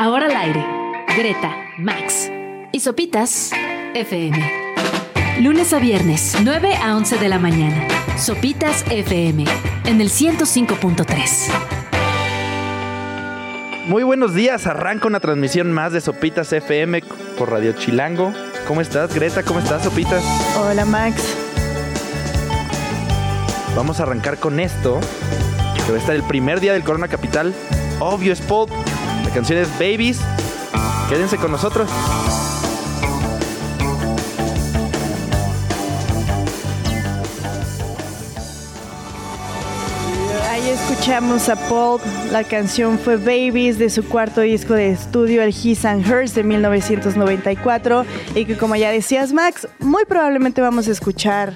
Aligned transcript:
Ahora 0.00 0.26
al 0.26 0.36
aire. 0.36 0.64
Greta, 1.16 1.56
Max 1.76 2.30
y 2.70 2.78
Sopitas 2.78 3.50
FM. 3.94 4.38
Lunes 5.40 5.72
a 5.72 5.80
viernes, 5.80 6.36
9 6.40 6.76
a 6.76 6.96
11 6.96 7.18
de 7.18 7.28
la 7.28 7.40
mañana. 7.40 7.84
Sopitas 8.16 8.84
FM 8.88 9.44
en 9.86 10.00
el 10.00 10.08
105.3. 10.08 11.50
Muy 13.88 14.04
buenos 14.04 14.34
días, 14.34 14.68
arranca 14.68 15.08
una 15.08 15.18
transmisión 15.18 15.72
más 15.72 15.92
de 15.92 16.00
Sopitas 16.00 16.52
FM 16.52 17.02
por 17.36 17.50
Radio 17.50 17.72
Chilango. 17.72 18.32
¿Cómo 18.68 18.80
estás, 18.80 19.12
Greta? 19.12 19.42
¿Cómo 19.42 19.58
estás, 19.58 19.82
Sopitas? 19.82 20.22
Hola, 20.58 20.84
Max. 20.84 21.36
Vamos 23.74 23.98
a 23.98 24.04
arrancar 24.04 24.38
con 24.38 24.60
esto, 24.60 25.00
que 25.84 25.90
va 25.90 25.98
a 25.98 26.00
estar 26.00 26.14
el 26.14 26.22
primer 26.22 26.60
día 26.60 26.72
del 26.72 26.84
Corona 26.84 27.08
Capital. 27.08 27.52
Obvio. 27.98 28.32
La 28.32 28.87
canción 29.38 29.60
es 29.60 29.70
Babies. 29.74 30.18
Quédense 31.08 31.36
con 31.36 31.52
nosotros. 31.52 31.88
Ahí 40.50 40.68
escuchamos 40.70 41.48
a 41.48 41.54
Paul. 41.68 42.00
La 42.32 42.42
canción 42.42 42.98
fue 42.98 43.16
Babies 43.16 43.78
de 43.78 43.90
su 43.90 44.04
cuarto 44.08 44.40
disco 44.40 44.74
de 44.74 44.90
estudio, 44.90 45.40
el 45.42 45.50
His 45.50 45.84
and 45.84 46.04
Hers 46.04 46.34
de 46.34 46.42
1994. 46.42 48.04
Y 48.34 48.44
que, 48.44 48.58
como 48.58 48.74
ya 48.74 48.90
decías, 48.90 49.32
Max, 49.32 49.68
muy 49.78 50.04
probablemente 50.04 50.60
vamos 50.60 50.88
a 50.88 50.90
escuchar 50.90 51.54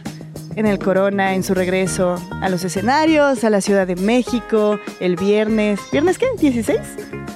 en 0.54 0.66
el 0.66 0.78
Corona 0.78 1.34
en 1.34 1.42
su 1.42 1.52
regreso 1.52 2.14
a 2.42 2.48
los 2.48 2.62
escenarios, 2.62 3.42
a 3.42 3.50
la 3.50 3.60
Ciudad 3.60 3.88
de 3.88 3.96
México, 3.96 4.78
el 5.00 5.16
viernes. 5.16 5.80
¿Viernes 5.90 6.16
qué? 6.16 6.26
¿16? 6.38 7.31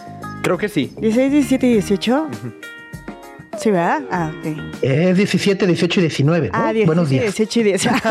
Creo 0.46 0.58
que 0.58 0.68
sí. 0.68 0.92
¿16, 1.00 1.30
17 1.30 1.66
y 1.66 1.72
18? 1.72 2.28
Sí, 3.58 3.70
¿verdad? 3.72 4.02
Ah, 4.12 4.30
ok. 4.38 4.46
Es 4.80 5.16
17, 5.16 5.66
18 5.66 5.98
y 5.98 6.02
19, 6.04 6.50
¿no? 6.50 6.52
Ah, 6.56 6.72
17, 6.72 6.86
Buenos 6.86 7.08
días. 7.10 7.24
18 7.24 7.60
y 7.60 7.62
18. 7.64 7.96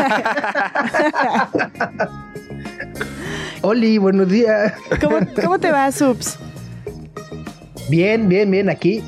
Oli, 3.62 3.96
buenos 3.96 4.28
días. 4.28 4.74
¿Cómo, 5.00 5.18
¿Cómo 5.42 5.58
te 5.58 5.72
va, 5.72 5.90
Subs? 5.90 6.38
Bien, 7.88 8.28
bien, 8.28 8.50
bien, 8.50 8.68
aquí. 8.68 9.02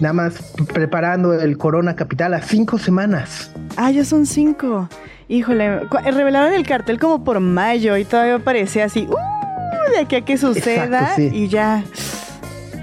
Nada 0.00 0.12
más 0.14 0.34
preparando 0.74 1.34
el 1.34 1.56
Corona 1.58 1.94
Capital 1.94 2.34
a 2.34 2.42
cinco 2.42 2.76
semanas. 2.78 3.52
Ah, 3.76 3.92
ya 3.92 4.04
son 4.04 4.26
cinco. 4.26 4.88
Híjole, 5.28 5.82
cu- 5.88 5.98
revelaron 6.04 6.52
el 6.54 6.66
cartel 6.66 6.98
como 6.98 7.22
por 7.22 7.38
mayo 7.38 7.96
y 7.96 8.04
todavía 8.04 8.40
parecía 8.40 8.86
así, 8.86 9.06
uh, 9.08 9.92
de 9.92 9.98
aquí 10.00 10.16
a 10.16 10.24
que 10.24 10.36
suceda 10.38 10.84
Exacto, 10.86 11.14
sí. 11.16 11.30
y 11.32 11.46
ya. 11.48 11.84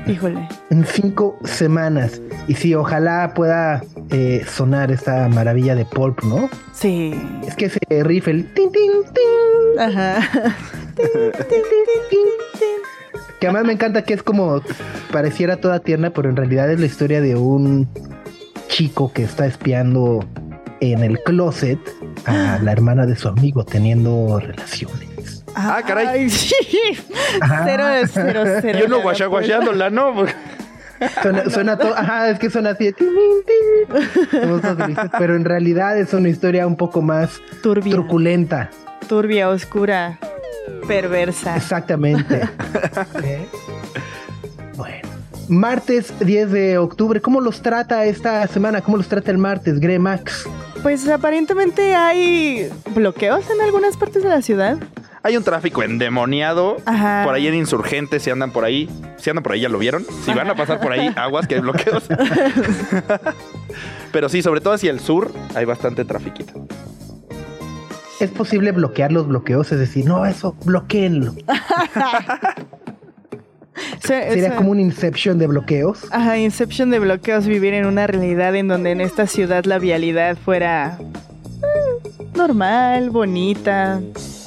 Híjole. 0.07 0.47
En 0.69 0.85
cinco 0.85 1.37
semanas. 1.43 2.21
Y 2.47 2.55
sí, 2.55 2.75
ojalá 2.75 3.33
pueda 3.33 3.83
eh, 4.11 4.43
sonar 4.47 4.91
esta 4.91 5.27
maravilla 5.29 5.75
de 5.75 5.85
Pulp, 5.85 6.23
¿no? 6.23 6.49
Sí. 6.73 7.13
Es 7.47 7.55
que 7.55 7.65
ese 7.65 7.79
riff, 8.03 8.27
el 8.27 8.45
tin, 8.53 8.71
tin, 8.71 8.91
tin, 9.13 9.79
Ajá. 9.79 10.19
tin, 10.95 11.05
tin, 11.05 11.33
tin, 11.49 11.61
tin, 12.09 12.19
que 13.39 13.47
además 13.47 13.65
me 13.65 13.73
encanta 13.73 14.03
que 14.03 14.13
es 14.13 14.23
como 14.23 14.61
pareciera 15.11 15.57
toda 15.57 15.79
tierna, 15.79 16.11
pero 16.11 16.29
en 16.29 16.35
realidad 16.35 16.71
es 16.71 16.79
la 16.79 16.85
historia 16.85 17.21
de 17.21 17.35
un 17.35 17.89
chico 18.67 19.11
que 19.11 19.23
está 19.23 19.45
espiando 19.45 20.25
en 20.79 21.03
el 21.03 21.19
closet 21.19 21.79
a 22.25 22.59
la 22.61 22.71
hermana 22.71 23.05
de 23.05 23.15
su 23.15 23.27
amigo 23.27 23.65
teniendo 23.65 24.39
relaciones. 24.39 25.04
Ah, 25.67 25.81
caray. 25.85 26.07
Ay, 26.07 26.29
sí. 26.29 26.55
Cero 27.65 27.87
de 27.87 28.07
cero, 28.07 28.43
cero. 28.61 28.79
Yo 28.79 28.87
no 28.87 28.97
de 28.97 29.03
guachá 29.03 29.25
apoyo. 29.25 29.47
guachándola, 29.47 29.89
¿no? 29.89 30.13
Suena, 31.21 31.49
suena 31.49 31.77
todo, 31.77 31.93
ajá, 31.93 32.29
es 32.29 32.39
que 32.39 32.49
suena 32.49 32.69
así 32.69 32.93
tin, 32.93 33.09
tin, 33.45 34.97
pero 35.19 35.35
en 35.35 35.43
realidad 35.43 35.97
es 35.99 36.13
una 36.13 36.29
historia 36.29 36.65
un 36.65 36.77
poco 36.77 37.01
más 37.01 37.41
Turbia. 37.61 37.91
truculenta. 37.91 38.69
Turbia, 39.09 39.49
oscura, 39.49 40.17
perversa. 40.87 41.57
Exactamente. 41.57 42.41
¿Eh? 43.23 43.45
Bueno. 44.77 45.09
Martes 45.49 46.13
10 46.19 46.51
de 46.51 46.77
octubre, 46.77 47.19
¿cómo 47.21 47.41
los 47.41 47.61
trata 47.61 48.05
esta 48.05 48.47
semana? 48.47 48.79
¿Cómo 48.81 48.95
los 48.97 49.07
trata 49.09 49.31
el 49.31 49.37
martes, 49.37 49.79
Gre 49.81 49.99
Max? 49.99 50.47
Pues 50.81 51.07
aparentemente 51.09 51.93
hay 51.93 52.69
bloqueos 52.95 53.49
en 53.49 53.59
algunas 53.61 53.97
partes 53.97 54.23
de 54.23 54.29
la 54.29 54.41
ciudad. 54.41 54.77
Hay 55.25 55.35
un 55.37 55.43
tráfico 55.43 55.81
endemoniado. 55.81 56.77
Ajá. 56.85 57.23
Por 57.25 57.33
ahí 57.33 57.47
en 57.47 57.55
Insurgentes, 57.55 58.21
si 58.21 58.29
andan 58.29 58.51
por 58.51 58.63
ahí. 58.63 58.87
Si 59.17 59.27
andan 59.31 59.41
por 59.41 59.53
ahí, 59.53 59.61
ya 59.61 59.69
lo 59.69 59.79
vieron. 59.79 60.05
Si 60.23 60.31
van 60.31 60.47
a 60.51 60.55
pasar 60.55 60.79
por 60.79 60.91
ahí, 60.91 61.11
aguas 61.15 61.47
que 61.47 61.55
hay 61.55 61.61
bloqueos. 61.61 62.03
Pero 64.11 64.29
sí, 64.29 64.43
sobre 64.43 64.61
todo 64.61 64.75
hacia 64.75 64.91
el 64.91 64.99
sur, 64.99 65.31
hay 65.55 65.65
bastante 65.65 66.05
trafiquito. 66.05 66.67
¿Es 68.19 68.29
posible 68.29 68.71
bloquear 68.71 69.11
los 69.11 69.27
bloqueos? 69.27 69.71
Es 69.71 69.79
decir, 69.79 70.05
no, 70.05 70.27
eso, 70.27 70.55
bloqueenlo. 70.63 71.33
Se- 73.99 74.29
Sería 74.29 74.51
se- 74.51 74.55
como 74.55 74.69
un 74.71 74.79
inception 74.79 75.37
de 75.39 75.47
bloqueos. 75.47 76.05
Ajá, 76.11 76.37
Inception 76.37 76.91
de 76.91 76.99
bloqueos, 76.99 77.45
vivir 77.47 77.73
en 77.73 77.85
una 77.87 78.05
realidad 78.07 78.55
en 78.55 78.67
donde 78.67 78.91
en 78.91 79.01
esta 79.01 79.25
ciudad 79.27 79.65
la 79.65 79.79
vialidad 79.79 80.37
fuera 80.37 80.97
eh, 81.01 82.09
normal, 82.35 83.09
bonita, 83.09 83.99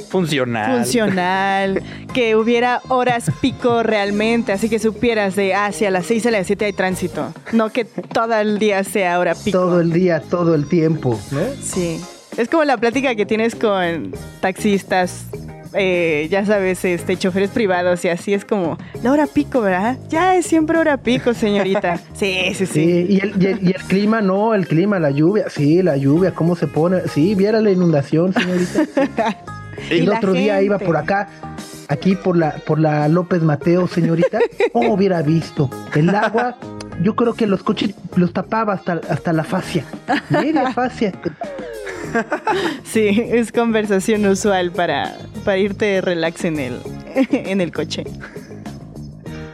Funcional. 0.08 0.76
funcional, 0.76 1.82
que 2.14 2.34
hubiera 2.36 2.80
horas 2.88 3.30
pico 3.40 3.82
realmente, 3.82 4.52
así 4.52 4.68
que 4.68 4.78
supieras 4.78 5.36
de, 5.36 5.54
ah, 5.54 5.70
sí, 5.72 5.84
a 5.84 5.90
las 5.90 6.06
6 6.06 6.26
a 6.26 6.30
las 6.30 6.46
7 6.46 6.64
hay 6.64 6.72
tránsito, 6.72 7.32
no 7.52 7.70
que 7.70 7.84
todo 7.84 8.34
el 8.40 8.58
día 8.58 8.82
sea 8.84 9.18
hora 9.18 9.34
pico. 9.34 9.58
Todo 9.58 9.80
el 9.80 9.92
día, 9.92 10.20
todo 10.20 10.54
el 10.54 10.66
tiempo, 10.68 11.18
¿no? 11.30 11.40
Sí, 11.62 12.00
es 12.36 12.48
como 12.48 12.64
la 12.64 12.76
plática 12.76 13.14
que 13.14 13.26
tienes 13.26 13.54
con 13.54 14.12
taxistas. 14.40 15.26
eh, 15.74 16.26
ya 16.30 16.46
sabes, 16.46 16.82
este, 16.86 17.18
choferes 17.18 17.50
privados 17.50 18.02
y 18.02 18.08
así 18.08 18.32
es 18.32 18.46
como 18.46 18.78
la 19.02 19.12
hora 19.12 19.26
pico, 19.26 19.60
¿verdad? 19.60 19.98
Ya 20.08 20.34
es 20.34 20.46
siempre 20.46 20.78
hora 20.78 20.96
pico, 20.96 21.34
señorita. 21.34 22.00
Sí, 22.14 22.36
sí, 22.54 22.64
sí. 22.64 22.66
Sí, 22.66 23.06
y 23.10 23.20
el, 23.20 23.34
y, 23.42 23.46
el, 23.46 23.62
y 23.68 23.72
el 23.72 23.82
clima, 23.84 24.22
no, 24.22 24.54
el 24.54 24.66
clima, 24.66 24.98
la 24.98 25.10
lluvia, 25.10 25.50
sí, 25.50 25.82
la 25.82 25.96
lluvia, 25.98 26.32
cómo 26.32 26.56
se 26.56 26.66
pone. 26.68 27.02
Sí, 27.08 27.34
viera 27.34 27.60
la 27.60 27.70
inundación, 27.70 28.32
señorita. 28.32 29.36
El 29.90 30.08
otro 30.08 30.32
día 30.32 30.60
iba 30.62 30.78
por 30.78 30.96
acá, 30.96 31.28
aquí 31.88 32.14
por 32.14 32.36
la, 32.36 32.52
por 32.52 32.78
la 32.78 33.08
López 33.08 33.42
Mateo, 33.42 33.86
señorita. 33.86 34.38
Oh, 34.74 34.92
hubiera 34.92 35.22
visto. 35.22 35.70
El 35.94 36.10
agua, 36.10 36.56
yo 37.02 37.16
creo 37.16 37.34
que 37.34 37.46
los 37.46 37.62
coches 37.62 37.94
los 38.16 38.32
tapaba 38.32 38.74
hasta, 38.74 39.00
hasta 39.08 39.32
la 39.32 39.42
fascia. 39.42 39.84
Media 40.28 40.72
fascia. 40.74 41.12
Sí, 42.84 43.08
es 43.08 43.50
conversación 43.50 44.26
usual 44.26 44.70
para, 44.72 45.16
para 45.44 45.58
irte 45.58 46.00
relax 46.00 46.44
en 46.44 46.58
el, 46.58 46.78
en 47.30 47.60
el 47.60 47.72
coche. 47.72 48.04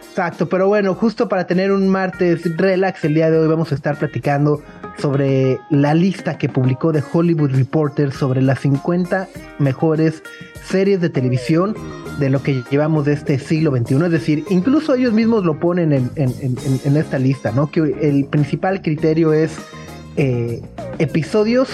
Exacto, 0.09 0.49
pero 0.49 0.69
bueno, 0.69 0.95
justo 0.95 1.29
para 1.29 1.47
tener 1.47 1.73
un 1.73 1.89
martes 1.89 2.57
relax 2.57 3.05
el 3.05 3.15
día 3.15 3.31
de 3.31 3.39
hoy 3.39 3.49
vamos 3.49 3.73
a 3.73 3.75
estar 3.75 3.99
platicando 3.99 4.63
sobre 4.99 5.59
la 5.71 5.95
lista 5.95 6.39
que 6.39 6.49
publicó 6.49 6.93
The 6.93 7.03
Hollywood 7.13 7.51
Reporter 7.51 8.13
sobre 8.13 8.41
las 8.43 8.61
50 8.61 9.29
mejores 9.59 10.23
series 10.65 11.01
de 11.01 11.11
televisión 11.11 11.75
de 12.19 12.31
lo 12.31 12.43
que 12.43 12.63
llevamos 12.71 13.05
de 13.05 13.13
este 13.15 13.39
siglo 13.39 13.77
XXI. 13.77 13.95
Es 14.05 14.11
decir, 14.11 14.45
incluso 14.51 14.95
ellos 14.95 15.13
mismos 15.13 15.45
lo 15.45 15.59
ponen 15.59 15.93
en, 15.93 16.11
en- 16.17 16.97
esta 16.97 17.19
lista, 17.19 17.51
¿no? 17.53 17.71
Que 17.71 17.81
el 18.01 18.25
principal 18.27 18.81
criterio 18.83 19.33
es 19.33 19.57
eh, 20.17 20.63
episodios 20.99 21.69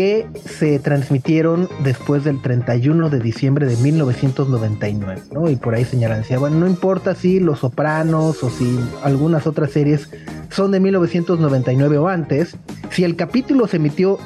que 0.00 0.26
se 0.46 0.78
transmitieron 0.78 1.68
después 1.84 2.24
del 2.24 2.40
31 2.40 3.10
de 3.10 3.20
diciembre 3.20 3.66
de 3.66 3.76
1999, 3.76 5.24
¿no? 5.30 5.50
Y 5.50 5.56
por 5.56 5.74
ahí 5.74 5.84
señalan, 5.84 6.22
decía, 6.22 6.38
bueno, 6.38 6.56
no 6.56 6.66
importa 6.66 7.14
si 7.14 7.38
Los 7.38 7.58
Sopranos 7.58 8.42
o 8.42 8.48
si 8.48 8.80
algunas 9.02 9.46
otras 9.46 9.72
series 9.72 10.08
son 10.48 10.70
de 10.70 10.80
1999 10.80 11.98
o 11.98 12.08
antes, 12.08 12.56
si 12.88 13.04
el 13.04 13.14
capítulo 13.14 13.66
se 13.66 13.76
emitió 13.76 14.18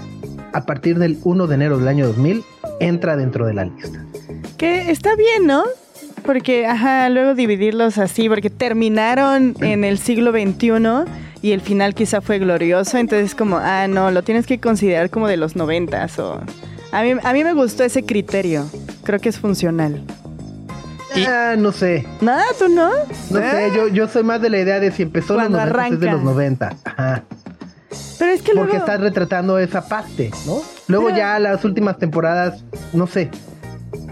a 0.53 0.65
partir 0.65 0.97
del 1.01 1.19
1 1.25 1.49
de 1.49 1.55
enero 1.57 1.77
del 1.79 1.89
año 1.89 2.07
2000, 2.07 2.45
entra 2.79 3.17
dentro 3.17 3.45
de 3.45 3.55
la 3.55 3.65
lista. 3.65 4.07
Que 4.57 4.93
está 4.93 5.17
bien, 5.17 5.49
¿no? 5.49 5.65
Porque, 6.25 6.67
ajá, 6.67 7.09
luego 7.09 7.35
dividirlos 7.35 7.99
así, 7.99 8.29
porque 8.29 8.49
terminaron 8.49 9.57
en 9.61 9.83
el 9.83 9.99
siglo 9.99 10.31
XXI 10.31 10.71
y 11.45 11.53
el 11.53 11.61
final 11.61 11.95
quizá 11.95 12.23
fue 12.23 12.39
glorioso, 12.39 12.97
entonces 12.97 13.35
como, 13.35 13.59
ah, 13.59 13.87
no, 13.87 14.11
lo 14.11 14.23
tienes 14.23 14.47
que 14.47 14.59
considerar 14.59 15.11
como 15.11 15.29
de 15.29 15.37
los 15.37 15.57
noventas 15.57 16.19
o... 16.19 16.41
A 16.91 17.03
mí, 17.03 17.13
a 17.23 17.33
mí 17.35 17.45
me 17.45 17.53
gustó 17.53 17.85
ese 17.85 18.03
criterio, 18.05 18.65
creo 19.03 19.19
que 19.21 19.29
es 19.29 19.39
funcional. 19.39 20.01
Y- 21.15 21.25
Ah, 21.27 21.55
no 21.59 21.71
sé, 21.73 22.07
Nada, 22.23 22.45
tú 22.59 22.69
no. 22.69 22.89
no 23.31 23.39
¿Eh? 23.41 23.51
sé, 23.51 23.73
yo, 23.77 23.89
yo 23.89 24.09
soy 24.09 24.23
más 24.23 24.41
de 24.41 24.49
la 24.49 24.59
idea 24.59 24.81
de 24.81 24.91
si 24.91 25.03
empezó 25.03 25.35
en 25.35 25.41
los 25.53 25.61
Cuando 25.61 25.73
90 25.77 25.95
es 25.95 26.01
de 26.01 26.11
los 26.13 26.23
90. 26.23 26.77
Ajá. 26.85 27.23
Pero 28.19 28.33
es 28.33 28.41
que 28.43 28.53
Porque 28.53 28.71
luego... 28.73 28.77
estás 28.79 29.01
retratando 29.01 29.59
esa 29.59 29.87
parte, 29.87 30.31
¿no? 30.47 30.63
Luego 30.89 31.07
Pero- 31.07 31.19
ya 31.19 31.39
las 31.41 31.63
últimas 31.65 31.99
temporadas, 31.99 32.65
no 32.95 33.07
sé. 33.07 33.31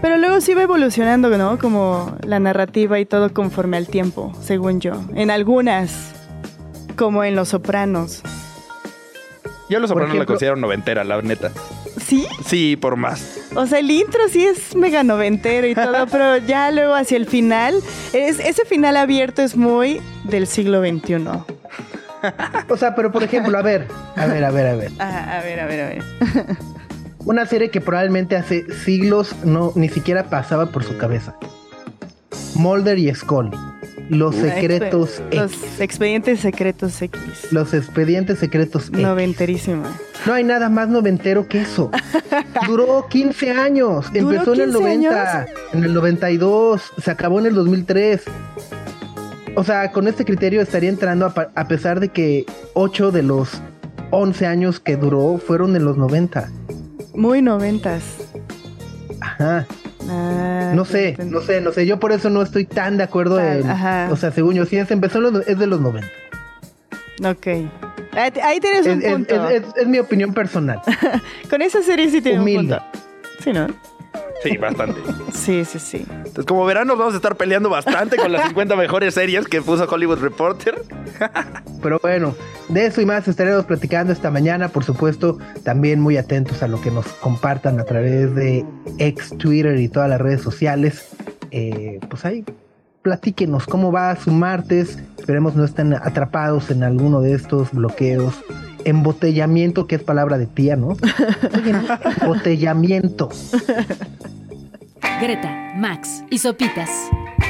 Pero 0.03 0.17
luego 0.17 0.39
sí 0.39 0.53
va 0.53 0.61
evolucionando, 0.63 1.35
¿no? 1.37 1.57
Como 1.57 2.15
la 2.27 2.37
narrativa 2.39 2.99
y 2.99 3.05
todo 3.05 3.33
conforme 3.33 3.77
al 3.77 3.87
tiempo, 3.87 4.31
según 4.41 4.79
yo. 4.81 4.93
En 5.15 5.31
algunas, 5.31 6.11
como 6.93 7.23
en 7.23 7.35
Los 7.35 7.49
Sopranos. 7.49 8.21
Yo 9.69 9.79
Los 9.79 9.89
Sopranos 9.89 10.15
la 10.15 10.25
considero 10.25 10.55
noventera, 10.55 11.03
la 11.03 11.21
neta. 11.21 11.51
¿Sí? 12.05 12.27
Sí, 12.45 12.75
por 12.75 12.95
más. 12.95 13.39
O 13.55 13.65
sea, 13.65 13.79
el 13.79 13.89
intro 13.89 14.27
sí 14.29 14.45
es 14.45 14.75
mega 14.75 15.03
noventero 15.03 15.67
y 15.67 15.75
todo, 15.75 16.07
pero 16.11 16.37
ya 16.37 16.71
luego 16.71 16.95
hacia 16.95 17.17
el 17.17 17.25
final, 17.25 17.75
es, 18.13 18.39
ese 18.39 18.65
final 18.65 18.97
abierto 18.97 19.41
es 19.41 19.55
muy 19.55 20.01
del 20.23 20.47
siglo 20.47 20.81
XXI. 20.81 21.15
O 22.69 22.77
sea, 22.77 22.95
pero 22.95 23.11
por 23.11 23.23
ejemplo, 23.23 23.57
a 23.57 23.61
ver, 23.61 23.87
a 24.15 24.25
ver, 24.25 24.43
a 24.43 24.51
ver, 24.51 24.67
a 24.67 24.75
ver. 24.75 24.91
Ah, 24.99 25.39
a 25.39 25.43
ver, 25.43 25.59
a 25.59 25.65
ver, 25.65 25.81
a 25.81 25.87
ver. 25.89 26.03
Una 27.25 27.45
serie 27.45 27.69
que 27.69 27.79
probablemente 27.79 28.35
hace 28.35 28.65
siglos 28.83 29.33
no 29.45 29.71
ni 29.75 29.87
siquiera 29.89 30.25
pasaba 30.25 30.67
por 30.67 30.83
su 30.83 30.97
cabeza. 30.97 31.35
Mulder 32.55 32.97
y 32.97 33.13
Scully. 33.13 33.57
Los 34.09 34.35
secretos 34.35 35.21
X. 35.31 35.39
Los 35.39 35.79
expedientes 35.79 36.39
secretos 36.39 37.01
X. 37.01 37.21
Los 37.51 37.73
expedientes 37.73 38.39
secretos 38.39 38.89
X. 38.89 38.99
Noventerísima. 38.99 39.91
No 40.25 40.33
hay 40.33 40.43
nada 40.43 40.69
más 40.69 40.89
noventero 40.89 41.47
que 41.47 41.61
eso. 41.61 41.89
Duró 42.67 43.07
15 43.09 43.51
años. 43.51 44.11
¿Duró 44.13 44.31
Empezó 44.31 44.53
en 44.53 44.61
el 44.61 44.65
15 44.67 44.79
90, 44.81 45.31
años? 45.31 45.49
en 45.73 45.83
el 45.83 45.93
92, 45.93 46.91
se 47.01 47.11
acabó 47.11 47.39
en 47.39 47.45
el 47.47 47.55
2003. 47.55 48.23
O 49.55 49.63
sea, 49.63 49.91
con 49.91 50.07
este 50.07 50.25
criterio 50.25 50.61
estaría 50.61 50.89
entrando 50.89 51.25
a, 51.25 51.51
a 51.55 51.67
pesar 51.67 51.99
de 51.99 52.09
que 52.09 52.45
8 52.73 53.11
de 53.11 53.23
los 53.23 53.61
11 54.11 54.45
años 54.45 54.79
que 54.79 54.95
duró 54.95 55.37
fueron 55.37 55.75
en 55.75 55.85
los 55.85 55.97
90. 55.97 56.49
Muy 57.15 57.41
noventas. 57.41 58.03
Ajá. 59.21 59.65
Ah, 60.09 60.71
No 60.75 60.85
sé, 60.85 61.15
no 61.25 61.41
sé, 61.41 61.61
no 61.61 61.71
sé. 61.71 61.85
Yo 61.85 61.99
por 61.99 62.11
eso 62.11 62.29
no 62.29 62.41
estoy 62.41 62.65
tan 62.65 62.97
de 62.97 63.03
acuerdo 63.03 63.39
en. 63.39 63.69
ajá. 63.69 64.09
O 64.11 64.15
sea, 64.17 64.31
según 64.31 64.55
yo, 64.55 64.65
si 64.65 64.77
es, 64.77 64.89
empezó 64.91 65.21
los, 65.21 65.47
es 65.47 65.57
de 65.59 65.67
los 65.67 65.79
90. 65.81 66.07
Ok. 67.25 67.47
Ahí 68.15 68.59
tienes 68.59 68.85
Es, 68.85 68.95
un 68.95 69.01
punto. 69.01 69.49
es- 69.49 69.63
es- 69.63 69.75
es 69.77 69.87
mi 69.87 69.99
opinión 69.99 70.33
personal. 70.33 70.81
Con 71.49 71.61
esa 71.61 71.81
serie 71.81 72.09
sí 72.09 72.21
tiene 72.21 72.39
Humilde. 72.39 72.75
un 72.75 72.79
punto. 72.79 72.99
Sí, 73.43 73.53
¿no? 73.53 73.67
Sí, 74.43 74.57
bastante. 74.57 74.99
Sí, 75.33 75.65
sí, 75.65 75.79
sí. 75.79 76.05
Entonces, 76.09 76.45
como 76.45 76.65
verán, 76.65 76.87
nos 76.87 76.97
vamos 76.97 77.13
a 77.13 77.17
estar 77.17 77.35
peleando 77.35 77.69
bastante 77.69 78.17
con 78.17 78.31
las 78.31 78.47
50 78.49 78.75
mejores 78.75 79.13
series 79.13 79.47
que 79.47 79.61
puso 79.61 79.87
Hollywood 79.89 80.19
Reporter. 80.19 80.81
Pero 81.81 81.99
bueno, 82.01 82.35
de 82.69 82.85
eso 82.85 83.01
y 83.01 83.05
más 83.05 83.27
estaremos 83.27 83.65
platicando 83.65 84.11
esta 84.13 84.29
mañana. 84.31 84.69
Por 84.69 84.83
supuesto, 84.83 85.37
también 85.63 85.99
muy 85.99 86.17
atentos 86.17 86.61
a 86.63 86.67
lo 86.67 86.81
que 86.81 86.91
nos 86.91 87.05
compartan 87.05 87.79
a 87.79 87.85
través 87.85 88.33
de 88.35 88.65
ex 88.99 89.37
Twitter 89.37 89.77
y 89.79 89.87
todas 89.87 90.09
las 90.09 90.19
redes 90.19 90.41
sociales. 90.41 91.09
Eh, 91.51 91.99
pues 92.09 92.25
ahí, 92.25 92.43
platíquenos 93.01 93.65
cómo 93.65 93.91
va 93.91 94.15
su 94.15 94.31
martes. 94.31 94.97
Esperemos 95.17 95.55
no 95.55 95.63
estén 95.63 95.93
atrapados 95.93 96.69
en 96.71 96.83
alguno 96.83 97.21
de 97.21 97.33
estos 97.33 97.71
bloqueos. 97.71 98.33
Embotellamiento, 98.85 99.87
que 99.87 99.95
es 99.95 100.03
palabra 100.03 100.37
de 100.37 100.47
tía, 100.47 100.75
¿no? 100.75 100.89
Oye, 100.89 101.73
embotellamiento. 102.21 103.29
Greta, 105.21 105.73
Max 105.75 106.23
y 106.29 106.37
Sopitas 106.39 106.89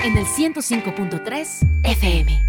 en 0.03 0.17
el 0.17 0.25
105.3 0.25 1.47
FM. 1.83 2.43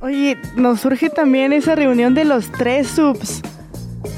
Oye, 0.00 0.36
nos 0.56 0.80
surge 0.80 1.08
también 1.08 1.52
esa 1.52 1.74
reunión 1.74 2.14
de 2.14 2.24
los 2.24 2.52
tres 2.52 2.88
subs. 2.88 3.40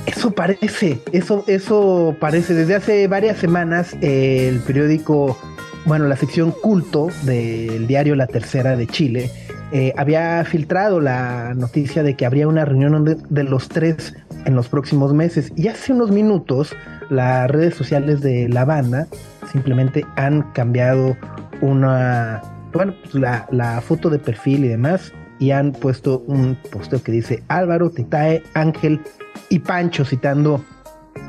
Eso 0.07 0.33
parece, 0.33 1.01
eso, 1.13 1.45
eso 1.47 2.17
parece. 2.19 2.55
Desde 2.55 2.75
hace 2.75 3.07
varias 3.07 3.39
semanas 3.39 3.97
eh, 4.01 4.49
el 4.49 4.61
periódico, 4.61 5.39
bueno, 5.85 6.07
la 6.07 6.17
sección 6.17 6.51
culto 6.51 7.09
del 7.23 7.87
diario 7.87 8.17
La 8.17 8.27
Tercera 8.27 8.77
de 8.77 8.87
Chile 8.87 9.31
eh, 9.73 9.93
había 9.97 10.45
filtrado 10.45 11.01
la 11.01 11.55
noticia 11.55 12.03
de 12.03 12.15
que 12.15 12.27
habría 12.27 12.47
una 12.49 12.65
reunión 12.65 13.05
de, 13.05 13.45
los 13.45 13.69
tres 13.69 14.15
en 14.45 14.55
los 14.55 14.69
próximos 14.69 15.13
meses. 15.13 15.53
Y 15.57 15.69
hace 15.69 15.93
unos 15.93 16.11
minutos 16.11 16.75
las 17.11 17.51
redes 17.51 17.75
sociales 17.75 18.21
de 18.21 18.49
la 18.49 18.65
banda 18.65 19.07
simplemente 19.51 20.05
han 20.17 20.43
cambiado 20.53 21.17
una, 21.61 22.43
bueno, 22.73 22.95
pues 23.03 23.15
la, 23.15 23.47
la 23.51 23.81
foto 23.81 24.11
de 24.11 24.19
perfil 24.19 24.65
y 24.65 24.69
demás 24.69 25.13
y 25.39 25.51
han 25.51 25.73
puesto 25.73 26.21
un 26.27 26.57
posteo 26.71 27.03
que 27.03 27.13
dice 27.13 27.43
Álvaro, 27.49 27.91
Titae, 27.91 28.43
Ángel 28.55 29.01
y 29.49 29.59
Pancho 29.59 30.05
citando 30.05 30.65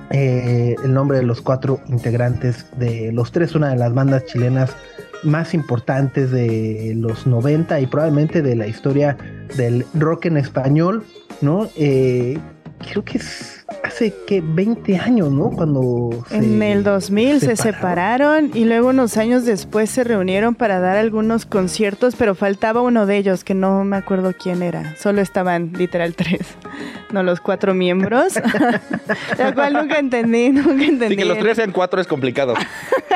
eh, 0.10 0.76
el 0.84 0.94
nombre 0.94 1.18
de 1.18 1.24
los 1.24 1.42
cuatro 1.42 1.82
integrantes 1.88 2.66
de 2.78 3.12
los 3.12 3.32
tres, 3.32 3.56
una 3.56 3.70
de 3.70 3.76
las 3.76 3.94
bandas 3.94 4.26
chilenas 4.26 4.76
más 5.24 5.54
importantes 5.54 6.32
de 6.32 6.94
los 6.96 7.28
90 7.28 7.80
y 7.80 7.88
probablemente 7.88 8.42
de 8.42 8.56
la 8.56 8.68
historia 8.68 9.18
del 9.56 9.86
rock 9.94 10.26
en 10.26 10.38
español, 10.38 11.04
¿no? 11.42 11.70
Eh, 11.76 12.38
creo 12.80 13.04
que 13.04 13.18
es 13.18 13.57
hace 13.98 14.14
que 14.28 14.42
20 14.42 14.96
años, 14.98 15.32
¿no? 15.32 15.50
Cuando 15.50 16.24
En 16.30 16.60
se 16.60 16.72
el 16.72 16.84
2000 16.84 17.40
se 17.40 17.56
separaron 17.56 18.52
y 18.54 18.66
luego 18.66 18.90
unos 18.90 19.18
años 19.18 19.44
después 19.44 19.90
se 19.90 20.04
reunieron 20.04 20.54
para 20.54 20.80
dar 20.80 20.98
algunos 20.98 21.48
conciertos, 21.48 22.16
pero 22.16 22.36
faltaba 22.36 22.82
uno 22.82 23.08
de 23.08 23.18
ellos 23.18 23.44
que 23.44 23.56
no 23.56 23.84
me 23.86 23.98
acuerdo 23.98 24.34
quién 24.40 24.62
era. 24.62 24.96
Solo 24.98 25.22
estaban 25.22 25.74
literal 25.74 26.14
tres, 26.14 26.42
no 27.12 27.24
los 27.24 27.42
cuatro 27.42 27.74
miembros. 27.74 28.36
La 29.40 29.56
cual 29.56 29.74
nunca 29.74 29.98
entendí, 29.98 30.50
nunca 30.50 30.84
entendí. 30.84 31.10
Sí, 31.10 31.18
que 31.18 31.26
los 31.26 31.40
tres 31.40 31.56
sean 31.56 31.72
cuatro 31.72 32.00
es 32.00 32.06
complicado. 32.06 32.54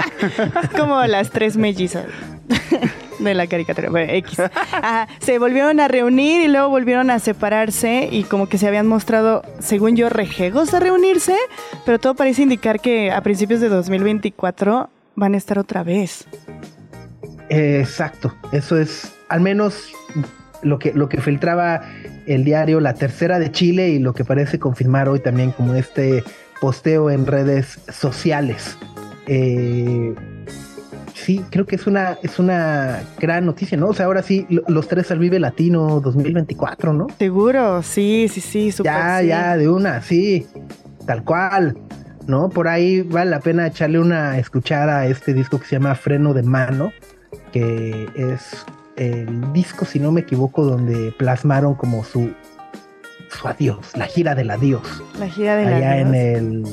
como 0.77 0.99
las 1.05 1.29
tres 1.29 1.57
mellizas 1.57 2.05
de 3.29 3.35
la 3.35 3.47
caricatura. 3.47 3.89
Bueno, 3.89 4.11
X. 4.13 4.39
Ajá, 4.39 5.07
se 5.19 5.39
volvieron 5.39 5.79
a 5.79 5.87
reunir 5.87 6.41
y 6.41 6.47
luego 6.47 6.69
volvieron 6.69 7.09
a 7.09 7.19
separarse 7.19 8.09
y 8.11 8.23
como 8.23 8.47
que 8.49 8.57
se 8.57 8.67
habían 8.67 8.87
mostrado, 8.87 9.43
según 9.59 9.95
yo, 9.95 10.09
rejegos 10.09 10.73
a 10.73 10.79
reunirse, 10.79 11.35
pero 11.85 11.99
todo 11.99 12.15
parece 12.15 12.41
indicar 12.43 12.79
que 12.79 13.11
a 13.11 13.21
principios 13.21 13.61
de 13.61 13.69
2024 13.69 14.89
van 15.15 15.33
a 15.33 15.37
estar 15.37 15.59
otra 15.59 15.83
vez. 15.83 16.27
Exacto, 17.49 18.33
eso 18.51 18.77
es 18.77 19.13
al 19.27 19.41
menos 19.41 19.93
lo 20.61 20.79
que, 20.79 20.93
lo 20.93 21.09
que 21.09 21.19
filtraba 21.19 21.81
el 22.25 22.43
diario 22.43 22.79
La 22.79 22.93
Tercera 22.93 23.39
de 23.39 23.51
Chile 23.51 23.89
y 23.89 23.99
lo 23.99 24.13
que 24.13 24.23
parece 24.23 24.59
confirmar 24.59 25.09
hoy 25.09 25.19
también 25.19 25.51
como 25.51 25.73
este 25.73 26.23
posteo 26.59 27.09
en 27.09 27.25
redes 27.25 27.79
sociales. 27.89 28.77
Eh, 29.27 30.13
sí, 31.21 31.43
creo 31.49 31.65
que 31.65 31.75
es 31.75 31.87
una, 31.87 32.17
es 32.23 32.39
una 32.39 33.01
gran 33.19 33.45
noticia, 33.45 33.77
¿no? 33.77 33.87
O 33.87 33.93
sea, 33.93 34.05
ahora 34.07 34.23
sí, 34.23 34.45
lo- 34.49 34.63
los 34.67 34.87
tres 34.87 35.11
al 35.11 35.19
Vive 35.19 35.39
Latino 35.39 35.99
2024, 36.01 36.93
¿no? 36.93 37.07
Seguro, 37.17 37.81
sí, 37.83 38.27
sí, 38.31 38.41
sí, 38.41 38.71
súper 38.71 38.91
Ya, 38.91 39.19
sí. 39.19 39.27
ya, 39.27 39.57
de 39.57 39.69
una, 39.69 40.01
sí, 40.01 40.47
tal 41.05 41.23
cual, 41.23 41.77
¿no? 42.27 42.49
Por 42.49 42.67
ahí 42.67 43.01
vale 43.01 43.31
la 43.31 43.39
pena 43.39 43.67
echarle 43.67 43.99
una 43.99 44.37
escuchada 44.37 44.99
a 45.01 45.07
este 45.07 45.33
disco 45.33 45.59
que 45.59 45.65
se 45.65 45.75
llama 45.77 45.95
Freno 45.95 46.33
de 46.33 46.43
Mano, 46.43 46.91
que 47.51 48.07
es 48.15 48.65
el 48.97 49.53
disco, 49.53 49.85
si 49.85 49.99
no 49.99 50.11
me 50.11 50.21
equivoco, 50.21 50.63
donde 50.63 51.13
plasmaron 51.17 51.75
como 51.75 52.03
su, 52.03 52.31
su 53.29 53.47
adiós, 53.47 53.95
la 53.95 54.05
gira 54.05 54.35
del 54.35 54.51
adiós, 54.51 54.81
La 55.19 55.27
gira 55.27 55.55
de 55.55 55.65
la 55.65 55.77
allá 55.77 55.97
en 55.99 56.13
el 56.15 56.63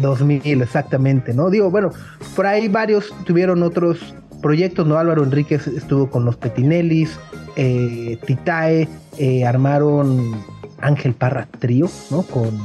2000 0.00 0.62
exactamente, 0.62 1.34
¿no? 1.34 1.50
Digo, 1.50 1.70
bueno, 1.70 1.90
por 2.34 2.46
ahí 2.46 2.68
varios 2.68 3.14
tuvieron 3.24 3.62
otros 3.62 4.14
proyectos, 4.42 4.86
¿no? 4.86 4.98
Álvaro 4.98 5.24
Enríquez 5.24 5.66
estuvo 5.66 6.10
con 6.10 6.24
los 6.24 6.36
Petinellis, 6.36 7.18
eh, 7.56 8.18
Titae, 8.26 8.88
eh, 9.18 9.44
armaron 9.44 10.42
Ángel 10.80 11.14
Parra 11.14 11.48
Trío, 11.58 11.88
¿no? 12.10 12.22
Con, 12.22 12.58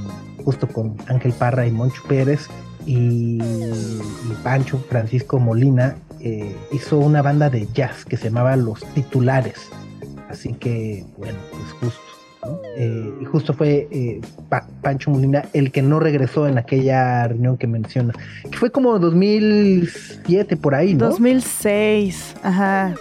justo 0.44 0.68
con 0.68 0.96
Ángel 1.08 1.34
Parra 1.34 1.66
y 1.66 1.72
Moncho 1.72 2.02
Pérez 2.08 2.48
y, 2.86 3.40
Pancho 4.44 4.84
Francisco 4.90 5.40
Molina 5.40 5.96
eh, 6.20 6.56
hizo 6.72 6.98
una 6.98 7.22
banda 7.22 7.50
de 7.50 7.68
jazz 7.74 8.06
que 8.06 8.18
se 8.18 8.26
llamaba 8.26 8.56
Los 8.56 8.84
Titulares. 8.94 9.70
Así 10.30 10.54
que, 10.54 11.06
bueno, 11.18 11.38
pues 11.52 11.72
justo. 11.80 12.11
Eh, 12.78 13.14
y 13.22 13.26
justo 13.26 13.54
fue 13.54 13.88
eh, 13.92 14.22
Pa- 14.50 14.66
Pancho 14.82 15.12
Molina 15.12 15.44
el 15.54 15.72
que 15.72 15.82
no 15.82 16.00
regresó 16.00 16.48
en 16.48 16.58
aquella 16.58 17.28
reunión 17.28 17.58
que 17.58 17.68
menciona, 17.68 18.14
que 18.50 18.58
fue 18.58 18.72
como 18.72 18.98
2007 18.98 20.56
por 20.58 20.74
ahí, 20.76 20.94
¿no? 20.94 21.08
2006, 21.10 22.36
ajá. 22.44 22.96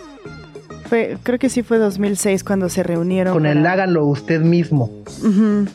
Fue, 0.88 1.16
creo 1.22 1.38
que 1.38 1.48
sí 1.48 1.62
fue 1.62 1.78
2006 1.78 2.42
cuando 2.42 2.68
se 2.68 2.82
reunieron. 2.82 3.32
Con 3.32 3.46
el 3.46 3.58
para- 3.58 3.72
háganlo 3.74 4.06
usted 4.06 4.40
mismo. 4.40 4.90
Ujú, 5.24 5.66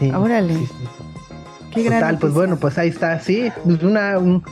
Sí, 0.00 0.10
Órale. 0.12 0.54
sí, 0.54 0.66
sí. 0.66 0.74
Qué 1.74 1.82
gran 1.84 2.00
Total, 2.00 2.18
pues 2.18 2.32
bueno, 2.32 2.56
pues 2.56 2.78
ahí 2.78 2.88
está, 2.88 3.18
sí, 3.20 3.50
pues 3.64 3.82
una, 3.82 4.18
un- 4.18 4.42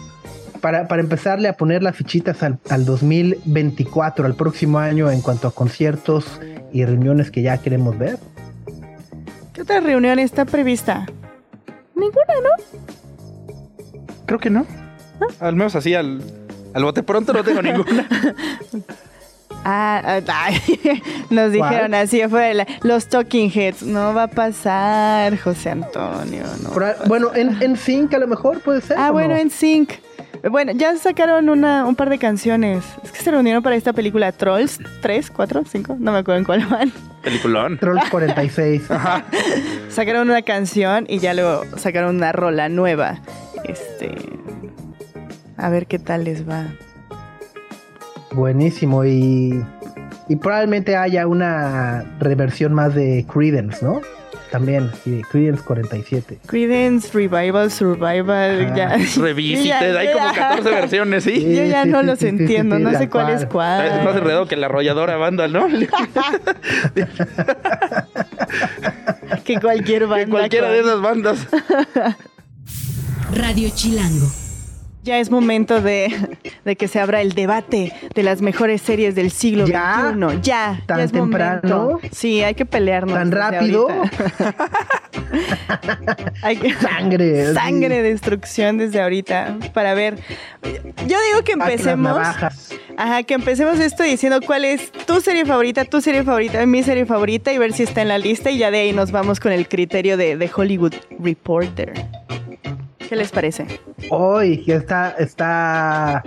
para, 0.60 0.88
para 0.88 1.02
empezarle 1.02 1.48
a 1.48 1.56
poner 1.56 1.82
las 1.82 1.96
fichitas 1.96 2.42
al, 2.42 2.58
al 2.68 2.84
2024, 2.84 4.26
al 4.26 4.34
próximo 4.34 4.78
año 4.78 5.10
en 5.10 5.20
cuanto 5.20 5.48
a 5.48 5.52
conciertos 5.52 6.40
y 6.72 6.84
reuniones 6.84 7.30
que 7.30 7.42
ya 7.42 7.58
queremos 7.58 7.98
ver. 7.98 8.18
¿Qué 9.52 9.62
otra 9.62 9.80
reunión 9.80 10.18
está 10.18 10.44
prevista? 10.44 11.06
Ninguna, 11.94 12.34
¿no? 12.42 12.80
Creo 14.26 14.38
que 14.38 14.50
no. 14.50 14.66
Al 15.40 15.56
menos 15.56 15.74
así, 15.76 15.94
al, 15.94 16.20
al 16.74 16.84
bote 16.84 17.02
pronto 17.02 17.32
no 17.32 17.42
tengo 17.42 17.62
ninguna. 17.62 18.06
Ah, 19.68 20.20
ah, 20.28 20.44
ay, 20.44 20.60
nos 21.30 21.50
dijeron 21.50 21.92
así 21.92 22.22
afuera, 22.22 22.64
los 22.82 23.08
Talking 23.08 23.50
Heads. 23.50 23.82
No 23.82 24.14
va 24.14 24.24
a 24.24 24.28
pasar, 24.28 25.36
José 25.40 25.70
Antonio. 25.70 26.44
No 26.62 26.70
bueno, 27.08 27.34
en, 27.34 27.60
en 27.60 27.76
Sync 27.76 28.14
a 28.14 28.18
lo 28.18 28.28
mejor 28.28 28.60
puede 28.60 28.80
ser. 28.80 28.96
Ah, 28.96 29.10
¿o 29.10 29.14
bueno, 29.14 29.34
no? 29.34 29.40
en 29.40 29.50
Sync. 29.50 29.94
Bueno, 30.50 30.72
ya 30.72 30.96
sacaron 30.96 31.48
una, 31.48 31.86
un 31.86 31.96
par 31.96 32.10
de 32.10 32.18
canciones. 32.18 32.84
Es 33.02 33.10
que 33.10 33.20
se 33.20 33.30
reunieron 33.30 33.62
para 33.62 33.76
esta 33.76 33.92
película 33.92 34.30
Trolls. 34.32 34.78
¿Tres? 35.00 35.30
¿Cuatro? 35.30 35.62
¿Cinco? 35.66 35.96
No 35.98 36.12
me 36.12 36.18
acuerdo 36.18 36.38
en 36.38 36.44
cuál 36.44 36.66
van. 36.66 36.92
Peliculón. 37.22 37.78
Trolls 37.78 38.08
46. 38.10 38.82
Sacaron 39.88 40.30
una 40.30 40.42
canción 40.42 41.06
y 41.08 41.18
ya 41.18 41.34
luego 41.34 41.64
sacaron 41.76 42.16
una 42.16 42.32
rola 42.32 42.68
nueva. 42.68 43.20
Este. 43.64 44.14
A 45.56 45.68
ver 45.70 45.86
qué 45.86 45.98
tal 45.98 46.24
les 46.24 46.48
va. 46.48 46.66
Buenísimo. 48.32 49.04
Y, 49.04 49.64
y 50.28 50.36
probablemente 50.36 50.96
haya 50.96 51.26
una 51.26 52.04
reversión 52.20 52.72
más 52.74 52.94
de 52.94 53.26
Credence, 53.32 53.84
¿no? 53.84 54.00
También, 54.50 54.90
sí, 55.02 55.10
de 55.10 55.22
Credence 55.22 55.62
47. 55.64 56.38
Credence, 56.46 57.10
Revival, 57.12 57.70
Survival, 57.70 58.68
Ah, 58.70 58.74
ya. 58.76 58.96
Revisited, 59.20 59.64
Ya, 59.64 59.98
hay 59.98 60.12
como 60.12 60.26
ya. 60.34 60.34
14 60.34 60.70
versiones, 60.70 61.24
¿sí? 61.24 61.54
Yo 61.54 61.64
ya 61.64 61.84
no 61.84 62.02
los 62.02 62.22
entiendo, 62.22 62.78
no 62.78 62.96
sé 62.96 63.08
cuál 63.08 63.30
es 63.30 63.44
cual. 63.46 63.84
Es 63.86 63.92
más 63.94 64.02
cuál. 64.04 64.18
enredado 64.18 64.46
que 64.46 64.56
la 64.56 64.66
arrolladora 64.66 65.16
banda, 65.16 65.48
¿no? 65.48 65.66
Que 69.44 69.60
cualquier 69.60 70.06
banda. 70.06 70.24
Que 70.24 70.30
cualquiera 70.30 70.70
de 70.70 70.80
esas 70.80 71.00
bandas. 71.00 71.46
Radio 73.34 73.68
Chilango. 73.74 74.26
Ya 75.06 75.20
es 75.20 75.30
momento 75.30 75.80
de, 75.80 76.12
de 76.64 76.74
que 76.74 76.88
se 76.88 76.98
abra 76.98 77.20
el 77.20 77.32
debate 77.32 77.92
de 78.12 78.22
las 78.24 78.42
mejores 78.42 78.82
series 78.82 79.14
del 79.14 79.30
siglo 79.30 79.64
¿Ya? 79.64 80.12
XXI. 80.12 80.40
Ya, 80.42 80.82
¿Tan 80.84 80.98
ya 80.98 81.04
es 81.04 81.12
temprano? 81.12 81.60
momento. 81.62 82.00
Sí, 82.10 82.42
hay 82.42 82.54
que 82.54 82.66
pelearnos. 82.66 83.14
¿Tan 83.14 83.30
rápido? 83.30 83.88
ahorita. 83.88 84.10
hay 86.42 86.56
que, 86.56 86.74
Sangre. 86.74 87.54
Sangre, 87.54 88.02
destrucción 88.02 88.78
desde 88.78 89.00
ahorita 89.00 89.56
para 89.72 89.94
ver. 89.94 90.18
Yo 91.06 91.16
digo 91.28 91.44
que 91.44 91.54
las 91.54 91.68
empecemos. 91.68 92.18
Ajá, 92.96 93.22
que 93.22 93.34
empecemos 93.34 93.78
esto 93.78 94.02
diciendo 94.02 94.40
cuál 94.44 94.64
es 94.64 94.90
tu 94.90 95.20
serie 95.20 95.46
favorita, 95.46 95.84
tu 95.84 96.00
serie 96.00 96.24
favorita, 96.24 96.66
mi 96.66 96.82
serie 96.82 97.06
favorita 97.06 97.52
y 97.52 97.58
ver 97.58 97.72
si 97.74 97.84
está 97.84 98.02
en 98.02 98.08
la 98.08 98.18
lista 98.18 98.50
y 98.50 98.58
ya 98.58 98.72
de 98.72 98.78
ahí 98.80 98.92
nos 98.92 99.12
vamos 99.12 99.38
con 99.38 99.52
el 99.52 99.68
criterio 99.68 100.16
de, 100.16 100.36
de 100.36 100.50
Hollywood 100.52 100.94
Reporter. 101.20 101.92
¿Qué 103.08 103.16
les 103.16 103.30
parece? 103.30 103.66
Hoy 104.10 104.64
que 104.64 104.74
está, 104.74 105.10
está, 105.18 106.22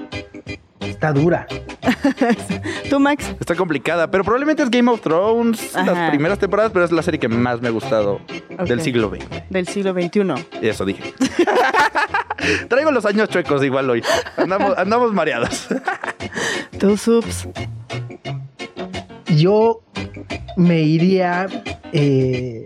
está 0.80 1.12
dura. 1.14 1.46
¿Tú, 2.90 3.00
Max? 3.00 3.34
Está 3.40 3.56
complicada, 3.56 4.10
pero 4.10 4.24
probablemente 4.24 4.64
es 4.64 4.70
Game 4.70 4.90
of 4.90 5.02
Thrones, 5.02 5.76
Ajá. 5.76 5.92
las 5.92 6.10
primeras 6.10 6.40
temporadas, 6.40 6.72
pero 6.72 6.86
es 6.86 6.92
la 6.92 7.02
serie 7.02 7.20
que 7.20 7.28
más 7.28 7.62
me 7.62 7.68
ha 7.68 7.72
gustado 7.72 8.22
del 8.66 8.82
siglo 8.82 9.10
XX. 9.10 9.26
Del 9.50 9.68
siglo 9.68 9.94
XXI. 9.94 10.22
Eso 10.62 10.86
dije. 10.86 11.14
Traigo 12.70 12.92
los 12.92 13.06
años 13.06 13.28
chuecos 13.30 13.64
igual 13.64 13.90
hoy. 13.90 14.04
Andamos, 14.38 14.78
andamos 14.78 15.14
mareados. 15.14 15.68
¿Tú, 16.80 16.96
Subs? 16.98 17.48
Yo 19.36 19.82
me 20.56 20.82
iría. 20.82 21.48
eh, 21.92 22.64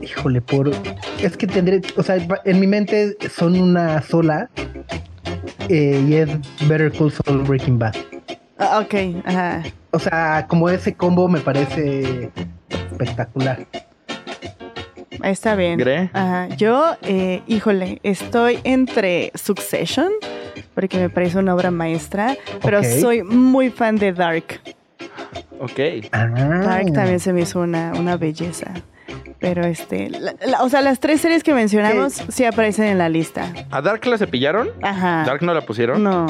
híjole, 0.00 0.40
por. 0.40 0.70
Es 1.20 1.36
que 1.36 1.46
tendré. 1.46 1.80
O 1.96 2.02
sea, 2.02 2.16
en 2.44 2.60
mi 2.60 2.66
mente 2.66 3.16
son 3.34 3.60
una 3.60 4.00
sola. 4.02 4.50
eh, 5.68 6.02
y 6.08 6.14
es 6.14 6.28
Better 6.68 6.92
Call 6.92 7.10
Saul 7.10 7.42
Breaking 7.42 7.78
Bad. 7.78 7.94
Ah, 8.58 8.80
ok, 8.80 8.94
ajá. 9.24 9.62
O 9.90 9.98
sea, 9.98 10.46
como 10.48 10.68
ese 10.68 10.94
combo 10.94 11.28
me 11.28 11.40
parece 11.40 12.30
espectacular. 12.70 13.66
Está 15.22 15.54
bien. 15.54 15.78
¿Gre? 15.78 16.10
Ajá. 16.12 16.48
Yo, 16.56 16.96
eh, 17.02 17.42
híjole, 17.46 18.00
estoy 18.02 18.58
entre 18.64 19.32
Succession, 19.34 20.10
porque 20.74 20.98
me 20.98 21.08
parece 21.08 21.38
una 21.38 21.54
obra 21.54 21.70
maestra, 21.70 22.36
pero 22.62 22.82
soy 22.84 23.22
muy 23.22 23.70
fan 23.70 23.96
de 23.96 24.12
Dark. 24.12 24.60
Ok. 25.60 25.80
Ah. 26.12 26.26
Dark 26.26 26.92
también 26.92 27.20
se 27.20 27.32
me 27.32 27.42
hizo 27.42 27.60
una, 27.60 27.92
una 27.98 28.16
belleza. 28.16 28.72
Pero 29.38 29.64
este, 29.66 30.08
la- 30.10 30.34
la- 30.46 30.62
o 30.62 30.68
sea, 30.70 30.80
las 30.80 31.00
tres 31.00 31.20
series 31.20 31.42
que 31.42 31.52
mencionamos 31.52 32.14
sí 32.28 32.44
aparecen 32.44 32.86
en 32.86 32.98
la 32.98 33.08
lista. 33.08 33.52
¿A 33.70 33.82
Dark 33.82 34.04
la 34.06 34.16
cepillaron? 34.16 34.68
Ajá. 34.82 35.24
¿Dark 35.26 35.42
no 35.42 35.52
la 35.52 35.60
pusieron? 35.62 36.02
No. 36.02 36.26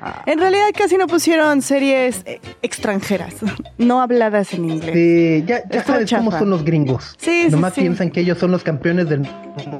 Ah. 0.00 0.22
En 0.26 0.38
realidad 0.38 0.66
casi 0.76 0.96
no 0.98 1.06
pusieron 1.06 1.62
series 1.62 2.22
eh, 2.26 2.38
extranjeras, 2.62 3.34
no 3.78 4.02
habladas 4.02 4.52
en 4.52 4.66
inglés. 4.70 4.92
Sí, 4.92 5.44
ya, 5.46 5.62
ya 5.68 5.82
sabes 5.82 6.10
cómo 6.12 6.30
son 6.30 6.50
los 6.50 6.62
gringos. 6.62 7.14
Sí, 7.18 7.44
sí, 7.46 7.50
Nomás 7.50 7.72
sí. 7.74 7.80
piensan 7.80 8.10
que 8.10 8.20
ellos 8.20 8.38
son 8.38 8.50
los 8.50 8.62
campeones 8.62 9.08
del 9.08 9.20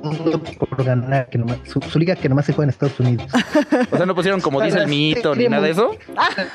mundo 0.02 0.42
por 0.59 0.83
ganar, 0.83 1.28
que 1.28 1.38
nomás- 1.38 1.59
su, 1.68 1.78
su 1.83 1.99
liga 1.99 2.16
que 2.16 2.28
nomás 2.28 2.47
se 2.47 2.54
juega 2.54 2.64
en 2.64 2.71
Estados 2.71 2.99
Unidos. 2.99 3.26
O 3.92 3.97
sea, 3.97 4.06
no 4.06 4.14
pusieron 4.14 4.40
como 4.40 4.61
dice 4.62 4.78
el 4.78 4.88
mito 4.88 5.35
ni 5.37 5.47
nada 5.47 5.62
de 5.64 5.71
eso. 5.73 5.94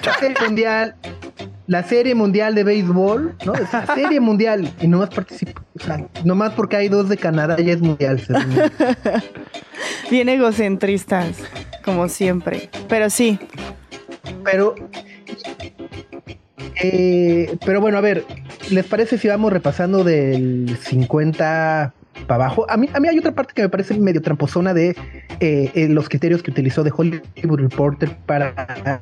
La 0.03 0.13
serie 0.15 0.35
mundial, 0.43 0.95
la 1.69 1.83
serie 1.83 2.15
mundial 2.15 2.55
de 2.55 2.63
béisbol, 2.63 3.35
¿no? 3.45 3.53
Es 3.53 3.71
la 3.71 3.85
serie 3.93 4.19
mundial 4.19 4.73
y 4.81 4.87
nomás 4.87 5.09
participa, 5.09 5.61
o 5.79 5.83
sea, 5.83 6.03
nomás 6.25 6.53
porque 6.53 6.75
hay 6.75 6.89
dos 6.89 7.07
de 7.09 7.15
Canadá 7.15 7.57
ya 7.57 7.73
es 7.73 7.79
mundial. 7.81 8.19
Bien 10.09 10.29
egocentristas, 10.29 11.37
como 11.85 12.09
siempre. 12.09 12.71
Pero 12.87 13.11
sí, 13.11 13.37
Pero, 14.43 14.73
eh, 16.81 17.55
pero 17.63 17.81
bueno, 17.81 17.99
a 17.99 18.01
ver, 18.01 18.25
¿les 18.71 18.85
parece 18.87 19.19
si 19.19 19.27
vamos 19.27 19.53
repasando 19.53 20.03
del 20.03 20.75
50 20.81 21.93
para 22.29 22.45
abajo? 22.45 22.65
A 22.69 22.77
mí, 22.77 22.87
a 22.93 22.99
mí 22.99 23.07
hay 23.07 23.17
otra 23.17 23.31
parte 23.33 23.53
que 23.55 23.63
me 23.63 23.69
parece 23.69 23.97
medio 23.99 24.21
tramposona 24.21 24.73
de 24.73 24.95
eh, 25.39 25.71
eh, 25.73 25.87
los 25.89 26.07
criterios 26.07 26.43
que 26.43 26.51
utilizó 26.51 26.83
de 26.83 26.93
Hollywood 26.95 27.59
Reporter 27.59 28.15
para 28.27 29.01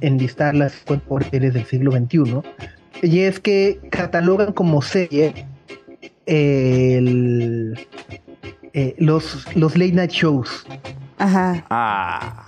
enlistar 0.00 0.54
las 0.54 0.72
50 0.86 1.30
series 1.30 1.52
del 1.54 1.64
siglo 1.66 1.90
XXI. 1.90 2.40
Y 3.02 3.20
es 3.20 3.40
que 3.40 3.80
catalogan 3.90 4.52
como 4.52 4.80
serie 4.82 5.46
el, 6.26 7.76
eh, 8.72 8.94
los, 8.98 9.46
los 9.56 9.76
late 9.76 9.92
night 9.92 10.10
shows. 10.12 10.64
ajá. 11.18 11.66
Ah. 11.70 12.46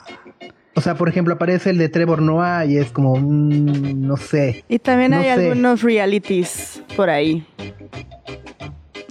O 0.75 0.81
sea, 0.81 0.95
por 0.95 1.09
ejemplo, 1.09 1.35
aparece 1.35 1.69
el 1.71 1.79
de 1.79 1.89
Trevor 1.91 2.23
Noah 2.23 2.65
y 2.65 2.79
es 2.79 2.91
como, 2.93 3.17
mm, 3.17 4.07
no 4.07 4.17
sé. 4.17 4.65
Y 4.69 4.79
también 4.79 5.11
No 5.11 5.19
hay 5.19 5.25
sé. 5.25 5.31
algunos 5.33 5.83
realities 5.83 6.83
por 6.97 7.11
ahí. 7.11 7.45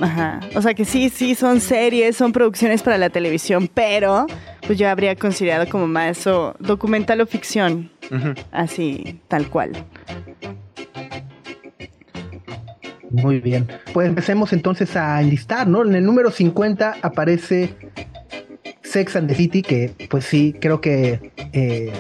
Ajá. 0.02 0.40
O 0.56 0.62
sea 0.62 0.74
que 0.74 0.84
sí, 0.84 1.10
sí, 1.10 1.36
son 1.36 1.62
series, 1.62 2.18
son 2.18 2.32
producciones 2.34 2.82
para 2.82 2.98
la 2.98 3.10
televisión, 3.10 3.70
pero 3.74 4.26
pues 4.66 4.78
yo 4.78 4.90
habría 4.90 5.16
considerado 5.16 5.70
como 5.70 5.88
más 5.88 6.20
eso, 6.20 6.56
documental 6.60 7.22
o 7.22 7.26
ficción, 7.26 7.92
así, 8.52 9.20
tal 9.28 9.48
cual. 9.50 9.72
Muy 13.12 13.40
bien. 13.40 13.68
Pues 13.94 14.08
empecemos 14.08 14.54
entonces 14.54 14.96
a 14.96 15.22
enlistar, 15.22 15.68
¿no? 15.68 15.86
En 15.86 15.94
el 15.96 16.06
número 16.06 16.32
50 16.32 16.96
aparece 17.02 17.76
Sex 18.82 19.16
and 19.18 19.28
the 19.28 19.36
City, 19.36 19.62
que 19.62 19.94
pues 20.10 20.26
sí, 20.26 20.56
creo 20.60 20.82
que 20.82 21.32
eh, 21.54 21.92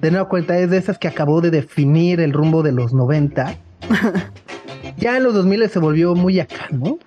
de 0.00 0.10
nueva 0.10 0.28
cuenta 0.28 0.58
es 0.58 0.70
de 0.70 0.78
esas 0.78 0.98
que 0.98 1.08
acabó 1.08 1.40
de 1.40 1.50
definir 1.50 2.20
el 2.20 2.32
rumbo 2.32 2.62
de 2.62 2.72
los 2.72 2.92
90. 2.92 3.56
ya 4.96 5.16
en 5.16 5.24
los 5.24 5.34
2000 5.34 5.68
se 5.68 5.78
volvió 5.80 6.14
muy 6.14 6.38
acá, 6.38 6.68
¿no? 6.70 6.98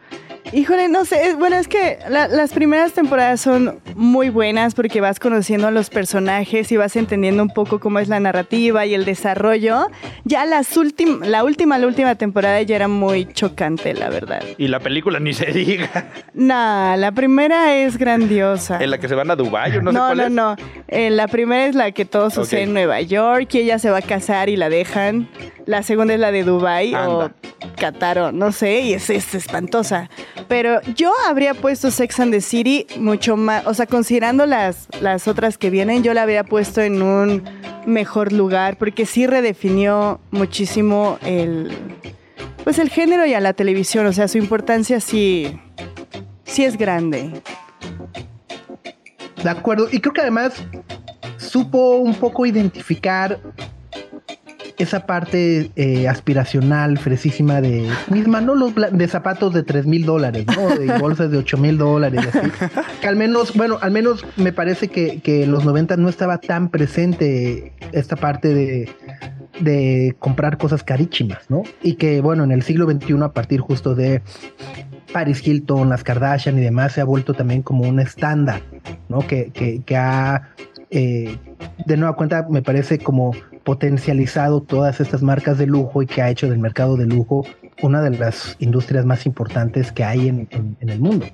Híjole, 0.52 0.88
no 0.90 1.06
sé, 1.06 1.36
bueno, 1.36 1.58
es 1.58 1.68
que 1.68 2.00
la- 2.10 2.28
las 2.28 2.54
primeras 2.54 2.94
temporadas 2.94 3.40
son 3.40 3.80
muy 3.96 4.30
buenas 4.30 4.74
porque 4.74 5.00
vas 5.00 5.20
conociendo 5.20 5.68
a 5.68 5.72
los 5.72 5.92
personajes 5.92 6.72
y 6.72 6.78
vas 6.78 6.96
entendiendo 6.96 7.44
un 7.44 7.50
poco 7.50 7.80
cómo 7.80 8.00
es 8.00 8.08
la 8.08 8.20
narrativa 8.20 8.84
y 8.88 8.96
el 8.96 9.06
desarrollo. 9.06 9.92
Ya 10.24 10.46
las 10.46 10.76
últim- 10.76 11.24
la 11.24 11.44
última, 11.44 11.78
la 11.78 11.86
última 11.86 12.16
temporada 12.16 12.62
ya 12.64 12.76
era 12.78 12.88
muy 12.88 13.26
chocante, 13.32 13.94
la 13.94 14.10
verdad. 14.10 14.42
Y 14.58 14.70
la 14.70 14.80
película 14.80 15.20
ni 15.20 15.34
se 15.34 15.46
diga. 15.52 16.10
Nah, 16.34 16.96
la 16.96 17.12
primera 17.12 17.76
es 17.76 17.98
grandiosa. 17.98 18.84
En 18.84 18.90
la 18.90 18.98
que 18.98 19.08
se 19.08 19.14
van 19.14 19.30
a 19.30 19.36
Dubái 19.36 19.78
o 19.78 19.82
no, 19.84 19.92
sé 19.92 19.98
no, 20.00 20.06
cuál 20.08 20.18
no, 20.18 20.24
es. 20.26 20.32
no. 20.32 20.56
Eh, 20.88 21.12
la 21.12 21.28
primera 21.28 21.68
es 21.68 21.76
la 21.76 21.92
que 21.92 22.06
todo 22.06 22.32
sucede 22.32 22.64
en 22.64 22.74
Nueva 22.74 23.02
York 23.02 23.54
y 23.54 23.60
ella 23.60 23.78
se 23.78 23.92
va 23.92 24.00
a 24.00 24.02
casar 24.02 24.50
y 24.50 24.56
la 24.56 24.70
dejan. 24.70 25.28
La 25.68 25.84
segunda 25.84 26.16
es 26.16 26.20
la 26.20 26.32
de 26.32 26.44
Dubai 26.44 26.96
o. 26.96 27.30
Qatar 27.78 28.20
o 28.20 28.32
no 28.34 28.52
sé, 28.52 28.82
y 28.82 28.94
es, 28.94 29.10
es 29.10 29.34
espantosa. 29.36 30.10
Pero 30.48 30.82
yo 30.96 31.12
habría 31.28 31.54
puesto 31.54 31.92
Sex 31.92 32.20
and 32.20 32.32
the 32.32 32.42
City 32.42 32.88
mucho 32.98 33.38
más, 33.38 33.66
o 33.68 33.74
sea, 33.74 33.86
considerando 33.86 34.46
las, 34.46 34.88
las 35.02 35.28
otras 35.28 35.58
que 35.58 35.70
vienen, 35.70 36.04
yo 36.04 36.14
la 36.14 36.24
habría 36.24 36.44
puesto 36.44 36.82
en 36.82 37.02
un 37.02 37.44
mejor 37.86 38.34
lugar 38.34 38.78
porque 38.78 39.06
sí 39.06 39.28
redefinió 39.28 40.20
muchísimo 40.32 41.18
el, 41.24 41.72
pues 42.64 42.80
el 42.80 42.90
género 42.90 43.26
y 43.26 43.34
a 43.34 43.40
la 43.40 43.54
televisión, 43.54 44.06
o 44.06 44.14
sea, 44.14 44.28
su 44.28 44.38
importancia 44.38 45.00
sí, 45.00 45.60
sí 46.44 46.64
es 46.66 46.78
grande. 46.78 47.42
De 49.44 49.50
acuerdo. 49.50 49.88
Y 49.92 50.00
creo 50.02 50.14
que 50.14 50.22
además 50.22 50.54
supo 51.38 51.98
un 51.98 52.14
poco 52.16 52.46
identificar 52.46 53.40
esa 54.80 55.06
parte 55.06 55.72
eh, 55.76 56.08
aspiracional, 56.08 56.98
fresísima 56.98 57.62
de 57.62 57.88
misma, 58.10 58.40
no 58.40 58.56
los 58.56 58.74
de 58.74 59.08
zapatos 59.08 59.54
de 59.54 59.64
3 59.64 59.86
mil 59.86 60.06
dólares, 60.06 60.46
¿no? 60.48 60.70
De 60.70 60.98
bolsas 60.98 61.30
de 61.30 61.38
8 61.38 61.58
mil 61.58 61.78
dólares, 61.78 62.22
así. 62.34 62.50
Que 63.02 63.08
al 63.08 63.18
menos, 63.18 63.54
bueno, 63.56 63.78
al 63.82 63.92
menos 63.92 64.26
me 64.38 64.54
parece 64.54 64.88
que, 64.88 65.20
que 65.20 65.44
en 65.44 65.52
los 65.52 65.66
90 65.66 65.98
no 65.98 66.08
estaba 66.08 66.40
tan 66.40 66.70
presente 66.70 67.74
esta 67.92 68.16
parte 68.16 68.54
de, 68.54 68.90
de 69.60 70.16
comprar 70.18 70.58
cosas 70.58 70.84
carísimas, 70.84 71.50
¿no? 71.50 71.64
Y 71.84 71.96
que, 71.96 72.22
bueno, 72.22 72.46
en 72.46 72.52
el 72.52 72.64
siglo 72.64 72.90
XXI, 72.90 73.22
a 73.22 73.34
partir 73.34 73.60
justo 73.60 73.96
de 73.96 74.22
Paris 75.12 75.46
Hilton, 75.46 75.90
las 75.90 76.04
Kardashian 76.04 76.58
y 76.58 76.62
demás, 76.62 76.94
se 76.94 77.02
ha 77.02 77.06
vuelto 77.06 77.34
también 77.34 77.64
como 77.64 77.88
un 77.88 78.00
estándar, 78.00 78.62
¿no? 79.10 79.20
Que, 79.20 79.52
que, 79.52 79.82
que 79.84 79.98
ha, 79.98 80.50
eh, 80.90 81.38
de 81.86 81.98
nueva 81.98 82.16
cuenta, 82.16 82.48
me 82.50 82.62
parece 82.62 83.00
como 83.00 83.34
potencializado 83.70 84.62
todas 84.62 85.00
estas 85.00 85.22
marcas 85.22 85.60
de 85.60 85.68
lujo 85.68 86.02
y 86.02 86.08
que 86.08 86.24
ha 86.24 86.32
hecho 86.32 86.50
del 86.50 86.58
mercado 86.58 86.98
de 86.98 87.06
lujo 87.06 87.46
una 87.84 88.02
de 88.02 88.10
las 88.10 88.56
industrias 88.58 89.06
más 89.06 89.28
importantes 89.28 89.92
que 89.92 90.04
hay 90.04 90.28
en, 90.28 90.48
en, 90.50 90.90
el 90.90 91.00
mundo. 91.00 91.28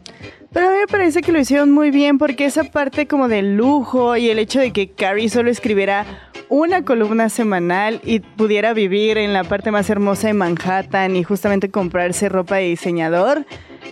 Pero 0.51 0.67
a 0.67 0.71
mí 0.71 0.75
me 0.79 0.87
parece 0.87 1.21
que 1.21 1.31
lo 1.31 1.39
hicieron 1.39 1.71
muy 1.71 1.91
bien 1.91 2.17
porque 2.17 2.43
esa 2.43 2.65
parte 2.65 3.07
como 3.07 3.29
del 3.29 3.55
lujo 3.55 4.17
y 4.17 4.29
el 4.29 4.37
hecho 4.37 4.59
de 4.59 4.73
que 4.73 4.89
Carrie 4.89 5.29
solo 5.29 5.49
escribiera 5.49 6.05
una 6.49 6.83
columna 6.83 7.29
semanal 7.29 8.01
y 8.03 8.19
pudiera 8.19 8.73
vivir 8.73 9.17
en 9.17 9.31
la 9.31 9.45
parte 9.45 9.71
más 9.71 9.89
hermosa 9.89 10.27
de 10.27 10.33
Manhattan 10.33 11.15
y 11.15 11.23
justamente 11.23 11.71
comprarse 11.71 12.27
ropa 12.27 12.57
de 12.57 12.63
diseñador, 12.63 13.45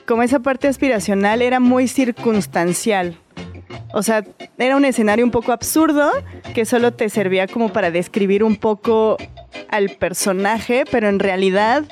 como 0.06 0.22
esa 0.22 0.40
parte 0.40 0.68
aspiracional 0.68 1.42
era 1.42 1.62
muy 1.62 1.88
circunstancial. 1.88 3.16
O 3.94 4.04
sea, 4.04 4.24
era 4.58 4.76
un 4.76 4.86
escenario 4.86 5.26
un 5.26 5.32
poco 5.32 5.52
absurdo 5.52 6.12
que 6.54 6.66
solo 6.66 6.94
te 6.94 7.10
servía 7.10 7.48
como 7.48 7.72
para 7.72 7.92
describir 7.92 8.44
un 8.44 8.56
poco 8.56 9.18
al 9.70 9.90
personaje, 9.90 10.84
pero 10.90 11.10
en 11.10 11.20
realidad 11.20 11.84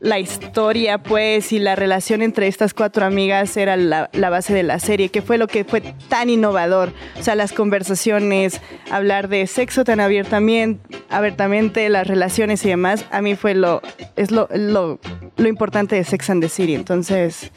la 0.00 0.18
historia, 0.18 0.98
pues, 0.98 1.52
y 1.52 1.58
la 1.58 1.74
relación 1.74 2.22
entre 2.22 2.46
estas 2.46 2.74
cuatro 2.74 3.06
amigas 3.06 3.56
era 3.56 3.76
la, 3.76 4.08
base 4.12 4.54
de 4.54 4.62
la 4.62 4.78
serie, 4.78 5.08
que 5.08 5.22
fue 5.22 5.38
lo 5.38 5.48
que 5.48 5.64
fue 5.64 5.80
tan 5.80 6.30
innovador. 6.30 6.92
O 7.18 7.22
sea, 7.22 7.34
las 7.34 7.52
conversaciones, 7.52 8.60
hablar 8.90 9.28
de 9.28 9.46
sexo 9.46 9.84
tan 9.84 10.00
abiertamente, 10.00 10.80
abiertamente 11.08 11.88
las 11.88 12.06
relaciones 12.06 12.64
y 12.64 12.68
demás, 12.68 13.06
a 13.10 13.22
mí 13.22 13.36
fue 13.36 13.54
lo, 13.54 13.82
es 14.16 14.30
lo, 14.30 14.48
lo, 14.54 15.00
lo 15.36 15.48
importante 15.48 15.96
de 15.96 16.04
Sex 16.04 16.30
and 16.30 16.42
the 16.42 16.48
City. 16.48 16.74
Entonces, 16.74 17.50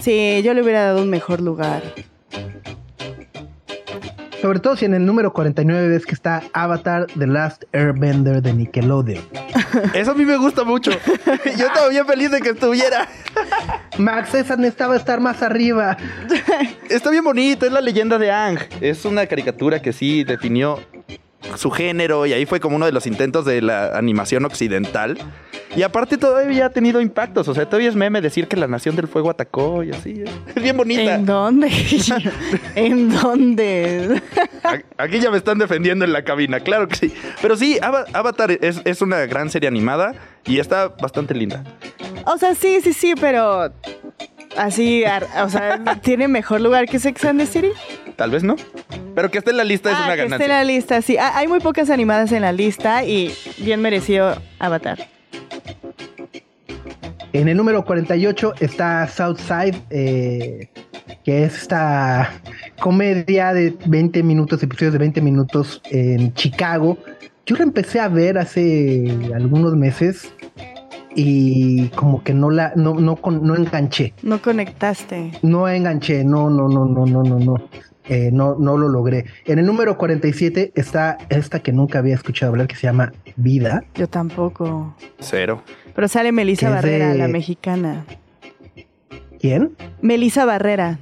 sí, 0.00 0.42
yo 0.44 0.54
le 0.54 0.62
hubiera 0.62 0.84
dado 0.84 1.02
un 1.02 1.10
mejor 1.10 1.40
lugar. 1.40 1.82
Sobre 4.40 4.58
todo 4.58 4.74
si 4.74 4.86
en 4.86 4.94
el 4.94 5.04
número 5.04 5.34
49 5.34 5.88
ves 5.88 6.06
que 6.06 6.14
está 6.14 6.42
Avatar 6.54 7.06
The 7.18 7.26
Last 7.26 7.64
Airbender 7.74 8.40
de 8.40 8.54
Nickelodeon. 8.54 9.22
Eso 9.94 10.12
a 10.12 10.14
mí 10.14 10.24
me 10.24 10.38
gusta 10.38 10.64
mucho. 10.64 10.90
Yo 11.58 11.66
estaba 11.66 11.88
bien 11.88 12.06
feliz 12.06 12.30
de 12.30 12.40
que 12.40 12.50
estuviera. 12.50 13.06
Max, 13.98 14.34
esa 14.34 14.56
necesitaba 14.56 14.96
estar 14.96 15.20
más 15.20 15.42
arriba. 15.42 15.98
Está 16.88 17.10
bien 17.10 17.22
bonito, 17.22 17.66
es 17.66 17.72
la 17.72 17.82
leyenda 17.82 18.16
de 18.16 18.30
Ang. 18.30 18.58
Es 18.80 19.04
una 19.04 19.26
caricatura 19.26 19.82
que 19.82 19.92
sí 19.92 20.24
definió 20.24 20.80
su 21.56 21.70
género 21.70 22.26
y 22.26 22.32
ahí 22.32 22.46
fue 22.46 22.60
como 22.60 22.76
uno 22.76 22.86
de 22.86 22.92
los 22.92 23.06
intentos 23.06 23.44
de 23.44 23.62
la 23.62 23.96
animación 23.96 24.44
occidental. 24.44 25.18
Y 25.76 25.82
aparte 25.82 26.18
todavía 26.18 26.66
ha 26.66 26.70
tenido 26.70 27.00
impactos, 27.00 27.46
o 27.46 27.54
sea, 27.54 27.64
todavía 27.64 27.88
es 27.88 27.94
meme 27.94 28.20
decir 28.20 28.48
que 28.48 28.56
la 28.56 28.66
Nación 28.66 28.96
del 28.96 29.06
Fuego 29.06 29.30
atacó 29.30 29.84
y 29.84 29.92
así. 29.92 30.24
Es 30.54 30.62
bien 30.62 30.76
bonita. 30.76 31.14
¿En 31.14 31.26
dónde? 31.26 31.70
¿En 32.74 33.10
dónde? 33.10 34.20
Aquí 34.98 35.20
ya 35.20 35.30
me 35.30 35.36
están 35.36 35.58
defendiendo 35.58 36.04
en 36.04 36.12
la 36.12 36.24
cabina, 36.24 36.60
claro 36.60 36.88
que 36.88 36.96
sí. 36.96 37.14
Pero 37.40 37.56
sí, 37.56 37.78
Avatar 37.80 38.50
es, 38.50 38.80
es 38.84 39.00
una 39.00 39.20
gran 39.26 39.48
serie 39.48 39.68
animada 39.68 40.14
y 40.44 40.58
está 40.58 40.88
bastante 40.88 41.34
linda. 41.34 41.62
O 42.26 42.36
sea, 42.36 42.54
sí, 42.54 42.80
sí, 42.82 42.92
sí, 42.92 43.14
pero 43.20 43.72
así, 44.56 45.04
o 45.42 45.48
sea, 45.48 45.80
¿tiene 46.02 46.26
mejor 46.28 46.60
lugar 46.60 46.86
que 46.86 46.98
Sex 46.98 47.24
and 47.24 47.40
the 47.40 47.46
City? 47.46 47.70
Tal 48.20 48.30
vez 48.30 48.44
no. 48.44 48.54
Pero 49.14 49.30
que 49.30 49.38
esté 49.38 49.50
en 49.50 49.56
la 49.56 49.64
lista 49.64 49.88
ah, 49.88 49.92
es 49.92 49.98
una 49.98 50.10
que 50.10 50.16
ganancia. 50.24 50.34
esté 50.34 50.44
en 50.44 50.50
la 50.50 50.64
lista, 50.64 51.00
sí. 51.00 51.16
Hay 51.16 51.48
muy 51.48 51.58
pocas 51.58 51.88
animadas 51.88 52.32
en 52.32 52.42
la 52.42 52.52
lista 52.52 53.02
y 53.02 53.32
bien 53.56 53.80
merecido 53.80 54.36
Avatar. 54.58 54.98
En 57.32 57.48
el 57.48 57.56
número 57.56 57.82
48 57.82 58.56
está 58.60 59.08
Southside, 59.08 59.74
eh, 59.88 60.68
que 61.24 61.44
es 61.44 61.62
esta 61.62 62.30
comedia 62.78 63.54
de 63.54 63.74
20 63.86 64.22
minutos, 64.22 64.62
episodios 64.62 64.92
de 64.92 64.98
20 64.98 65.22
minutos 65.22 65.80
en 65.86 66.34
Chicago. 66.34 66.98
Yo 67.46 67.56
la 67.56 67.62
empecé 67.62 68.00
a 68.00 68.08
ver 68.08 68.36
hace 68.36 69.16
algunos 69.34 69.74
meses 69.76 70.30
y 71.14 71.88
como 71.88 72.22
que 72.22 72.34
no 72.34 72.50
la 72.50 72.74
no, 72.76 72.92
no, 72.92 73.18
no 73.18 73.56
enganché. 73.56 74.12
No 74.22 74.42
conectaste. 74.42 75.32
No 75.40 75.66
enganché, 75.66 76.22
no, 76.22 76.50
no, 76.50 76.68
no, 76.68 76.84
no, 76.84 77.06
no, 77.06 77.22
no, 77.22 77.38
no. 77.38 77.70
Eh, 78.08 78.30
no, 78.32 78.56
no 78.58 78.76
lo 78.76 78.88
logré. 78.88 79.26
En 79.44 79.58
el 79.58 79.66
número 79.66 79.96
47 79.96 80.72
está 80.74 81.18
esta 81.28 81.60
que 81.60 81.72
nunca 81.72 81.98
había 81.98 82.14
escuchado 82.14 82.50
hablar 82.50 82.66
que 82.66 82.76
se 82.76 82.86
llama 82.86 83.12
Vida. 83.36 83.84
Yo 83.94 84.08
tampoco. 84.08 84.96
Cero. 85.18 85.62
Pero 85.94 86.08
sale 86.08 86.32
Melissa 86.32 86.70
Barrera, 86.70 87.10
de... 87.10 87.18
la 87.18 87.28
mexicana. 87.28 88.04
¿Quién? 89.38 89.76
Melissa 90.02 90.44
Barrera. 90.44 90.98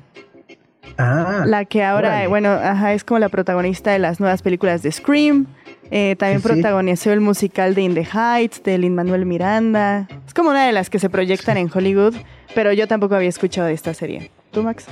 Ah. 0.96 1.44
La 1.46 1.64
que 1.64 1.84
ahora, 1.84 2.08
órale. 2.08 2.26
bueno, 2.26 2.50
ajá, 2.50 2.92
es 2.92 3.04
como 3.04 3.20
la 3.20 3.28
protagonista 3.28 3.92
de 3.92 4.00
las 4.00 4.18
nuevas 4.18 4.42
películas 4.42 4.82
de 4.82 4.90
Scream. 4.90 5.46
Eh, 5.90 6.16
también 6.18 6.42
sí, 6.42 6.48
protagonizó 6.48 7.04
sí. 7.04 7.10
el 7.10 7.20
musical 7.20 7.74
de 7.74 7.82
In 7.82 7.94
the 7.94 8.04
Heights 8.04 8.62
de 8.62 8.76
Lin 8.78 8.94
Manuel 8.94 9.24
Miranda. 9.24 10.08
Es 10.26 10.34
como 10.34 10.50
una 10.50 10.66
de 10.66 10.72
las 10.72 10.90
que 10.90 10.98
se 10.98 11.08
proyectan 11.08 11.56
sí. 11.56 11.62
en 11.62 11.70
Hollywood, 11.72 12.14
pero 12.54 12.72
yo 12.72 12.86
tampoco 12.86 13.14
había 13.14 13.28
escuchado 13.28 13.68
de 13.68 13.74
esta 13.74 13.94
serie. 13.94 14.30
¿Tú, 14.50 14.62
Max? 14.62 14.86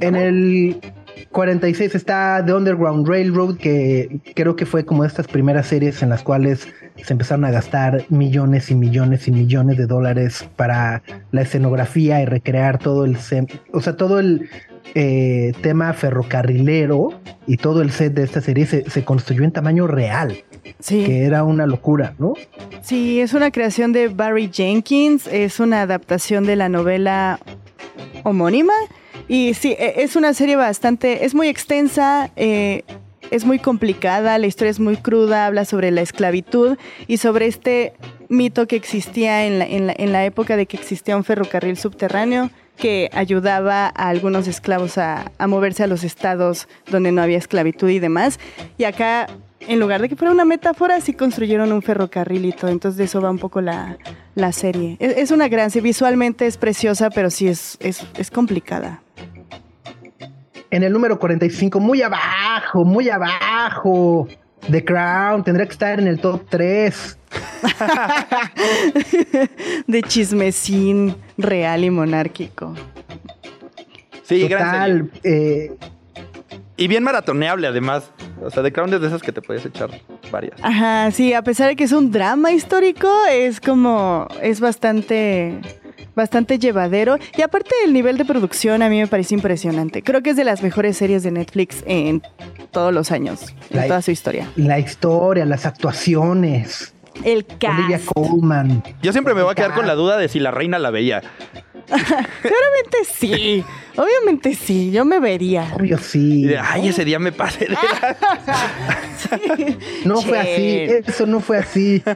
En 0.00 0.16
el 0.16 0.80
46 1.30 1.94
está 1.94 2.42
The 2.44 2.54
Underground 2.54 3.06
Railroad, 3.08 3.56
que 3.56 4.20
creo 4.34 4.56
que 4.56 4.66
fue 4.66 4.84
como 4.84 5.04
estas 5.04 5.26
primeras 5.26 5.66
series 5.66 6.02
en 6.02 6.08
las 6.08 6.22
cuales 6.22 6.68
se 6.96 7.12
empezaron 7.12 7.44
a 7.44 7.50
gastar 7.50 8.04
millones 8.08 8.70
y 8.70 8.74
millones 8.74 9.28
y 9.28 9.32
millones 9.32 9.76
de 9.76 9.86
dólares 9.86 10.48
para 10.56 11.02
la 11.30 11.42
escenografía 11.42 12.20
y 12.22 12.26
recrear 12.26 12.78
todo 12.78 13.04
el, 13.04 13.16
o 13.72 13.80
sea, 13.80 13.96
todo 13.96 14.18
el 14.18 14.48
eh, 14.94 15.52
tema 15.60 15.92
ferrocarrilero 15.92 17.10
y 17.46 17.56
todo 17.56 17.82
el 17.82 17.90
set 17.90 18.14
de 18.14 18.24
esta 18.24 18.40
serie 18.40 18.66
se, 18.66 18.88
se 18.88 19.04
construyó 19.04 19.44
en 19.44 19.52
tamaño 19.52 19.86
real. 19.86 20.38
Sí. 20.80 21.04
Que 21.04 21.24
era 21.24 21.44
una 21.44 21.66
locura, 21.66 22.14
¿no? 22.18 22.34
Sí, 22.82 23.20
es 23.20 23.34
una 23.34 23.50
creación 23.50 23.92
de 23.92 24.08
Barry 24.08 24.50
Jenkins, 24.52 25.26
es 25.26 25.60
una 25.60 25.82
adaptación 25.82 26.44
de 26.44 26.56
la 26.56 26.68
novela 26.68 27.40
homónima. 28.22 28.72
Y 29.28 29.54
sí, 29.54 29.76
es 29.78 30.16
una 30.16 30.32
serie 30.32 30.56
bastante, 30.56 31.26
es 31.26 31.34
muy 31.34 31.48
extensa, 31.48 32.30
eh, 32.36 32.82
es 33.30 33.44
muy 33.44 33.58
complicada, 33.58 34.38
la 34.38 34.46
historia 34.46 34.70
es 34.70 34.80
muy 34.80 34.96
cruda, 34.96 35.46
habla 35.46 35.66
sobre 35.66 35.90
la 35.90 36.00
esclavitud 36.00 36.78
y 37.06 37.18
sobre 37.18 37.46
este 37.46 37.92
mito 38.28 38.66
que 38.66 38.76
existía 38.76 39.46
en 39.46 39.58
la, 39.58 39.66
en 39.66 39.86
la, 39.86 39.94
en 39.96 40.12
la 40.12 40.24
época 40.24 40.56
de 40.56 40.66
que 40.66 40.78
existía 40.78 41.16
un 41.16 41.24
ferrocarril 41.24 41.76
subterráneo 41.76 42.50
que 42.78 43.10
ayudaba 43.12 43.86
a 43.86 44.08
algunos 44.08 44.46
esclavos 44.46 44.98
a, 44.98 45.32
a, 45.36 45.46
moverse 45.46 45.82
a 45.82 45.88
los 45.88 46.04
estados 46.04 46.68
donde 46.90 47.12
no 47.12 47.20
había 47.20 47.36
esclavitud 47.36 47.88
y 47.88 47.98
demás. 47.98 48.38
Y 48.78 48.84
acá, 48.84 49.26
en 49.60 49.80
lugar 49.80 50.00
de 50.00 50.08
que 50.08 50.14
fuera 50.16 50.32
una 50.32 50.44
metáfora, 50.44 51.00
sí 51.00 51.12
construyeron 51.12 51.72
un 51.72 51.82
ferrocarril 51.82 52.44
y 52.44 52.52
todo. 52.52 52.70
Entonces 52.70 52.96
de 52.96 53.04
eso 53.04 53.20
va 53.20 53.30
un 53.30 53.38
poco 53.38 53.60
la, 53.60 53.98
la 54.36 54.52
serie. 54.52 54.96
Es, 55.00 55.16
es, 55.16 55.30
una 55.32 55.48
gran 55.48 55.70
visualmente 55.82 56.46
es 56.46 56.56
preciosa, 56.56 57.10
pero 57.10 57.30
sí 57.30 57.48
es, 57.48 57.76
es, 57.80 58.06
es 58.16 58.30
complicada. 58.30 59.02
En 60.70 60.82
el 60.82 60.92
número 60.92 61.18
45, 61.18 61.80
muy 61.80 62.02
abajo, 62.02 62.84
muy 62.84 63.08
abajo. 63.08 64.28
The 64.70 64.84
Crown 64.84 65.44
tendría 65.44 65.66
que 65.66 65.72
estar 65.72 65.98
en 65.98 66.06
el 66.06 66.20
top 66.20 66.42
3. 66.48 67.18
de 69.86 70.02
chismecín 70.02 71.16
real 71.36 71.84
y 71.84 71.90
monárquico. 71.90 72.74
Sí, 74.24 74.48
Total, 74.48 75.10
eh, 75.24 75.72
y 76.78 76.86
bien 76.86 77.02
maratoneable 77.02 77.66
además. 77.66 78.10
O 78.40 78.50
sea, 78.50 78.62
The 78.62 78.72
Crown 78.72 78.94
es 78.94 79.00
de 79.00 79.08
esas 79.08 79.20
que 79.20 79.32
te 79.32 79.42
puedes 79.42 79.66
echar 79.66 79.90
varias. 80.30 80.58
Ajá, 80.62 81.10
sí, 81.10 81.34
a 81.34 81.42
pesar 81.42 81.68
de 81.68 81.76
que 81.76 81.84
es 81.84 81.92
un 81.92 82.12
drama 82.12 82.52
histórico, 82.52 83.10
es 83.30 83.60
como, 83.60 84.28
es 84.40 84.60
bastante, 84.60 85.58
bastante 86.14 86.58
llevadero. 86.58 87.18
Y 87.36 87.42
aparte 87.42 87.70
el 87.84 87.92
nivel 87.92 88.18
de 88.18 88.24
producción 88.24 88.82
a 88.82 88.88
mí 88.88 89.00
me 89.00 89.06
parece 89.06 89.34
impresionante. 89.34 90.02
Creo 90.02 90.22
que 90.22 90.30
es 90.30 90.36
de 90.36 90.44
las 90.44 90.62
mejores 90.62 90.96
series 90.96 91.22
de 91.22 91.30
Netflix 91.30 91.82
en 91.86 92.22
todos 92.70 92.92
los 92.92 93.10
años, 93.10 93.54
en 93.70 93.86
toda 93.86 94.02
su 94.02 94.10
historia. 94.10 94.50
La 94.56 94.78
historia, 94.78 95.44
las 95.44 95.66
actuaciones. 95.66 96.94
El 97.24 97.46
cast. 97.46 97.78
Olivia 97.78 98.00
Colman. 98.14 98.82
Yo 99.02 99.12
siempre 99.12 99.34
me 99.34 99.42
voy 99.42 99.52
a 99.52 99.54
quedar 99.54 99.74
con 99.74 99.86
la 99.86 99.94
duda 99.94 100.18
de 100.18 100.28
si 100.28 100.38
la 100.38 100.50
reina 100.50 100.78
la 100.78 100.90
veía. 100.90 101.22
Seguramente 101.88 102.98
sí. 103.04 103.64
Obviamente 103.96 104.54
sí. 104.54 104.92
Yo 104.92 105.04
me 105.04 105.18
vería. 105.18 105.72
Obvio 105.74 105.98
sí. 105.98 106.48
Ay, 106.60 106.88
ese 106.88 107.04
día 107.04 107.18
me 107.18 107.32
pasé 107.32 107.66
de 107.66 107.76
No 110.04 110.20
fue 110.20 110.38
así. 110.38 111.02
Eso 111.06 111.26
no 111.26 111.40
fue 111.40 111.58
así. 111.58 112.02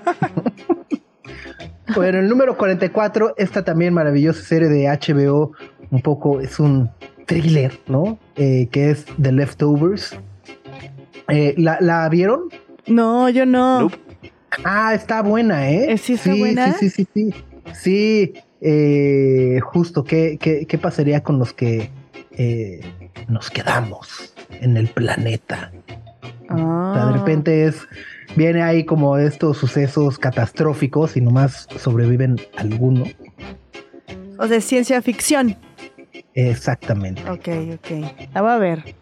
bueno, 1.94 2.18
el 2.18 2.28
número 2.28 2.56
44, 2.56 3.34
esta 3.36 3.64
también 3.64 3.94
maravillosa 3.94 4.42
serie 4.42 4.68
de 4.68 4.86
HBO, 4.88 5.52
un 5.90 6.00
poco 6.02 6.40
es 6.40 6.58
un 6.60 6.90
thriller, 7.26 7.78
¿no? 7.86 8.18
Eh, 8.36 8.68
que 8.70 8.90
es 8.90 9.04
The 9.20 9.32
Leftovers. 9.32 10.16
Eh, 11.28 11.54
¿la, 11.56 11.78
la 11.80 12.08
vieron? 12.08 12.42
No, 12.86 13.28
yo 13.28 13.46
no. 13.46 13.82
Nope. 13.82 13.96
Ah, 14.64 14.92
está 14.94 15.22
buena, 15.22 15.70
¿eh? 15.70 15.92
¿Eh, 15.92 15.98
sí 15.98 16.14
está 16.14 16.34
buena? 16.34 16.72
Sí, 16.74 16.90
sí, 16.90 17.06
sí, 17.14 17.30
sí. 17.32 17.44
Sí, 17.74 18.32
eh, 18.60 19.60
justo, 19.62 20.04
¿qué, 20.04 20.36
qué, 20.40 20.66
qué 20.66 20.78
pasaría 20.78 21.22
con 21.22 21.38
los 21.38 21.52
que 21.52 21.90
eh, 22.32 22.80
nos 23.28 23.50
quedamos 23.50 24.34
en 24.60 24.76
el 24.76 24.88
planeta? 24.88 25.72
O 26.50 26.56
sea, 26.56 27.06
de 27.06 27.12
Ah. 27.12 27.12
repente 27.16 27.64
es, 27.66 27.76
viene 28.36 28.62
ahí 28.62 28.84
como 28.84 29.16
estos 29.18 29.58
sucesos 29.58 30.18
catastróficos 30.18 31.16
y 31.16 31.20
nomás 31.20 31.68
sobreviven 31.78 32.36
algunos. 32.56 33.14
O 34.38 34.46
sea, 34.46 34.60
ciencia 34.60 35.00
ficción. 35.02 35.56
Exactamente. 36.34 37.22
Ok, 37.28 37.48
ok. 37.74 38.32
La 38.34 38.42
voy 38.42 38.50
a 38.50 38.58
ver. 38.58 38.94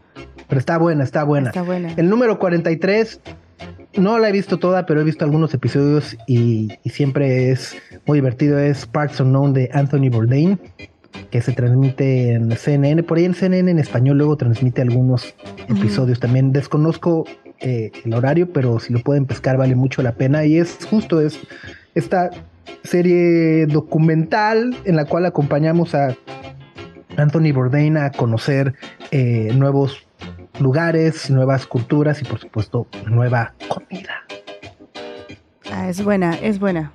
Pero 0.48 0.58
está 0.58 0.78
buena, 0.78 1.04
está 1.04 1.24
buena. 1.24 1.50
Está 1.50 1.62
buena. 1.62 1.92
El 1.96 2.08
número 2.10 2.38
43, 2.38 3.20
no 3.96 4.18
la 4.18 4.28
he 4.28 4.32
visto 4.32 4.58
toda, 4.58 4.84
pero 4.86 5.00
he 5.00 5.04
visto 5.04 5.24
algunos 5.24 5.54
episodios 5.54 6.16
y, 6.26 6.68
y 6.82 6.90
siempre 6.90 7.50
es 7.50 7.76
muy 8.06 8.18
divertido. 8.18 8.58
Es 8.58 8.86
Parts 8.86 9.20
Unknown 9.20 9.52
de 9.52 9.70
Anthony 9.72 10.10
Bourdain, 10.10 10.58
que 11.30 11.40
se 11.40 11.52
transmite 11.52 12.32
en 12.32 12.50
CNN. 12.50 13.02
Por 13.04 13.18
ahí 13.18 13.24
en 13.24 13.34
CNN 13.34 13.70
en 13.70 13.78
español 13.78 14.18
luego 14.18 14.36
transmite 14.36 14.82
algunos 14.82 15.34
episodios. 15.68 16.18
También 16.18 16.52
desconozco 16.52 17.24
eh, 17.60 17.92
el 18.04 18.14
horario, 18.14 18.52
pero 18.52 18.80
si 18.80 18.92
lo 18.92 19.00
pueden 19.00 19.26
pescar 19.26 19.56
vale 19.56 19.74
mucho 19.74 20.02
la 20.02 20.12
pena. 20.12 20.44
Y 20.44 20.58
es 20.58 20.78
justo 20.88 21.20
es 21.20 21.38
esta 21.94 22.30
serie 22.84 23.66
documental 23.66 24.76
en 24.84 24.96
la 24.96 25.04
cual 25.04 25.26
acompañamos 25.26 25.94
a 25.94 26.16
Anthony 27.16 27.52
Bourdain 27.52 27.96
a 27.96 28.10
conocer 28.10 28.74
eh, 29.10 29.52
nuevos 29.54 30.06
lugares, 30.58 31.30
nuevas 31.30 31.66
culturas 31.66 32.20
y 32.22 32.24
por 32.24 32.38
supuesto 32.38 32.86
nueva 33.06 33.54
comida. 33.68 34.24
Ah, 35.72 35.88
es 35.88 36.02
buena, 36.02 36.34
es 36.34 36.58
buena. 36.58 36.92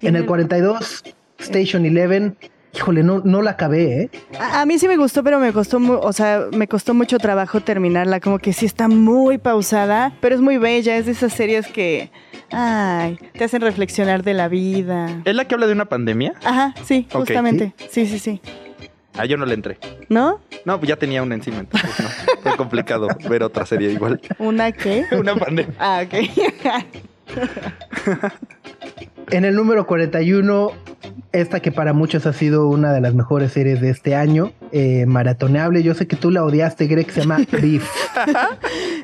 En 0.00 0.16
el 0.16 0.26
42, 0.26 1.04
Station 1.38 1.84
Eleven, 1.84 2.36
híjole, 2.76 3.02
no, 3.02 3.20
no 3.24 3.42
la 3.42 3.52
acabé, 3.52 4.02
¿eh? 4.02 4.10
A, 4.38 4.60
a 4.60 4.66
mí 4.66 4.78
sí 4.78 4.86
me 4.86 4.96
gustó, 4.96 5.24
pero 5.24 5.40
me 5.40 5.52
costó, 5.52 5.78
o 5.78 6.12
sea, 6.12 6.46
me 6.52 6.68
costó 6.68 6.94
mucho 6.94 7.18
trabajo 7.18 7.60
terminarla. 7.60 8.20
Como 8.20 8.38
que 8.38 8.52
sí 8.52 8.66
está 8.66 8.88
muy 8.88 9.38
pausada, 9.38 10.12
pero 10.20 10.34
es 10.34 10.40
muy 10.40 10.58
bella. 10.58 10.96
Es 10.96 11.06
de 11.06 11.12
esas 11.12 11.32
series 11.32 11.66
que, 11.66 12.10
ay, 12.50 13.18
te 13.32 13.44
hacen 13.44 13.62
reflexionar 13.62 14.22
de 14.22 14.34
la 14.34 14.48
vida. 14.48 15.22
¿Es 15.24 15.34
la 15.34 15.46
que 15.46 15.54
habla 15.54 15.66
de 15.66 15.72
una 15.72 15.86
pandemia? 15.86 16.34
Ajá, 16.44 16.74
sí, 16.84 17.06
justamente. 17.10 17.74
Sí, 17.90 18.06
sí, 18.06 18.18
sí. 18.18 18.40
Ah, 19.18 19.24
yo 19.24 19.38
no 19.38 19.46
le 19.46 19.54
entré. 19.54 19.78
¿No? 20.10 20.40
No, 20.66 20.78
pues 20.78 20.90
ya 20.90 20.96
tenía 20.96 21.22
una 21.22 21.34
encima, 21.36 21.60
entonces 21.60 21.90
no. 22.00 22.08
Fue 22.42 22.56
complicado 22.56 23.08
ver 23.30 23.42
otra 23.42 23.64
serie 23.64 23.90
igual. 23.90 24.20
¿Una 24.38 24.72
qué? 24.72 25.06
Una 25.18 25.34
pandemia. 25.34 25.74
Ah, 25.78 26.02
ok. 26.04 26.14
En 29.30 29.44
el 29.44 29.56
número 29.56 29.86
41, 29.86 30.70
esta 31.32 31.60
que 31.60 31.72
para 31.72 31.92
muchos 31.92 32.26
ha 32.26 32.32
sido 32.32 32.68
una 32.68 32.92
de 32.92 33.00
las 33.00 33.14
mejores 33.14 33.52
series 33.52 33.80
de 33.80 33.90
este 33.90 34.14
año, 34.14 34.52
eh, 34.70 35.04
maratoneable. 35.06 35.82
Yo 35.82 35.94
sé 35.94 36.06
que 36.06 36.14
tú 36.14 36.30
la 36.30 36.44
odiaste, 36.44 36.86
Greg, 36.86 37.10
se 37.10 37.22
llama 37.22 37.38
Beef. 37.52 37.84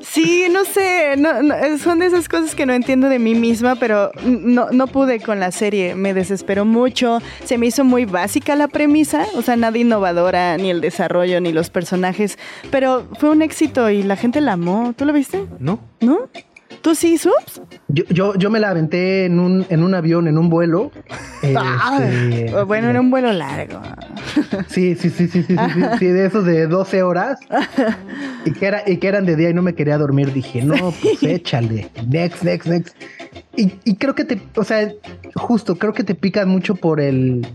Sí, 0.00 0.46
no 0.50 0.64
sé, 0.64 1.16
no, 1.16 1.42
no, 1.42 1.54
son 1.78 1.98
de 1.98 2.06
esas 2.06 2.28
cosas 2.28 2.54
que 2.54 2.66
no 2.66 2.72
entiendo 2.72 3.08
de 3.08 3.18
mí 3.18 3.34
misma, 3.34 3.76
pero 3.76 4.12
no, 4.24 4.70
no 4.70 4.86
pude 4.86 5.20
con 5.20 5.40
la 5.40 5.50
serie, 5.50 5.94
me 5.94 6.14
desesperó 6.14 6.64
mucho, 6.64 7.18
se 7.44 7.58
me 7.58 7.66
hizo 7.66 7.84
muy 7.84 8.04
básica 8.04 8.54
la 8.54 8.68
premisa, 8.68 9.26
o 9.34 9.42
sea, 9.42 9.56
nada 9.56 9.76
innovadora, 9.78 10.56
ni 10.56 10.70
el 10.70 10.80
desarrollo, 10.80 11.40
ni 11.40 11.52
los 11.52 11.70
personajes, 11.70 12.38
pero 12.70 13.08
fue 13.18 13.30
un 13.30 13.42
éxito 13.42 13.90
y 13.90 14.02
la 14.02 14.16
gente 14.16 14.40
la 14.40 14.52
amó, 14.52 14.92
¿tú 14.96 15.04
lo 15.04 15.12
viste? 15.12 15.46
No. 15.58 15.80
¿No? 16.00 16.28
¿Tú 16.80 16.94
sí, 16.94 17.18
Subs? 17.18 17.60
Yo, 17.88 18.04
yo, 18.08 18.34
yo 18.36 18.50
me 18.50 18.58
la 18.58 18.70
aventé 18.70 19.26
en 19.26 19.38
un, 19.38 19.66
en 19.68 19.82
un 19.82 19.94
avión, 19.94 20.26
en 20.28 20.38
un 20.38 20.48
vuelo. 20.48 20.90
Este, 21.42 21.58
Ah, 21.58 22.62
bueno, 22.64 22.88
era 22.88 23.00
un 23.00 23.10
vuelo 23.10 23.32
largo. 23.32 23.82
Sí, 24.68 24.94
sí, 24.94 25.10
sí, 25.10 25.26
sí, 25.26 25.42
sí, 25.42 25.56
sí, 25.56 25.56
sí, 25.74 25.80
sí, 25.98 26.06
de 26.06 26.26
esos 26.26 26.44
de 26.44 26.66
12 26.68 27.02
horas. 27.02 27.38
Y 28.44 28.52
que, 28.52 28.66
era, 28.66 28.82
y 28.84 28.96
que 28.96 29.06
eran 29.06 29.24
de 29.24 29.36
día 29.36 29.50
y 29.50 29.54
no 29.54 29.62
me 29.62 29.72
quería 29.74 29.98
dormir. 29.98 30.32
Dije, 30.32 30.62
no, 30.62 30.74
pues 31.00 31.22
échale. 31.22 31.90
Next, 32.08 32.42
next, 32.42 32.66
next. 32.66 32.96
Y, 33.56 33.72
y 33.84 33.96
creo 33.96 34.14
que 34.14 34.24
te, 34.24 34.40
o 34.56 34.64
sea, 34.64 34.90
justo, 35.34 35.76
creo 35.76 35.92
que 35.92 36.04
te 36.04 36.14
picas 36.14 36.46
mucho 36.46 36.74
por 36.74 37.00
el, 37.00 37.46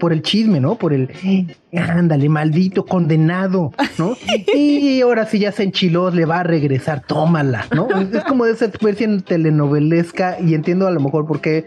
por 0.00 0.12
el 0.12 0.22
chisme, 0.22 0.58
¿no? 0.58 0.74
Por 0.76 0.92
el, 0.92 1.10
"Eh, 1.24 1.46
ándale, 1.78 2.28
maldito, 2.28 2.84
condenado, 2.84 3.72
¿no? 3.98 4.16
Y 4.54 5.00
ahora 5.00 5.26
sí 5.26 5.38
ya 5.38 5.52
se 5.52 5.62
enchiló, 5.62 6.10
le 6.10 6.24
va 6.24 6.40
a 6.40 6.42
regresar, 6.42 7.02
tómala, 7.06 7.66
¿no? 7.74 7.88
Es, 8.00 8.12
es 8.12 8.24
como 8.24 8.44
de 8.46 8.52
esa 8.52 8.68
versión 8.80 9.22
telenovelesca 9.22 10.38
y 10.40 10.54
entiendo 10.54 10.86
a 10.88 10.90
lo 10.90 11.00
mejor 11.00 11.24
por 11.26 11.40
qué, 11.40 11.64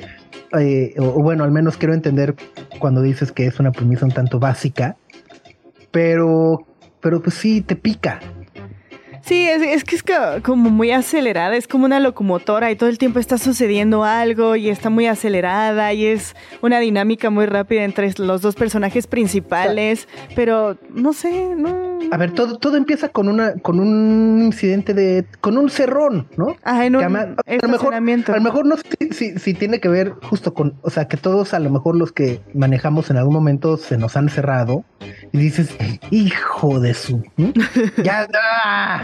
eh, 0.59 0.93
o, 0.99 1.05
o 1.05 1.23
bueno, 1.23 1.43
al 1.45 1.51
menos 1.51 1.77
quiero 1.77 1.93
entender 1.93 2.35
cuando 2.79 3.01
dices 3.01 3.31
que 3.31 3.45
es 3.45 3.57
una 3.59 3.71
premisa 3.71 4.05
un 4.05 4.11
tanto 4.11 4.37
básica, 4.39 4.97
pero, 5.91 6.65
pero 7.01 7.21
pues 7.21 7.35
sí, 7.35 7.61
te 7.61 7.75
pica. 7.75 8.19
Sí, 9.27 9.45
es, 9.45 9.61
es 9.61 9.83
que 9.83 9.97
es 9.97 10.03
co- 10.03 10.41
como 10.41 10.69
muy 10.69 10.91
acelerada, 10.91 11.57
es 11.57 11.67
como 11.67 11.83
una 11.83 11.99
locomotora 11.99 12.71
y 12.71 12.77
todo 12.77 12.87
el 12.87 12.97
tiempo 12.97 13.19
está 13.19 13.37
sucediendo 13.37 14.05
algo 14.05 14.55
y 14.55 14.69
está 14.69 14.89
muy 14.89 15.05
acelerada 15.05 15.91
y 15.91 16.05
es 16.05 16.33
una 16.61 16.79
dinámica 16.79 17.29
muy 17.29 17.45
rápida 17.45 17.83
entre 17.83 18.09
los 18.19 18.41
dos 18.41 18.55
personajes 18.55 19.05
principales, 19.05 20.07
pero 20.33 20.77
no 20.93 21.11
sé, 21.11 21.55
no... 21.57 21.87
A 22.09 22.15
ver, 22.15 22.31
todo, 22.31 22.57
todo 22.57 22.77
empieza 22.77 23.09
con 23.09 23.27
una, 23.27 23.55
con 23.55 23.81
un 23.81 24.41
incidente 24.43 24.93
de, 24.93 25.25
con 25.41 25.57
un 25.57 25.69
cerrón, 25.69 26.29
¿no? 26.37 26.55
Ajá, 26.63 26.85
en 26.85 26.95
un 26.95 27.03
ama- 27.03 27.35
a, 27.45 27.55
lo 27.61 27.67
mejor, 27.67 27.93
a 27.93 27.99
lo 28.37 28.41
mejor 28.41 28.65
no 28.65 28.77
sé 28.77 28.83
si, 28.97 29.09
si- 29.33 29.39
si 29.39 29.53
tiene 29.53 29.81
que 29.81 29.89
ver 29.89 30.13
justo 30.23 30.53
con, 30.53 30.75
o 30.83 30.89
sea, 30.89 31.09
que 31.09 31.17
todos 31.17 31.53
a 31.53 31.59
lo 31.59 31.69
mejor 31.69 31.97
los 31.97 32.13
que 32.13 32.39
manejamos 32.53 33.09
en 33.09 33.17
algún 33.17 33.33
momento 33.33 33.75
se 33.75 33.97
nos 33.97 34.15
han 34.15 34.29
cerrado 34.29 34.85
y 35.33 35.37
dices, 35.37 35.75
hijo 36.11 36.79
de 36.79 36.93
su, 36.93 37.21
ya, 38.03 38.25
¡ah! 38.33 39.03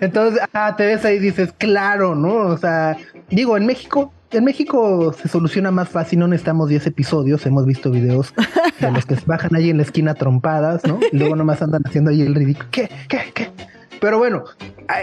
Entonces, 0.00 0.40
ah, 0.52 0.74
te 0.76 0.86
ves 0.86 1.04
ahí 1.04 1.16
y 1.16 1.20
dices, 1.20 1.52
claro, 1.56 2.14
¿no? 2.14 2.46
O 2.46 2.56
sea, 2.56 2.96
digo, 3.30 3.56
en 3.56 3.66
México, 3.66 4.12
en 4.30 4.44
México 4.44 5.12
se 5.12 5.28
soluciona 5.28 5.70
más 5.70 5.88
fácil, 5.88 6.18
no 6.18 6.28
necesitamos 6.28 6.68
10 6.68 6.86
episodios, 6.86 7.44
hemos 7.46 7.66
visto 7.66 7.90
videos 7.90 8.34
de 8.80 8.90
los 8.90 9.06
que 9.06 9.16
se 9.16 9.26
bajan 9.26 9.54
ahí 9.54 9.70
en 9.70 9.76
la 9.76 9.82
esquina 9.82 10.14
trompadas, 10.14 10.84
¿no? 10.86 11.00
Y 11.12 11.16
luego 11.18 11.36
nomás 11.36 11.62
andan 11.62 11.82
haciendo 11.84 12.10
ahí 12.10 12.22
el 12.22 12.34
ridículo, 12.34 12.68
¿qué, 12.70 12.88
qué, 13.08 13.20
qué? 13.34 13.50
Pero 14.02 14.18
bueno, 14.18 14.42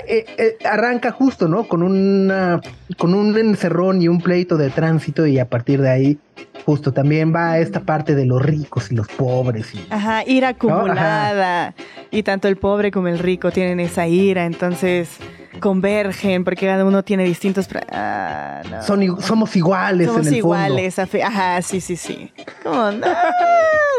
eh, 0.08 0.26
eh, 0.38 0.58
arranca 0.70 1.12
justo, 1.12 1.48
¿no? 1.48 1.64
Con 1.70 1.82
una, 1.84 2.60
con 2.98 3.14
un 3.14 3.38
encerrón 3.38 4.02
y 4.02 4.10
un 4.10 4.20
pleito 4.22 4.58
de 4.58 4.70
tránsito 4.70 5.26
y 5.26 5.40
a 5.40 5.48
partir 5.48 5.80
de 5.82 5.90
ahí, 5.90 6.20
justo 6.66 6.92
también 6.92 7.34
va 7.34 7.60
esta 7.60 7.80
parte 7.80 8.14
de 8.14 8.26
los 8.26 8.42
ricos 8.42 8.92
y 8.92 8.96
los 8.96 9.08
pobres. 9.08 9.74
Y, 9.74 9.86
Ajá, 9.90 10.24
ira 10.28 10.50
acumulada. 10.50 11.74
Y 12.12 12.24
tanto 12.24 12.50
el 12.50 12.58
pobre 12.58 12.92
como 12.92 13.08
el 13.08 13.20
rico 13.20 13.52
tienen 13.52 13.80
esa 13.80 14.06
ira, 14.06 14.44
entonces 14.46 15.18
convergen 15.62 16.44
porque 16.44 16.66
cada 16.66 16.84
uno 16.84 17.02
tiene 17.04 17.24
distintos... 17.24 17.70
pra- 17.70 17.86
Ah, 17.92 18.62
no. 18.70 18.84
son, 18.84 19.22
somos 19.22 19.56
iguales 19.56 20.08
Somos 20.08 20.28
en 20.28 20.34
el 20.34 20.38
iguales. 20.40 21.00
a 21.00 21.08
fe- 21.08 21.24
Ajá, 21.24 21.62
sí, 21.62 21.80
sí, 21.80 21.96
sí. 21.96 22.32
¿Cómo? 22.64 22.92
No, 22.92 23.08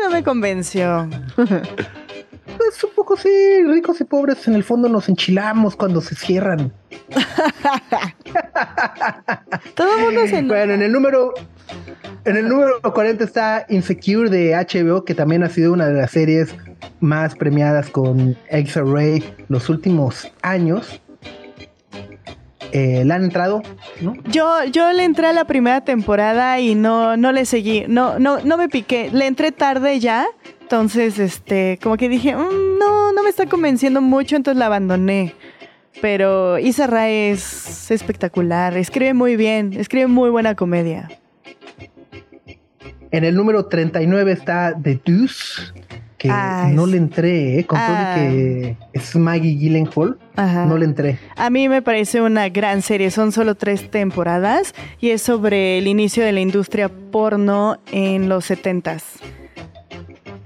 no 0.04 0.10
me 0.12 0.22
convenció. 0.22 1.08
Pues 2.61 2.85
un 2.85 2.90
poco 2.94 3.16
sí, 3.16 3.31
ricos 3.66 3.99
y 4.03 4.05
pobres 4.05 4.46
en 4.46 4.55
el 4.55 4.64
fondo 4.64 4.87
nos 4.87 5.09
enchilamos 5.09 5.77
cuando 5.77 6.03
se 6.03 6.14
cierran. 6.14 6.70
Todo 9.75 9.96
el 9.96 10.05
mundo 10.05 10.27
se 10.27 10.40
enoja. 10.40 10.59
Bueno, 10.59 10.75
en 10.75 10.83
el 10.83 10.92
número 10.92 11.33
en 12.27 12.37
el 12.37 12.46
número 12.46 12.83
40 12.83 13.25
está 13.25 13.64
Insecure 13.70 14.29
de 14.29 14.55
HBO, 14.55 15.07
que 15.07 15.14
también 15.14 15.42
ha 15.42 15.49
sido 15.49 15.73
una 15.73 15.87
de 15.87 15.94
las 15.94 16.11
series 16.11 16.55
más 17.01 17.35
premiadas 17.35 17.88
con 17.88 18.37
X-Ray 18.51 19.25
los 19.49 19.70
últimos 19.70 20.31
años. 20.42 21.01
Eh, 22.73 23.05
¿La 23.07 23.14
han 23.14 23.25
entrado? 23.25 23.62
¿No? 24.03 24.16
Yo, 24.27 24.64
yo 24.64 24.92
le 24.92 25.05
entré 25.05 25.29
a 25.29 25.33
la 25.33 25.46
primera 25.46 25.81
temporada 25.81 26.61
y 26.61 26.75
no, 26.75 27.16
no 27.16 27.33
le 27.33 27.46
seguí, 27.46 27.87
no, 27.88 28.18
no, 28.18 28.42
no 28.42 28.59
me 28.59 28.68
piqué. 28.68 29.09
Le 29.14 29.27
entré 29.27 29.51
tarde 29.51 29.99
ya, 29.99 30.27
entonces, 30.70 31.18
este, 31.18 31.80
como 31.83 31.96
que 31.96 32.09
dije, 32.09 32.33
mm, 32.33 32.78
no, 32.78 33.12
no 33.12 33.24
me 33.24 33.28
está 33.28 33.46
convenciendo 33.46 34.00
mucho, 34.00 34.37
entonces 34.37 34.56
la 34.56 34.66
abandoné. 34.66 35.35
Pero 36.00 36.61
Isa 36.61 36.87
Rae 36.87 37.33
es 37.33 37.90
espectacular, 37.90 38.76
escribe 38.76 39.12
muy 39.12 39.35
bien, 39.35 39.72
escribe 39.72 40.06
muy 40.06 40.30
buena 40.30 40.54
comedia. 40.54 41.11
En 43.11 43.24
el 43.24 43.35
número 43.35 43.66
39 43.66 44.30
está 44.30 44.72
The 44.80 45.00
Deuce, 45.04 45.72
que 46.16 46.28
ah, 46.30 46.68
no 46.72 46.87
le 46.87 46.98
entré, 46.98 47.59
¿eh? 47.59 47.66
con 47.66 47.76
ah, 47.76 48.14
todo 48.14 48.24
que 48.24 48.76
es 48.92 49.16
Maggie 49.16 49.56
Gyllenhaal, 49.56 50.18
ajá. 50.37 50.66
no 50.66 50.78
le 50.78 50.85
entré. 50.85 51.18
A 51.35 51.50
mí 51.50 51.68
me 51.68 51.83
parece 51.83 52.22
una 52.22 52.48
gran 52.48 52.83
serie, 52.83 53.11
son 53.11 53.33
solo 53.33 53.56
tres 53.56 53.90
temporadas 53.90 54.72
y 55.00 55.11
es 55.11 55.20
sobre 55.20 55.78
el 55.78 55.88
inicio 55.88 56.24
de 56.24 56.30
la 56.30 56.38
industria 56.38 56.88
porno 56.88 57.80
en 57.90 58.28
los 58.28 58.48
70s 58.48 59.02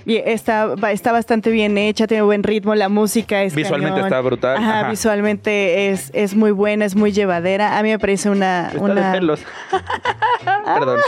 está, 0.06 0.74
está 0.92 1.12
bastante 1.12 1.50
bien 1.50 1.78
hecha, 1.78 2.06
tiene 2.06 2.22
buen 2.22 2.42
ritmo, 2.42 2.74
la 2.74 2.88
música 2.88 3.42
es 3.42 3.54
Visualmente 3.54 3.94
cañón. 3.94 4.06
está 4.06 4.20
brutal. 4.20 4.56
Ajá, 4.58 4.80
Ajá. 4.80 4.90
visualmente 4.90 5.90
es, 5.90 6.10
es 6.14 6.34
muy 6.34 6.50
buena, 6.50 6.84
es 6.84 6.94
muy 6.94 7.12
llevadera. 7.12 7.78
A 7.78 7.82
mí 7.82 7.88
me 7.90 7.98
parece 7.98 8.28
una... 8.30 8.68
Está 8.68 8.80
una... 8.80 9.12
de 9.12 9.18
pelos. 9.18 9.40
Perdón. 10.64 11.00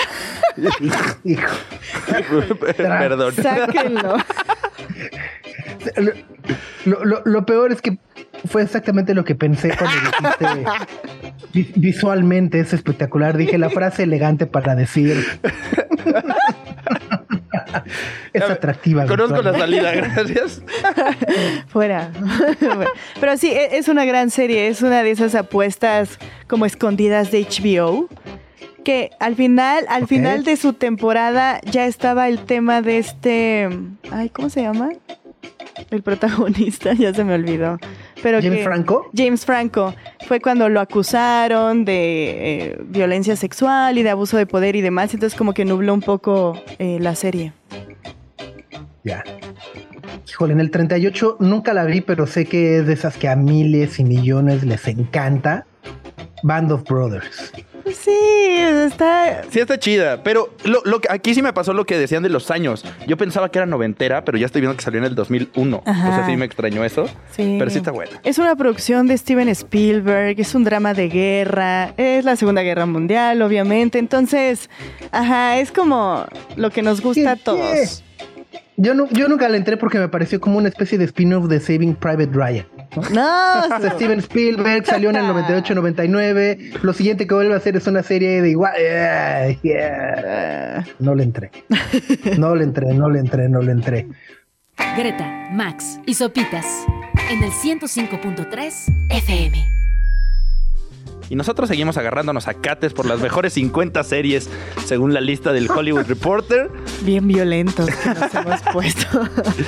Hijo. 1.25 1.55
Perdón. 2.77 3.35
Sáquenlo. 3.35 4.17
Lo, 6.85 7.05
lo- 7.05 7.23
lo 7.25 7.47
peor 7.47 7.73
es 7.73 7.83
que 7.83 7.99
fue 8.49 8.63
exactamente 8.63 9.15
lo 9.15 9.25
que 9.25 9.35
pensé 9.35 9.73
cuando 9.77 9.97
dijiste 10.01 10.65
vi- 11.53 11.73
visualmente 11.77 12.61
es 12.61 12.73
espectacular. 12.73 13.37
Dije 13.37 13.59
la 13.59 13.71
frase 13.71 14.05
elegante 14.05 14.47
para 14.47 14.75
decir. 14.75 15.23
es 18.33 18.43
atractiva. 18.43 19.07
Conozco 19.07 19.43
la 19.43 19.57
salida, 19.59 19.93
gracias. 19.93 20.63
Fuera. 21.69 22.11
Pero 23.21 23.37
sí, 23.37 23.51
e- 23.51 23.77
es 23.79 23.89
una 23.89 24.05
gran 24.05 24.31
serie, 24.31 24.69
es 24.69 24.83
una 24.83 25.03
de 25.03 25.11
esas 25.11 25.35
apuestas 25.35 26.19
como 26.47 26.67
escondidas 26.67 27.31
de 27.31 27.43
HBO. 27.47 28.09
Que 28.85 29.11
al 29.19 29.35
final, 29.35 29.85
al 29.89 30.07
final 30.07 30.45
de 30.45 30.57
su 30.57 30.73
temporada 30.73 31.61
ya 31.65 31.87
estaba 31.87 32.29
el 32.29 32.39
tema 32.45 32.83
de 32.83 32.99
este. 32.99 33.69
Ay, 34.13 34.29
¿cómo 34.31 34.49
se 34.49 34.63
llama? 34.63 34.91
El 35.91 36.03
protagonista, 36.03 36.93
ya 36.99 37.13
se 37.13 37.25
me 37.25 37.35
olvidó. 37.35 37.79
Pero 38.23 38.39
James 38.41 38.59
que- 38.59 38.65
Franco. 38.65 39.11
James 39.13 39.45
Franco. 39.45 39.93
Fue 40.27 40.41
cuando 40.41 40.69
lo 40.69 40.81
acusaron 40.81 41.85
de 41.85 42.65
eh, 42.71 42.79
violencia 42.89 43.37
sexual 43.37 43.97
y 43.97 44.03
de 44.03 44.11
abuso 44.11 44.37
de 44.37 44.45
poder 44.45 44.75
y 44.75 44.81
demás. 44.81 45.15
Entonces, 45.15 45.39
como 45.39 45.55
que 45.55 45.65
nubló 45.65 45.95
un 45.95 46.01
poco 46.01 46.61
eh, 46.79 46.99
la 47.01 47.15
serie. 47.15 47.53
Ya. 49.05 49.23
Híjole, 50.29 50.53
en 50.53 50.61
el 50.61 50.73
38 50.73 51.37
nunca 51.39 51.73
la 51.73 51.85
vi, 51.85 52.01
pero 52.01 52.27
sé 52.27 52.45
que 52.45 52.79
es 52.79 52.87
de 52.89 52.95
esas 52.95 53.17
que 53.17 53.29
a 53.29 53.37
miles 53.37 54.01
y 54.01 54.05
millones 54.05 54.65
les 54.65 54.89
encanta. 54.89 55.65
Band 56.43 56.73
of 56.73 56.83
Brothers. 56.83 57.53
Pues 57.87 57.99
sí, 57.99 58.11
está. 58.11 59.43
Sí, 59.49 59.61
está 59.61 59.79
chida, 59.79 60.25
pero 60.25 60.53
lo, 60.65 60.81
lo 60.85 61.01
que- 61.01 61.07
aquí 61.09 61.35
sí 61.37 61.41
me 61.43 61.53
pasó 61.53 61.73
lo 61.73 61.85
que 61.87 61.97
decían 61.97 62.25
de 62.25 62.29
los 62.29 62.51
años. 62.51 62.85
Yo 63.07 63.17
pensaba 63.17 63.49
que 63.53 63.61
era 63.61 63.67
noventera, 63.67 64.25
pero 64.25 64.37
ya 64.39 64.47
estoy 64.47 64.61
viendo 64.61 64.77
que 64.77 64.83
salió 64.83 64.99
en 64.99 65.05
el 65.05 65.15
2001. 65.15 65.83
Ajá. 65.87 66.09
O 66.09 66.15
sea, 66.17 66.27
sí 66.27 66.37
me 66.37 66.47
extrañó 66.47 66.85
eso. 66.85 67.07
Sí. 67.31 67.55
Pero 67.57 67.71
sí 67.71 67.79
está 67.79 67.93
buena. 67.93 68.11
Es 68.25 68.41
una 68.41 68.57
producción 68.57 69.07
de 69.07 69.17
Steven 69.17 69.49
Spielberg, 69.51 70.41
es 70.41 70.53
un 70.57 70.65
drama 70.65 70.95
de 70.95 71.09
guerra, 71.09 71.95
es 71.97 72.25
la 72.25 72.35
Segunda 72.35 72.63
Guerra 72.63 72.87
Mundial, 72.87 73.41
obviamente. 73.41 74.01
Entonces, 74.01 74.69
ajá, 75.13 75.59
es 75.61 75.71
como 75.71 76.27
lo 76.57 76.71
que 76.71 76.83
nos 76.83 77.01
gusta 77.01 77.31
a 77.31 77.37
todos. 77.37 78.03
Yo, 78.77 78.95
no, 78.95 79.09
yo 79.11 79.29
nunca 79.29 79.49
la 79.49 79.57
entré 79.59 79.77
porque 79.77 79.99
me 79.99 80.09
pareció 80.09 80.41
como 80.41 80.59
una 80.59 80.69
especie 80.69 80.99
de 80.99 81.05
spin-off 81.05 81.47
de 81.47 81.61
Saving 81.61 81.95
Private 81.95 82.31
Ryan. 82.33 82.67
No, 83.13 83.91
Steven 83.97 84.19
Spielberg 84.19 84.87
salió 84.87 85.11
en 85.11 85.17
el 85.17 85.25
98-99. 85.27 86.83
Lo 86.83 86.93
siguiente 86.93 87.27
que 87.27 87.35
vuelve 87.35 87.55
a 87.55 87.57
hacer 87.59 87.77
es 87.77 87.87
una 87.87 88.03
serie 88.03 88.43
de 88.43 88.51
igual. 88.51 88.73
Yeah, 88.79 89.61
yeah. 89.63 90.79
Ah, 90.79 90.85
No 90.99 91.15
le 91.15 91.25
entré. 91.25 91.51
No 92.39 92.55
le 92.55 92.65
entré, 92.65 92.93
no 92.95 93.09
le 93.11 93.21
entré, 93.21 93.49
no 93.49 93.61
le 93.61 93.73
entré. 93.73 94.07
Greta, 94.97 95.49
Max 95.53 96.01
y 96.07 96.15
Sopitas 96.15 96.67
en 97.31 97.43
el 97.43 97.51
105.3 97.51 98.73
FM. 99.11 99.86
Y 101.29 101.35
nosotros 101.35 101.69
seguimos 101.69 101.97
agarrándonos 101.97 102.49
a 102.49 102.55
cates 102.55 102.93
por 102.93 103.07
las 103.07 103.21
mejores 103.21 103.55
50 103.55 104.03
series 104.05 104.49
según 104.85 105.13
la 105.13 105.21
lista 105.21 105.53
del 105.53 105.71
Hollywood 105.71 106.07
Reporter. 106.07 106.71
bien 107.03 107.27
violentos 107.27 107.91
que 107.91 108.09
nos 108.11 108.35
hemos 108.35 108.61
puesto. 108.73 109.23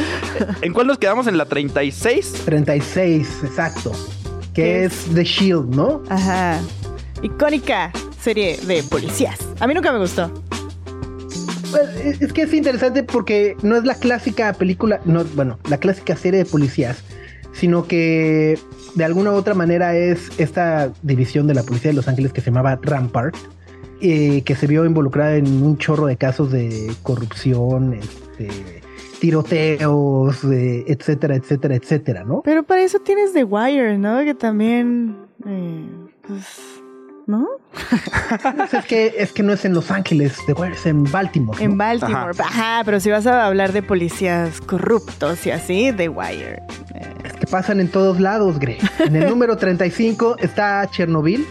¿En 0.62 0.72
cuál 0.72 0.86
nos 0.86 0.98
quedamos? 0.98 1.26
En 1.26 1.36
la 1.36 1.46
36. 1.46 2.42
36, 2.44 3.28
exacto. 3.44 3.92
Que 4.54 4.62
¿Qué 4.62 4.84
es 4.84 5.06
The 5.14 5.24
Shield, 5.24 5.74
¿no? 5.74 6.02
Ajá. 6.08 6.60
Icónica 7.22 7.92
serie 8.20 8.58
de 8.66 8.82
policías. 8.84 9.38
A 9.60 9.66
mí 9.66 9.74
nunca 9.74 9.92
me 9.92 9.98
gustó. 9.98 10.30
Pues, 11.70 11.96
es 12.04 12.22
es 12.22 12.32
que 12.32 12.42
es 12.42 12.54
interesante 12.54 13.02
porque 13.02 13.56
no 13.62 13.76
es 13.76 13.84
la 13.84 13.94
clásica 13.94 14.52
película, 14.54 15.00
no, 15.04 15.24
bueno, 15.24 15.58
la 15.68 15.78
clásica 15.78 16.16
serie 16.16 16.44
de 16.44 16.46
policías, 16.46 17.02
sino 17.52 17.86
que 17.86 18.58
de 18.94 19.04
alguna 19.04 19.30
u 19.32 19.34
otra 19.34 19.54
manera 19.54 19.96
es 19.96 20.30
esta 20.38 20.92
división 21.02 21.46
de 21.46 21.54
la 21.54 21.62
policía 21.62 21.90
de 21.90 21.96
Los 21.96 22.08
Ángeles 22.08 22.32
que 22.32 22.40
se 22.40 22.50
llamaba 22.50 22.78
Rampart, 22.82 23.36
eh, 24.00 24.42
que 24.42 24.54
se 24.54 24.66
vio 24.66 24.84
involucrada 24.84 25.36
en 25.36 25.62
un 25.62 25.76
chorro 25.78 26.06
de 26.06 26.16
casos 26.16 26.52
de 26.52 26.92
corrupción, 27.02 27.94
este, 27.94 28.82
tiroteos, 29.20 30.44
eh, 30.44 30.84
etcétera, 30.86 31.36
etcétera, 31.36 31.74
etcétera, 31.74 32.24
¿no? 32.24 32.42
Pero 32.44 32.62
para 32.62 32.82
eso 32.82 32.98
tienes 33.00 33.32
The 33.32 33.44
Wire, 33.44 33.98
¿no? 33.98 34.22
Que 34.24 34.34
también. 34.34 35.16
eh, 35.46 35.84
pues. 36.26 36.44
¿No? 37.26 37.46
Pues 38.56 38.72
es 38.72 38.84
que 38.86 39.14
es 39.18 39.32
que 39.32 39.42
no 39.42 39.52
es 39.52 39.66
en 39.66 39.74
Los 39.74 39.90
Ángeles, 39.90 40.38
de 40.46 40.54
es 40.72 40.86
en 40.86 41.04
Baltimore. 41.04 41.58
¿no? 41.58 41.64
En 41.72 41.76
Baltimore. 41.76 42.32
Ajá. 42.38 42.80
pero 42.86 43.00
si 43.00 43.10
vas 43.10 43.26
a 43.26 43.46
hablar 43.46 43.72
de 43.72 43.82
policías 43.82 44.62
corruptos 44.62 45.44
y 45.46 45.50
así, 45.50 45.92
The 45.94 46.08
Wire. 46.08 46.62
Eh, 46.94 47.17
que 47.40 47.46
pasan 47.46 47.80
en 47.80 47.88
todos 47.88 48.20
lados, 48.20 48.58
Greg. 48.58 48.78
En 49.00 49.16
el 49.16 49.28
número 49.28 49.56
35 49.56 50.36
está 50.38 50.88
Chernobyl. 50.90 51.46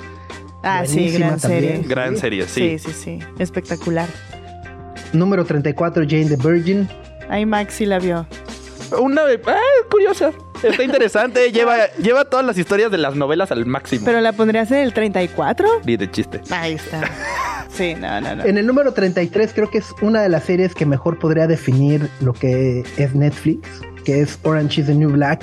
Ah, 0.63 0.83
sí, 0.85 1.09
gran 1.11 1.39
también. 1.39 1.61
serie. 1.61 1.81
Gran 1.87 2.15
Sí. 2.15 2.21
serie, 2.21 2.47
sí. 2.47 2.77
Sí, 2.79 2.91
sí, 2.91 2.93
sí. 2.93 3.19
Espectacular. 3.39 4.07
Número 5.13 5.45
34, 5.45 6.03
Jane 6.07 6.25
the 6.25 6.35
Virgin. 6.35 6.87
Ahí 7.29 7.45
Max 7.45 7.75
sí 7.75 7.85
la 7.85 7.99
vio. 7.99 8.27
Una 8.99 9.25
de. 9.25 9.39
¡Ah, 9.47 9.57
curiosa! 9.91 10.31
Está 10.63 10.83
interesante. 10.83 11.51
lleva, 11.53 11.75
lleva 12.01 12.25
todas 12.25 12.45
las 12.45 12.57
historias 12.57 12.89
de 12.91 12.97
las 12.97 13.15
novelas 13.15 13.51
al 13.51 13.65
máximo. 13.65 14.05
¿Pero 14.05 14.21
la 14.21 14.33
pondrías 14.33 14.71
en 14.71 14.77
el 14.79 14.93
34? 14.93 15.67
Ni 15.85 15.97
de 15.97 16.09
chiste. 16.09 16.41
Ahí 16.49 16.73
está. 16.73 17.01
Sí, 17.69 17.95
no, 17.95 18.19
no, 18.21 18.35
no. 18.37 18.43
En 18.45 18.57
el 18.57 18.65
número 18.65 18.93
33 18.93 19.51
creo 19.53 19.69
que 19.69 19.77
es 19.79 19.85
una 20.01 20.21
de 20.21 20.29
las 20.29 20.45
series 20.45 20.73
que 20.73 20.85
mejor 20.85 21.19
podría 21.19 21.47
definir 21.47 22.09
lo 22.21 22.33
que 22.33 22.83
es 22.97 23.13
Netflix, 23.13 23.67
que 24.07 24.21
es 24.21 24.39
Orange 24.43 24.79
is 24.79 24.87
the 24.87 24.95
New 24.95 25.09
Black. 25.11 25.41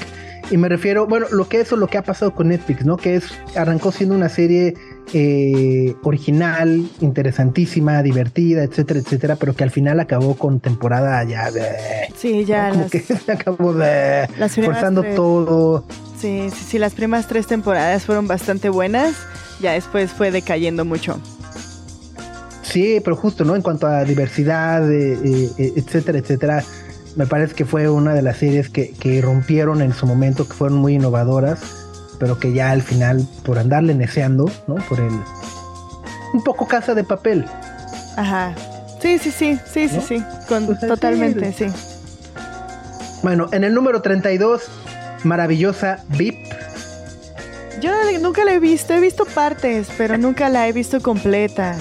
Y 0.51 0.57
me 0.57 0.71
refiero, 0.71 1.07
bueno, 1.07 1.27
lo 1.31 1.47
que 1.51 1.61
es 1.61 1.71
o 1.75 1.77
lo 1.77 1.87
que 1.87 1.99
ha 1.99 2.03
pasado 2.03 2.35
con 2.35 2.49
Netflix, 2.49 2.87
¿no? 2.87 2.97
Que 2.97 3.17
es, 3.17 3.25
arrancó 3.55 3.93
siendo 3.93 4.15
una 4.15 4.31
serie 4.31 4.73
eh, 5.13 5.95
original, 6.03 6.89
interesantísima, 7.03 8.03
divertida, 8.03 8.63
etcétera, 8.63 9.01
etcétera, 9.01 9.37
pero 9.37 9.55
que 9.55 9.65
al 9.65 9.71
final 9.71 10.01
acabó 10.01 10.35
con 10.35 10.61
temporada 10.61 11.23
ya 11.25 11.51
de... 11.51 11.63
Sí, 12.17 12.47
ya 12.47 12.71
como 12.71 12.83
las, 12.83 12.91
que 12.91 13.01
se 13.01 13.33
acabó 13.33 13.75
de... 13.75 14.29
las 14.39 14.55
forzando 14.55 15.03
tres- 15.03 15.15
todo. 15.15 15.85
Sí, 16.19 16.49
sí, 16.51 16.65
sí, 16.69 16.79
las 16.79 16.95
primeras 16.95 17.29
tres 17.29 17.47
temporadas 17.47 18.05
fueron 18.07 18.27
bastante 18.27 18.71
buenas. 18.71 19.15
Ya 19.61 19.73
después 19.73 20.11
fue 20.11 20.31
decayendo 20.31 20.87
mucho. 20.87 21.21
Sí, 22.63 23.01
pero 23.05 23.15
justo, 23.15 23.45
¿no? 23.45 23.55
En 23.57 23.63
cuanto 23.63 23.87
a 23.87 24.05
diversidad, 24.05 24.91
eh, 24.91 25.19
eh, 25.59 25.73
etcétera, 25.77 26.19
etcétera, 26.19 26.65
me 27.17 27.27
parece 27.27 27.55
que 27.55 27.65
fue 27.65 27.89
una 27.89 28.15
de 28.15 28.23
las 28.23 28.39
series 28.39 28.69
que, 28.69 28.93
que 28.93 29.21
rompieron 29.21 29.83
en 29.83 29.93
su 29.93 30.07
momento, 30.07 30.47
que 30.49 30.55
fueron 30.55 30.79
muy 30.79 30.95
innovadoras, 30.95 31.61
pero 32.19 32.39
que 32.39 32.53
ya 32.53 32.71
al 32.71 32.83
final, 32.83 33.27
por 33.45 33.59
andarle 33.59 33.95
neceando, 33.95 34.51
¿no? 34.67 34.77
Por 34.89 35.01
el... 35.01 35.13
Un 36.33 36.43
poco 36.43 36.67
casa 36.67 36.95
de 36.95 37.05
papel. 37.05 37.45
Ajá. 38.17 38.55
Sí, 39.01 39.19
sí, 39.19 39.31
sí, 39.31 39.59
sí, 39.71 39.89
sí, 39.89 39.97
¿No? 39.97 40.03
sí. 40.03 40.25
Con, 40.49 40.67
Pues 40.67 40.81
totalmente, 40.81 41.53
sí. 41.53 41.67
Bueno, 43.23 43.49
en 43.53 43.65
el 43.65 43.75
número 43.75 44.03
32, 44.03 44.63
maravillosa 45.25 46.05
VIP. 46.09 46.37
Yo 47.81 47.93
nunca 48.21 48.45
la 48.45 48.55
he 48.55 48.61
visto, 48.61 48.95
he 48.95 49.01
visto 49.01 49.25
partes, 49.25 49.89
pero 49.99 50.17
nunca 50.17 50.49
la 50.49 50.69
he 50.69 50.73
visto 50.73 51.01
completa. 51.01 51.77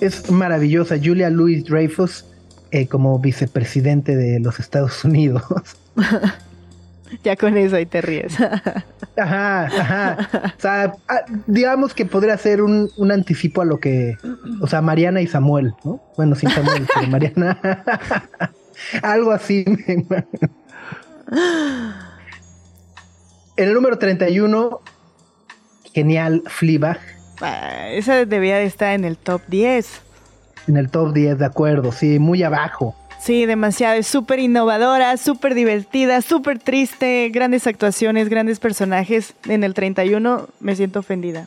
Es 0.00 0.30
maravillosa. 0.30 0.96
Julia 1.02 1.30
Louis 1.30 1.64
Dreyfus 1.64 2.24
eh, 2.72 2.88
como 2.88 3.18
vicepresidente 3.18 4.16
de 4.16 4.40
los 4.40 4.58
Estados 4.58 5.04
Unidos. 5.04 5.42
Ya 7.22 7.36
con 7.36 7.58
eso 7.58 7.76
ahí 7.76 7.84
te 7.84 8.00
ríes. 8.00 8.40
Ajá, 9.18 9.66
ajá. 9.66 10.52
O 10.56 10.60
sea, 10.62 10.94
ah, 11.06 11.20
digamos 11.46 11.92
que 11.92 12.06
podría 12.06 12.38
ser 12.38 12.62
un, 12.62 12.90
un 12.96 13.12
anticipo 13.12 13.60
a 13.60 13.66
lo 13.66 13.78
que. 13.78 14.16
O 14.62 14.66
sea, 14.66 14.80
Mariana 14.80 15.20
y 15.20 15.26
Samuel, 15.26 15.74
¿no? 15.84 16.00
Bueno, 16.16 16.34
sin 16.34 16.48
Samuel, 16.48 16.86
pero 16.94 17.08
Mariana. 17.08 17.60
Algo 19.02 19.32
así. 19.32 19.66
En 19.66 20.06
el 23.68 23.74
número 23.74 23.98
31, 23.98 24.80
genial 25.92 26.42
Fleabag. 26.46 26.98
Ah, 27.42 27.90
Esa 27.90 28.24
debía 28.24 28.56
de 28.56 28.64
estar 28.64 28.94
en 28.94 29.04
el 29.04 29.18
top 29.18 29.42
10. 29.48 30.00
En 30.68 30.76
el 30.76 30.90
top 30.90 31.12
10, 31.12 31.38
de 31.38 31.44
acuerdo, 31.44 31.92
sí, 31.92 32.18
muy 32.18 32.42
abajo. 32.42 32.94
Sí, 33.20 33.46
demasiado. 33.46 33.94
Es 33.94 34.06
súper 34.08 34.40
innovadora, 34.40 35.16
súper 35.16 35.54
divertida, 35.54 36.22
súper 36.22 36.58
triste. 36.58 37.28
Grandes 37.32 37.66
actuaciones, 37.66 38.28
grandes 38.28 38.58
personajes. 38.58 39.34
En 39.48 39.62
el 39.62 39.74
31 39.74 40.48
me 40.60 40.74
siento 40.74 40.98
ofendida. 41.00 41.46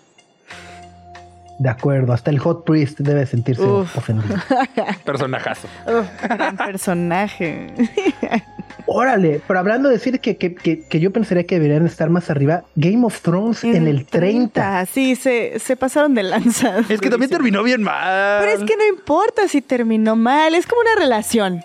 De 1.59 1.69
acuerdo, 1.69 2.11
hasta 2.13 2.31
el 2.31 2.39
Hot 2.39 2.65
Priest 2.65 2.99
debe 2.99 3.25
sentirse 3.25 3.63
Uf. 3.63 3.97
ofendido. 3.97 4.35
Personajazo. 5.05 5.67
Uf, 5.87 6.07
gran 6.29 6.57
personaje. 6.57 7.73
Órale, 8.87 9.41
pero 9.47 9.59
hablando 9.59 9.89
de 9.89 9.95
decir 9.95 10.19
que, 10.19 10.37
que, 10.37 10.53
que, 10.53 10.87
que 10.87 10.99
yo 10.99 11.11
pensaría 11.11 11.45
que 11.45 11.55
deberían 11.55 11.85
estar 11.85 12.09
más 12.09 12.29
arriba, 12.29 12.63
Game 12.75 13.03
of 13.05 13.19
Thrones 13.21 13.63
en, 13.63 13.87
el 13.87 14.05
30. 14.05 14.85
Sí, 14.85 15.15
se, 15.15 15.59
se 15.59 15.75
pasaron 15.75 16.13
de 16.13 16.23
lanza. 16.23 16.79
Es 16.89 17.01
que 17.01 17.09
también 17.09 17.31
terminó 17.31 17.63
bien 17.63 17.81
mal. 17.81 18.41
Pero 18.43 18.51
es 18.61 18.63
que 18.63 18.77
no 18.77 18.85
importa 18.87 19.47
si 19.47 19.61
terminó 19.61 20.15
mal, 20.15 20.53
es 20.53 20.67
como 20.67 20.81
una 20.81 20.95
relación. 21.01 21.63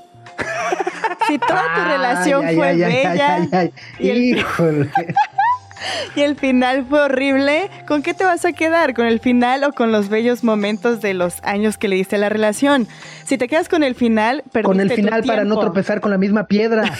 Si 1.27 1.39
toda 1.39 1.63
tu 1.75 1.81
Ay, 1.83 1.89
relación 1.93 2.43
fue 2.55 2.55
bella 2.77 2.87
ay, 3.35 3.49
ay, 3.53 3.71
y 3.99 4.09
el- 4.09 4.39
Híjole. 4.39 4.91
Y 6.17 6.23
el 6.23 6.37
final 6.37 6.87
fue 6.89 7.01
horrible. 7.01 7.71
¿Con 7.87 8.03
qué 8.03 8.15
te 8.15 8.25
vas 8.25 8.45
a 8.45 8.53
quedar? 8.53 8.95
¿Con 8.95 9.07
el 9.07 9.21
final 9.21 9.65
o 9.65 9.73
con 9.73 9.93
los 9.93 10.09
bellos 10.09 10.45
momentos 10.45 11.01
de 11.01 11.15
los 11.15 11.43
años 11.43 11.79
que 11.79 11.89
le 11.89 11.97
diste 11.97 12.17
a 12.17 12.19
la 12.19 12.29
relación? 12.29 12.89
Si 13.25 13.39
te 13.39 13.49
quedas 13.49 13.69
con 13.69 13.83
el 13.83 13.95
final, 13.95 14.43
perdiste 14.53 14.63
Con 14.63 14.81
el 14.81 14.91
final 14.91 15.23
para 15.25 15.45
no 15.45 15.59
tropezar 15.59 16.01
con 16.01 16.11
la 16.11 16.19
misma 16.19 16.47
piedra. 16.47 16.85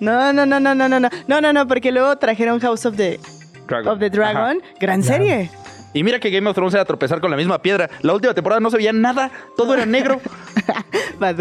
no, 0.00 0.32
no, 0.32 0.46
no, 0.46 0.60
no, 0.60 0.74
no, 0.74 0.88
no, 0.88 1.00
no. 1.00 1.08
No, 1.26 1.40
no, 1.40 1.52
no, 1.52 1.66
porque 1.66 1.92
luego 1.92 2.16
trajeron 2.18 2.60
House 2.60 2.86
of 2.86 2.96
the 2.96 3.18
Dragon. 3.66 3.88
Of 3.88 3.98
the 4.00 4.10
Dragon, 4.10 4.62
gran 4.78 5.02
serie. 5.02 5.50
Y 5.92 6.04
mira 6.04 6.20
que 6.20 6.30
Game 6.30 6.48
of 6.48 6.54
Thrones 6.54 6.74
era 6.74 6.84
tropezar 6.84 7.20
con 7.20 7.30
la 7.30 7.36
misma 7.36 7.60
piedra. 7.62 7.90
La 8.02 8.14
última 8.14 8.32
temporada 8.32 8.60
no 8.60 8.70
se 8.70 8.76
veía 8.76 8.92
nada, 8.92 9.30
todo 9.56 9.74
era 9.74 9.86
negro. 9.86 10.20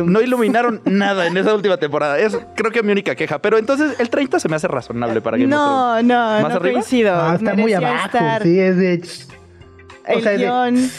No 0.06 0.20
iluminaron 0.22 0.82
nada 0.84 1.28
en 1.28 1.38
esa 1.38 1.54
última 1.56 1.78
temporada. 1.78 2.20
Es 2.20 2.38
creo 2.58 2.70
que 2.70 2.84
mi 2.84 2.92
única 2.92 3.16
queja. 3.16 3.40
Pero 3.40 3.58
entonces 3.58 3.98
el 4.00 4.10
30 4.10 4.38
se 4.42 4.50
me 4.50 4.58
hace 4.58 4.68
razonable 4.68 5.22
para 5.22 5.38
Game 5.38 5.56
of 5.56 5.60
No, 5.62 6.02
no, 6.04 6.14
¿Más 6.16 6.42
no 6.42 6.48
arriba? 6.48 6.74
coincido. 6.74 7.16
Ah, 7.16 7.36
está 7.36 7.54
muy 7.54 7.72
abajo. 7.74 8.06
estar 8.08 8.44
Sí, 8.44 8.60
es 8.60 8.76
de. 8.76 8.94
el 8.96 10.18
o 10.18 10.22
sea, 10.22 10.32
de- 10.34 10.38
guion, 10.40 10.92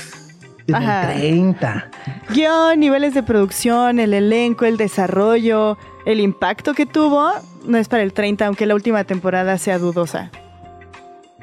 Ajá. 0.73 1.13
el 1.13 1.21
30. 1.21 1.91
guion, 2.31 2.81
niveles 2.81 3.13
de 3.13 3.23
producción, 3.23 3.99
el 4.01 4.15
elenco, 4.15 4.65
el 4.65 4.79
desarrollo, 4.79 5.77
el 6.07 6.21
impacto 6.21 6.73
que 6.73 6.87
tuvo, 6.87 7.31
no 7.67 7.77
es 7.77 7.89
para 7.89 8.03
el 8.03 8.15
30, 8.15 8.47
aunque 8.47 8.65
la 8.65 8.75
última 8.75 9.05
temporada 9.05 9.59
sea 9.59 9.79
dudosa. 9.79 10.31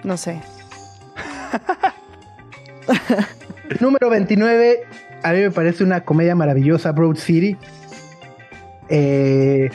No 0.04 0.18
sé. 0.18 0.42
Número 3.82 4.10
29, 4.10 4.80
a 5.24 5.32
mí 5.34 5.40
me 5.42 5.52
parece 5.52 5.84
una 5.84 6.02
comedia 6.02 6.36
maravillosa, 6.36 6.92
Broad 6.92 7.16
City. 7.18 7.58
eh, 8.90 9.70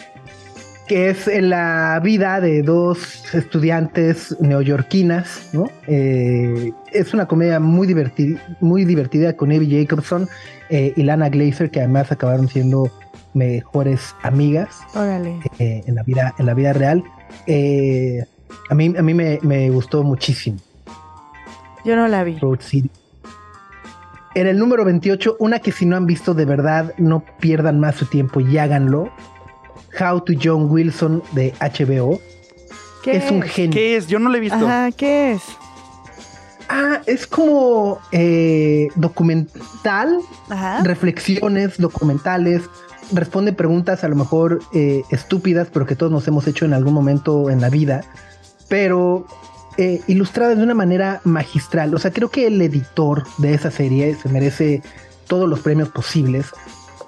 que 0.88 1.10
es 1.10 1.26
la 1.40 2.00
vida 2.02 2.40
de 2.40 2.62
dos 2.62 3.32
estudiantes 3.34 4.36
neoyorquinas, 4.40 5.48
¿no? 5.52 5.70
Eh, 5.86 6.72
es 6.92 7.14
una 7.14 7.26
comedia 7.26 7.60
muy 7.60 7.86
divertida, 7.86 8.42
muy 8.60 8.84
divertida 8.84 9.34
con 9.36 9.52
Evie 9.52 9.84
Jacobson 9.84 10.28
eh, 10.70 10.92
y 10.96 11.02
Lana 11.04 11.28
Glazer, 11.30 11.70
que 11.70 11.80
además 11.80 12.10
acabaron 12.12 12.48
siendo 12.48 12.90
mejores 13.32 14.14
amigas 14.22 14.80
Órale. 14.94 15.38
eh, 15.58 15.82
en, 15.86 15.94
la 15.94 16.02
vida, 16.02 16.34
en 16.38 16.46
la 16.46 16.52
vida 16.54 16.72
real. 16.74 17.02
A 18.68 18.74
mí, 18.74 18.92
a 18.98 19.02
mí 19.02 19.14
me, 19.14 19.38
me 19.42 19.70
gustó 19.70 20.02
muchísimo. 20.02 20.58
Yo 21.84 21.96
no 21.96 22.06
la 22.08 22.24
vi. 22.24 22.36
Road 22.38 22.60
City. 22.60 22.90
En 24.34 24.46
el 24.46 24.58
número 24.58 24.84
28, 24.84 25.36
una 25.38 25.58
que 25.58 25.72
si 25.72 25.84
no 25.84 25.96
han 25.96 26.06
visto 26.06 26.32
de 26.32 26.44
verdad, 26.46 26.94
no 26.96 27.22
pierdan 27.38 27.80
más 27.80 27.96
su 27.96 28.06
tiempo 28.06 28.40
y 28.40 28.56
háganlo. 28.58 29.10
How 30.00 30.22
to 30.22 30.32
John 30.42 30.70
Wilson 30.70 31.22
de 31.32 31.52
HBO. 31.60 32.18
¿Qué 33.02 33.16
es 33.16 33.30
un 33.30 33.42
genio. 33.42 33.72
¿Qué 33.72 33.96
es? 33.96 34.06
Yo 34.06 34.18
no 34.18 34.30
lo 34.30 34.36
he 34.36 34.40
visto. 34.40 34.56
Ajá, 34.56 34.90
¿qué 34.92 35.32
es? 35.32 35.42
Ah, 36.68 37.02
es 37.04 37.26
como 37.26 37.98
eh, 38.12 38.88
documental, 38.94 40.18
Ajá. 40.48 40.82
reflexiones 40.82 41.76
documentales, 41.76 42.62
responde 43.12 43.52
preguntas 43.52 44.04
a 44.04 44.08
lo 44.08 44.16
mejor 44.16 44.60
eh, 44.72 45.02
estúpidas, 45.10 45.68
pero 45.70 45.84
que 45.84 45.96
todos 45.96 46.10
nos 46.10 46.26
hemos 46.28 46.46
hecho 46.46 46.64
en 46.64 46.72
algún 46.72 46.94
momento 46.94 47.50
en 47.50 47.60
la 47.60 47.68
vida, 47.68 48.04
pero 48.68 49.26
eh, 49.78 50.00
ilustradas 50.06 50.56
de 50.58 50.64
una 50.64 50.74
manera 50.74 51.20
magistral. 51.24 51.94
O 51.94 51.98
sea, 51.98 52.10
creo 52.12 52.30
que 52.30 52.46
el 52.46 52.60
editor 52.60 53.24
de 53.38 53.54
esa 53.54 53.70
serie 53.70 54.14
se 54.14 54.28
merece 54.28 54.82
todos 55.26 55.48
los 55.48 55.60
premios 55.60 55.88
posibles 55.88 56.46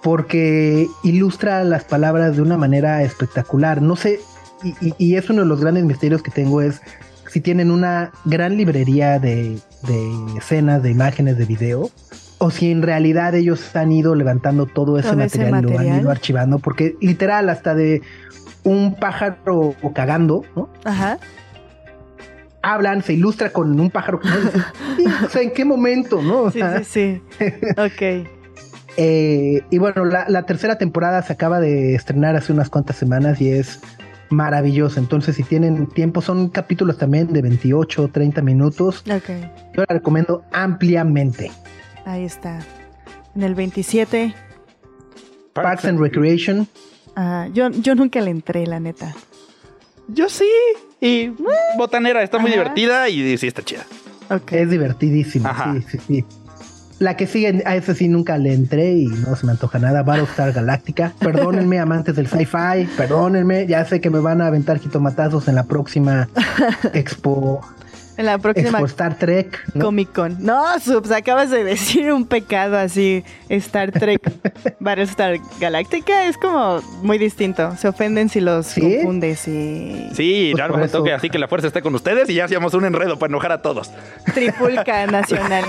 porque 0.02 0.86
ilustra 1.02 1.64
las 1.64 1.84
palabras 1.84 2.36
de 2.36 2.42
una 2.42 2.56
manera 2.56 3.02
espectacular. 3.02 3.80
No 3.82 3.96
sé, 3.96 4.20
y, 4.62 4.74
y- 4.88 4.94
y 4.98 5.16
es 5.16 5.28
uno 5.30 5.42
de 5.42 5.48
los 5.48 5.60
grandes 5.60 5.84
misterios 5.84 6.22
que 6.22 6.30
tengo 6.30 6.60
es 6.60 6.80
si 7.30 7.40
tienen 7.40 7.70
una 7.70 8.12
gran 8.24 8.56
librería 8.56 9.18
de, 9.18 9.58
de 9.88 10.38
escenas, 10.38 10.82
de 10.82 10.90
imágenes, 10.90 11.36
de 11.38 11.44
video, 11.46 11.90
o 12.38 12.50
si 12.50 12.70
en 12.70 12.82
realidad 12.82 13.34
ellos 13.34 13.74
han 13.74 13.90
ido 13.92 14.14
levantando 14.14 14.66
todo 14.66 14.98
ese 14.98 15.08
Todo 15.10 15.22
ese 15.22 15.38
material 15.38 15.48
y 15.48 15.50
lo 15.50 15.56
han 15.68 15.74
material. 15.74 16.00
ido 16.02 16.10
archivando, 16.10 16.58
porque 16.58 16.96
literal 17.00 17.48
hasta 17.48 17.74
de 17.74 18.02
un 18.62 18.94
pájaro 18.94 19.74
cagando, 19.94 20.44
¿no? 20.54 20.68
Ajá. 20.84 21.18
Hablan, 22.64 23.02
se 23.02 23.12
ilustra 23.12 23.50
con 23.50 23.78
un 23.78 23.90
pájaro. 23.90 24.20
Sí, 24.96 25.04
o 25.24 25.28
sea, 25.28 25.42
¿en 25.42 25.52
qué 25.52 25.64
momento, 25.64 26.22
no? 26.22 26.42
O 26.42 26.50
Sí, 26.50 26.58
sea, 26.58 26.82
sí, 26.84 27.20
sí. 27.38 27.44
Ok. 27.76 28.28
Eh, 28.96 29.64
y 29.70 29.78
bueno, 29.78 30.04
la, 30.04 30.24
la 30.28 30.46
tercera 30.46 30.78
temporada 30.78 31.20
se 31.22 31.32
acaba 31.32 31.58
de 31.58 31.96
estrenar 31.96 32.36
hace 32.36 32.52
unas 32.52 32.70
cuantas 32.70 32.94
semanas 32.94 33.40
y 33.40 33.50
es 33.50 33.80
maravillosa. 34.30 35.00
Entonces, 35.00 35.34
si 35.34 35.42
tienen 35.42 35.88
tiempo, 35.88 36.22
son 36.22 36.48
capítulos 36.48 36.96
también 36.96 37.32
de 37.32 37.42
28 37.42 38.04
o 38.04 38.06
30 38.08 38.40
minutos. 38.42 39.02
Ok. 39.12 39.30
Yo 39.74 39.82
la 39.88 39.94
recomiendo 39.94 40.44
ampliamente. 40.52 41.50
Ahí 42.04 42.24
está. 42.24 42.60
En 43.34 43.42
el 43.42 43.56
27. 43.56 44.32
Parks 45.54 45.86
and 45.86 45.98
Recreation. 45.98 46.68
Yo, 47.52 47.70
yo 47.70 47.94
nunca 47.96 48.20
le 48.20 48.30
entré, 48.30 48.64
la 48.64 48.78
neta. 48.78 49.12
Yo 50.06 50.28
sí. 50.28 50.48
Y 51.04 51.32
botanera, 51.76 52.22
está 52.22 52.38
muy 52.38 52.50
Ajá. 52.50 52.60
divertida 52.60 53.08
y 53.10 53.36
sí 53.36 53.46
está 53.46 53.62
chida. 53.62 53.84
Ok. 54.30 54.52
Es 54.52 54.70
divertidísima. 54.70 55.74
Sí, 55.74 55.86
sí, 55.90 55.98
sí. 56.06 56.24
La 56.98 57.16
que 57.16 57.26
sigue, 57.26 57.62
a 57.66 57.76
esa 57.76 57.94
sí 57.94 58.08
nunca 58.08 58.38
le 58.38 58.54
entré 58.54 58.92
y 58.92 59.06
no 59.06 59.36
se 59.36 59.44
me 59.44 59.52
antoja 59.52 59.78
nada. 59.78 60.02
Battlestar 60.02 60.52
Galactica. 60.52 61.12
Perdónenme, 61.20 61.78
amantes 61.78 62.16
del 62.16 62.26
sci-fi. 62.26 62.86
Perdónenme. 62.96 63.66
Ya 63.66 63.84
sé 63.84 64.00
que 64.00 64.08
me 64.08 64.20
van 64.20 64.40
a 64.40 64.46
aventar 64.46 64.78
jitomatazos 64.78 65.46
en 65.48 65.56
la 65.56 65.64
próxima 65.64 66.28
Expo, 66.94 67.60
En 68.16 68.26
la 68.26 68.38
próxima 68.38 68.68
Expo 68.70 68.86
Star 68.86 69.18
Trek. 69.18 69.60
¿no? 69.74 69.86
Comic 69.86 70.12
Con. 70.12 70.36
No, 70.44 70.78
Subs, 70.78 71.10
acabas 71.10 71.50
de 71.50 71.64
decir 71.64 72.12
un 72.12 72.26
pecado 72.26 72.78
así. 72.78 73.24
Star 73.48 73.90
Trek, 73.90 74.20
Battlestar 74.80 75.38
Galactica 75.60 76.26
es 76.26 76.38
como 76.38 76.80
muy 77.02 77.18
distinto. 77.18 77.76
Se 77.76 77.88
ofenden 77.88 78.28
si 78.28 78.40
los 78.40 78.66
¿Sí? 78.66 78.80
confundes 78.80 79.48
y 79.48 80.08
Sí, 80.14 80.52
Pues 80.72 80.92
toque 80.92 81.12
así 81.12 81.28
que 81.30 81.38
la 81.38 81.48
fuerza 81.48 81.66
esté 81.68 81.82
con 81.82 81.94
ustedes 81.94 82.28
y 82.30 82.34
ya 82.34 82.44
hacíamos 82.44 82.72
un 82.74 82.84
enredo 82.84 83.18
para 83.18 83.30
enojar 83.30 83.52
a 83.52 83.62
todos. 83.62 83.90
tripulca 84.32 85.06
nacional. 85.08 85.64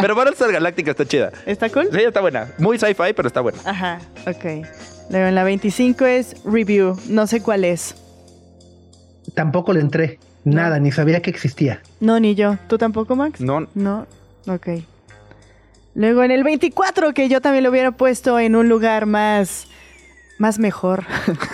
Pero 0.00 0.14
Battlestar 0.14 0.50
Galactica 0.52 0.90
está 0.90 1.04
chida. 1.06 1.32
¿Está 1.46 1.68
cool? 1.68 1.88
Sí, 1.92 2.00
está 2.00 2.20
buena. 2.20 2.48
Muy 2.58 2.78
sci-fi, 2.78 3.12
pero 3.14 3.28
está 3.28 3.40
buena. 3.40 3.58
Ajá, 3.64 3.98
ok. 4.26 4.66
Luego 5.10 5.26
en 5.28 5.34
la 5.36 5.44
25 5.44 6.04
es 6.06 6.36
Review. 6.44 6.98
No 7.08 7.26
sé 7.28 7.40
cuál 7.40 7.64
es. 7.64 7.94
Tampoco 9.34 9.72
le 9.72 9.80
entré. 9.80 10.18
Nada, 10.46 10.78
ni 10.78 10.92
sabía 10.92 11.20
que 11.22 11.28
existía. 11.30 11.82
No, 11.98 12.20
ni 12.20 12.36
yo. 12.36 12.56
¿Tú 12.68 12.78
tampoco, 12.78 13.16
Max? 13.16 13.40
No, 13.40 13.66
No, 13.74 14.06
ok. 14.46 14.68
Luego 15.96 16.22
en 16.22 16.30
el 16.30 16.44
24, 16.44 17.12
que 17.14 17.28
yo 17.28 17.40
también 17.40 17.64
lo 17.64 17.70
hubiera 17.70 17.90
puesto 17.90 18.38
en 18.38 18.54
un 18.54 18.68
lugar 18.68 19.06
más, 19.06 19.66
más 20.38 20.58
mejor. 20.60 21.04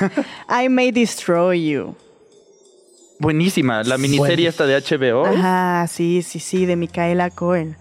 I 0.63 0.69
May 0.69 0.91
Destroy 0.91 1.71
You. 1.71 1.95
buenísima. 3.19 3.83
La 3.85 3.97
miniserie 3.97 4.49
esta 4.49 4.67
de 4.67 4.77
HBO. 4.79 5.25
Ajá, 5.27 5.87
sí, 5.87 6.23
sí, 6.23 6.39
sí, 6.39 6.67
de 6.67 6.77
Micaela 6.77 7.31
Cohen. 7.31 7.77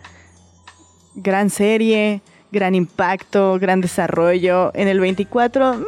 Gran 1.15 1.49
serie, 1.49 2.21
gran 2.53 2.73
impacto, 2.73 3.57
gran 3.59 3.81
desarrollo. 3.81 4.71
En 4.75 4.87
el 4.87 5.01
24, 5.01 5.73
mm, 5.73 5.83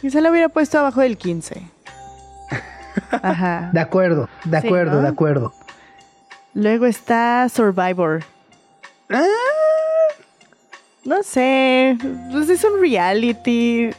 quizá 0.00 0.20
lo 0.20 0.30
hubiera 0.30 0.48
puesto 0.48 0.78
abajo 0.78 1.00
del 1.00 1.16
15. 1.16 1.62
Ajá. 3.10 3.70
De 3.74 3.80
acuerdo, 3.80 4.28
de 4.44 4.60
Sí, 4.60 4.66
acuerdo, 4.66 4.96
¿no? 4.96 5.02
de 5.02 5.08
acuerdo. 5.08 5.52
Luego 6.54 6.86
está 6.86 7.48
Survivor. 7.48 8.24
Ah, 9.10 9.22
No 11.04 11.22
sé, 11.22 11.96
pues 12.32 12.48
es 12.48 12.64
un 12.64 12.80
reality. 12.80 13.90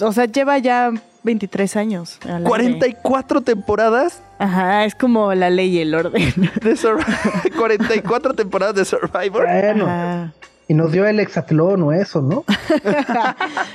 O 0.00 0.12
sea, 0.12 0.26
lleva 0.26 0.58
ya 0.58 0.90
23 1.22 1.76
años. 1.76 2.18
aire. 2.24 2.44
44 2.44 3.40
temporadas 3.42 4.20
Ajá, 4.38 4.84
es 4.84 4.94
como 4.96 5.32
la 5.34 5.50
ley 5.50 5.76
y 5.76 5.80
el 5.80 5.94
orden. 5.94 6.32
De 6.62 6.76
Sur- 6.76 7.04
44 7.56 8.34
temporadas 8.34 8.74
de 8.74 8.84
Survivor. 8.84 9.46
Bueno, 9.46 9.84
Ajá. 9.86 10.32
y 10.68 10.74
nos 10.74 10.90
dio 10.92 11.06
el 11.06 11.20
hexatlón 11.20 11.82
o 11.82 11.92
eso, 11.92 12.20
¿no? 12.22 12.44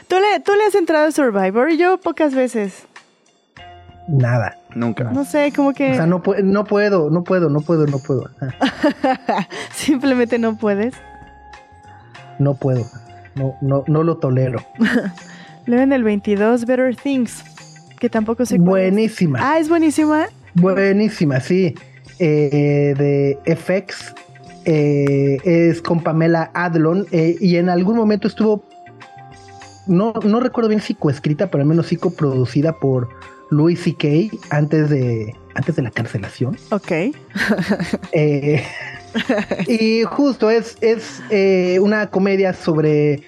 ¿Tú, 0.07 0.15
le, 0.19 0.39
¿Tú 0.41 0.51
le 0.55 0.65
has 0.67 0.75
entrado 0.75 1.07
a 1.07 1.11
Survivor? 1.11 1.71
Yo 1.71 1.97
pocas 1.99 2.33
veces. 2.35 2.85
Nada. 4.07 4.57
Nunca. 4.75 5.03
No 5.05 5.25
sé, 5.25 5.51
como 5.55 5.73
que 5.73 5.91
O 5.91 5.95
sea, 5.95 6.05
no, 6.07 6.21
pu- 6.23 6.41
no 6.43 6.63
puedo, 6.65 7.09
no 7.09 7.23
puedo, 7.23 7.49
no 7.49 7.61
puedo, 7.61 7.85
no 7.87 7.99
puedo. 7.99 8.29
Simplemente 9.73 10.37
no 10.39 10.57
puedes. 10.57 10.93
No 12.39 12.55
puedo. 12.55 12.85
No, 13.35 13.55
no, 13.61 13.83
no 13.87 14.03
lo 14.03 14.17
tolero. 14.17 14.59
Luego 15.65 15.83
en 15.83 15.91
el 15.93 16.03
22, 16.03 16.65
Better 16.65 16.95
Things, 16.95 17.43
que 17.99 18.09
tampoco 18.09 18.45
sé 18.45 18.57
cuál 18.57 18.81
es. 18.83 18.91
Buenísima. 18.91 19.39
Ah, 19.41 19.59
es 19.59 19.67
buenísima. 19.69 20.27
Buenísima, 20.55 21.39
sí. 21.39 21.75
Eh, 22.19 22.93
de 23.45 23.55
FX. 23.55 24.13
eh, 24.65 25.37
es 25.43 25.81
con 25.81 26.01
Pamela 26.01 26.49
Adlon. 26.53 27.05
eh, 27.11 27.35
y 27.39 27.57
en 27.57 27.69
algún 27.69 27.95
momento 27.97 28.27
estuvo. 28.27 28.63
No, 29.87 30.13
no 30.23 30.39
recuerdo 30.39 30.67
bien 30.69 30.81
si 30.81 30.93
coescrita, 30.95 31.47
pero 31.47 31.61
al 31.61 31.67
menos 31.67 31.87
sí 31.87 31.95
coproducida 31.95 32.73
por 32.73 33.07
Louis 33.49 33.79
C.K. 33.79 34.37
antes 34.49 34.89
de. 34.89 35.35
Antes 35.55 35.75
de 35.75 35.81
la 35.81 35.91
cancelación. 35.91 36.57
Ok. 36.71 36.91
Eh, 38.11 38.63
y 39.67 40.03
justo 40.03 40.51
es, 40.51 40.77
es 40.81 41.21
eh, 41.29 41.79
una 41.81 42.09
comedia 42.11 42.53
sobre 42.53 43.23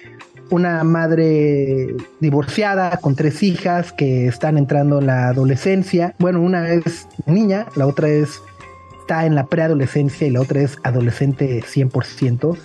una 0.50 0.84
madre 0.84 1.96
divorciada 2.20 2.98
con 2.98 3.16
tres 3.16 3.42
hijas 3.42 3.92
que 3.92 4.26
están 4.26 4.58
entrando 4.58 4.98
en 4.98 5.06
la 5.06 5.28
adolescencia. 5.28 6.14
Bueno, 6.18 6.42
una 6.42 6.70
es 6.70 7.08
niña, 7.26 7.66
la 7.76 7.86
otra 7.86 8.08
es 8.08 8.40
está 9.10 9.26
en 9.26 9.34
la 9.34 9.46
preadolescencia 9.46 10.28
y 10.28 10.30
la 10.30 10.40
otra 10.40 10.60
es 10.60 10.78
adolescente 10.84 11.64
100%. 11.64 12.56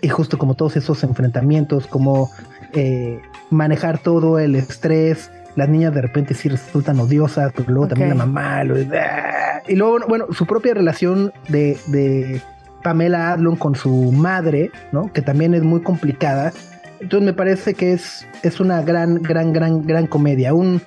Y 0.00 0.08
justo 0.08 0.36
como 0.36 0.54
todos 0.54 0.76
esos 0.76 1.04
enfrentamientos, 1.04 1.86
como 1.86 2.28
eh, 2.72 3.20
manejar 3.50 4.02
todo 4.02 4.40
el 4.40 4.56
estrés. 4.56 5.30
Las 5.56 5.68
niñas 5.68 5.94
de 5.94 6.00
repente 6.00 6.34
sí 6.34 6.48
resultan 6.48 6.98
odiosas, 7.00 7.52
pero 7.54 7.68
luego 7.70 7.88
también 7.88 8.08
la 8.10 8.14
mamá. 8.14 8.64
lo- 8.64 8.78
y 8.78 9.76
luego, 9.76 9.98
bueno, 10.08 10.26
su 10.32 10.46
propia 10.46 10.74
relación 10.74 11.32
de, 11.48 11.76
de 11.88 12.40
Pamela 12.82 13.32
Adlon 13.32 13.56
con 13.56 13.74
su 13.74 14.12
madre, 14.12 14.70
¿no? 14.92 15.12
Que 15.12 15.20
también 15.22 15.54
es 15.54 15.62
muy 15.62 15.82
complicada. 15.82 16.52
Entonces 17.00 17.26
me 17.26 17.32
parece 17.32 17.74
que 17.74 17.92
es, 17.92 18.26
es 18.42 18.60
una 18.60 18.80
gran, 18.82 19.22
gran, 19.22 19.52
gran, 19.52 19.86
gran 19.86 20.06
comedia. 20.06 20.54
Un 20.54 20.80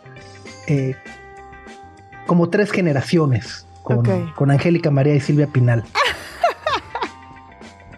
eh, 0.68 0.95
como 2.26 2.49
tres 2.49 2.72
generaciones 2.72 3.68
con, 3.84 4.03
con 4.34 4.49
Angélica 4.49 4.89
María 4.89 5.13
y 5.13 5.20
Silvia 5.20 5.45
Pinal. 5.47 5.84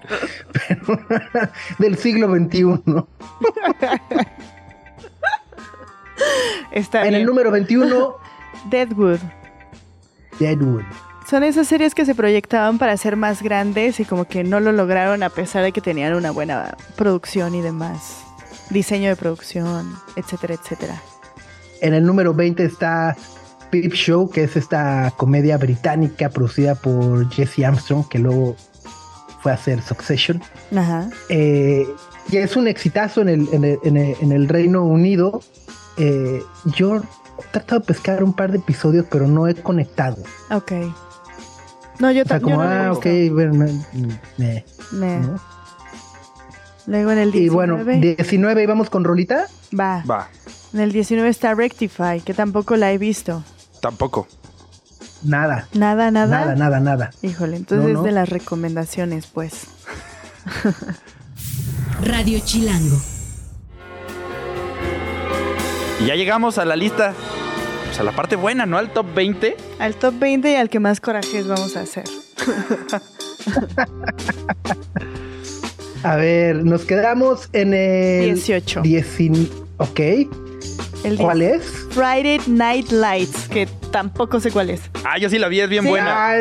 Pero, 0.68 1.00
del 1.80 1.98
siglo 1.98 2.34
XXI, 2.36 2.64
¿no? 2.86 3.08
Está 6.72 7.04
En 7.04 7.10
bien. 7.10 7.22
el 7.22 7.26
número 7.26 7.52
21, 7.52 8.16
Deadwood. 8.70 9.20
Deadwood. 10.40 10.84
Son 11.30 11.44
esas 11.44 11.68
series 11.68 11.94
que 11.94 12.06
se 12.06 12.16
proyectaban 12.16 12.78
para 12.78 12.96
ser 12.96 13.16
más 13.18 13.42
grandes 13.44 14.00
y 14.00 14.06
como 14.06 14.26
que 14.26 14.44
no 14.44 14.60
lo 14.60 14.72
lograron 14.72 15.24
a 15.24 15.30
pesar 15.30 15.64
de 15.64 15.72
que 15.74 15.82
tenían 15.82 16.14
una 16.16 16.32
buena 16.32 16.78
producción 16.96 17.54
y 17.56 17.62
demás. 17.62 18.24
Diseño 18.70 19.10
de 19.10 19.16
producción, 19.16 19.94
etcétera, 20.16 20.54
etcétera. 20.56 21.02
En 21.82 21.94
el 21.94 22.06
número 22.06 22.34
20 22.34 22.64
está 22.64 23.16
Peep 23.72 23.94
Show, 23.94 24.30
que 24.30 24.44
es 24.46 24.56
esta 24.56 25.12
comedia 25.18 25.58
británica 25.58 26.30
producida 26.30 26.76
por 26.76 27.30
Jesse 27.30 27.60
Armstrong, 27.66 28.08
que 28.08 28.20
luego 28.20 28.56
fue 29.42 29.52
a 29.52 29.56
hacer 29.56 29.82
Succession. 29.82 30.42
Ajá. 30.76 31.10
Eh, 31.30 31.86
y 32.30 32.38
es 32.38 32.56
un 32.56 32.68
exitazo 32.70 33.22
en 33.22 33.30
el, 33.30 33.50
en 33.52 33.64
el, 33.66 33.80
en 33.84 33.98
el- 33.98 34.16
en 34.22 34.32
el 34.32 34.48
Reino 34.48 34.84
Unido. 34.86 35.42
Eh, 35.98 36.44
yo 36.76 36.98
he 36.98 37.02
tratado 37.52 37.80
de 37.82 37.86
pescar 37.88 38.24
un 38.24 38.34
par 38.34 38.52
de 38.52 38.58
episodios, 38.60 39.06
pero 39.10 39.28
no 39.28 39.48
he 39.48 39.56
conectado. 39.56 40.18
Ok. 40.52 40.72
No, 42.00 42.12
yo 42.12 42.22
O 42.24 42.26
sea, 42.26 42.40
también. 42.40 42.58
como, 42.58 42.62
ah, 42.70 42.92
ok, 42.92 43.06
bueno, 43.32 43.54
me- 43.56 43.84
me- 44.38 44.66
¿no? 45.20 45.40
Luego 46.86 47.12
en 47.12 47.18
el 47.18 47.32
19. 47.32 47.46
Y 47.46 47.50
bueno, 47.50 47.84
19, 47.84 48.64
¿y 48.64 48.66
vamos 48.66 48.90
con 48.90 49.04
Rolita? 49.04 49.48
va. 49.78 50.04
Va, 50.10 50.30
En 50.74 50.80
el 50.80 50.92
19 50.92 51.28
está 51.30 51.54
Rectify, 51.56 52.22
que 52.24 52.34
tampoco 52.34 52.76
la 52.78 52.92
he 52.92 52.98
visto. 52.98 53.44
tampoco. 53.82 54.28
Nada, 55.24 55.68
Nada, 55.74 56.12
nada. 56.12 56.40
nada, 56.40 56.56
nada, 56.56 56.80
nada. 56.80 57.10
Híjole, 57.24 57.58
entonces 57.58 57.86
No, 57.86 57.90
es 57.90 57.96
no. 57.96 58.04
de 58.04 58.12
las 58.12 58.30
recomendaciones, 58.30 59.26
pues. 59.26 59.54
Radio 62.04 62.40
Chilango. 62.46 62.98
Y 66.00 66.06
ya 66.06 66.16
llegamos 66.16 66.58
a 66.58 66.66
la 66.66 66.76
lista. 66.76 67.14
Pues 67.86 68.00
a 68.00 68.04
la 68.04 68.12
parte 68.12 68.36
buena, 68.36 68.66
¿no? 68.66 68.78
Al 68.78 68.92
top 68.92 69.06
20. 69.16 69.56
Al 69.80 69.96
top 69.96 70.16
20 70.20 70.52
y 70.52 70.56
al 70.56 70.70
que 70.70 70.80
más 70.80 71.00
corajes 71.02 71.48
vamos 71.48 71.76
a 71.78 71.82
hacer. 71.82 72.04
A 76.04 76.16
ver, 76.16 76.64
nos 76.64 76.86
quedamos 76.86 77.50
en 77.54 77.74
el 77.74 78.26
18. 78.36 78.82
19. 78.82 79.50
Ok, 79.78 80.00
El 81.04 81.18
¿cuál 81.18 81.42
es? 81.42 81.64
Friday 81.92 82.40
Night 82.48 82.90
Lights, 82.92 83.48
que 83.50 83.68
tampoco 83.92 84.40
sé 84.40 84.52
cuál 84.52 84.70
es. 84.70 84.82
Ah, 85.04 85.18
yo 85.20 85.30
sí 85.30 85.38
la 85.40 85.48
vi, 85.48 85.60
es 85.60 85.70
bien 85.70 85.84
Sí. 85.84 85.90
buena. 85.90 86.32
Ah, 86.32 86.38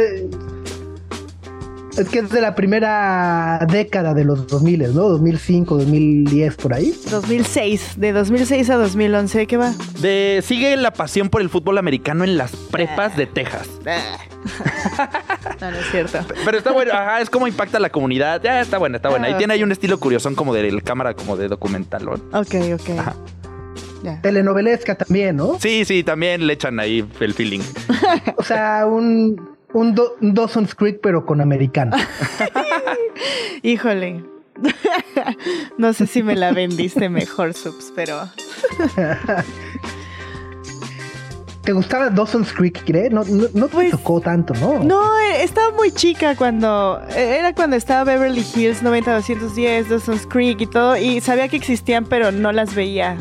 es 1.98 2.08
que 2.08 2.18
es 2.20 2.30
de 2.30 2.40
la 2.40 2.54
primera 2.54 3.58
década 3.70 4.14
de 4.14 4.24
los 4.24 4.46
2000, 4.46 4.94
¿no? 4.94 5.08
2005, 5.08 5.78
2010, 5.78 6.56
por 6.56 6.74
ahí. 6.74 6.94
2006, 7.10 7.94
de 7.96 8.12
2006 8.12 8.70
a 8.70 8.76
2011, 8.76 9.46
¿qué 9.46 9.56
va? 9.56 9.74
De, 10.00 10.42
sigue 10.44 10.76
la 10.76 10.92
pasión 10.92 11.30
por 11.30 11.40
el 11.40 11.48
fútbol 11.48 11.78
americano 11.78 12.24
en 12.24 12.36
las 12.36 12.54
prepas 12.54 13.16
de 13.16 13.26
Texas. 13.26 13.68
no, 15.60 15.70
no 15.70 15.76
es 15.76 15.90
cierto. 15.90 16.18
Pero 16.44 16.58
está 16.58 16.72
bueno, 16.72 16.92
ajá, 16.92 17.20
es 17.20 17.30
como 17.30 17.46
impacta 17.46 17.78
a 17.78 17.80
la 17.80 17.90
comunidad. 17.90 18.42
Ya 18.42 18.60
está 18.60 18.78
buena, 18.78 18.96
está 18.96 19.08
buena. 19.08 19.30
Y 19.30 19.32
Ah, 19.32 19.38
tiene 19.38 19.54
ahí 19.54 19.62
un 19.62 19.72
estilo 19.72 19.98
curiosón 19.98 20.34
como 20.34 20.54
de 20.54 20.80
cámara, 20.82 21.14
como 21.14 21.36
de 21.36 21.48
documental. 21.48 22.04
¿no? 22.04 22.12
Ok, 22.38 22.54
ok. 22.74 22.98
Ajá. 22.98 23.16
Ya. 24.02 24.20
Telenovelesca 24.20 24.94
también, 24.94 25.36
¿no? 25.36 25.58
Sí, 25.58 25.84
sí, 25.84 26.04
también 26.04 26.46
le 26.46 26.52
echan 26.52 26.78
ahí 26.78 27.04
el 27.20 27.34
feeling. 27.34 27.60
O 28.36 28.42
sea, 28.42 28.86
un, 28.86 29.55
un, 29.76 29.94
Do- 29.94 30.16
un 30.20 30.32
Dawson's 30.34 30.74
Creek, 30.74 31.00
pero 31.02 31.24
con 31.26 31.40
americano. 31.40 31.96
Híjole. 33.62 34.24
no 35.78 35.92
sé 35.92 36.06
si 36.06 36.22
me 36.22 36.34
la 36.34 36.52
vendiste 36.52 37.08
mejor, 37.10 37.52
Subs, 37.52 37.92
pero. 37.94 38.28
¿Te 41.62 41.72
gustaba 41.72 42.10
Dawson's 42.10 42.52
Creek, 42.52 42.84
cree? 42.86 43.10
No, 43.10 43.24
no, 43.24 43.48
no 43.52 43.66
te 43.66 43.72
Pues, 43.74 43.90
tocó 43.90 44.20
tanto, 44.20 44.54
¿no? 44.54 44.84
No, 44.84 45.02
eh, 45.18 45.42
estaba 45.42 45.72
muy 45.72 45.90
chica 45.90 46.36
cuando. 46.36 47.02
eh, 47.10 47.36
Era 47.40 47.54
cuando 47.54 47.74
estaba 47.76 48.04
Beverly 48.04 48.44
Hills 48.54 48.82
90210, 48.82 49.88
Dawson's 49.88 50.26
Creek 50.28 50.60
y 50.60 50.66
todo. 50.66 50.96
Y 50.96 51.20
sabía 51.20 51.48
que 51.48 51.56
existían, 51.56 52.04
pero 52.04 52.30
no 52.30 52.52
las 52.52 52.74
veía. 52.74 53.18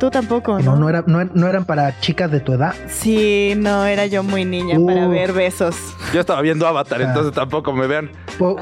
Tú 0.00 0.10
tampoco, 0.10 0.58
¿no? 0.58 0.72
No, 0.72 0.76
no, 0.76 0.88
era, 0.88 1.04
no, 1.06 1.22
no 1.24 1.46
eran 1.46 1.64
para 1.66 2.00
chicas 2.00 2.30
de 2.30 2.40
tu 2.40 2.54
edad. 2.54 2.74
Sí, 2.88 3.52
no, 3.56 3.84
era 3.84 4.06
yo 4.06 4.22
muy 4.22 4.44
niña 4.46 4.76
para 4.84 5.06
ver 5.06 5.32
besos. 5.34 5.76
Yo 6.14 6.20
estaba 6.20 6.40
viendo 6.40 6.66
Avatar, 6.66 7.02
Ah. 7.02 7.04
entonces 7.08 7.32
tampoco 7.34 7.72
me 7.74 7.86
vean. 7.86 8.10
Po, 8.38 8.56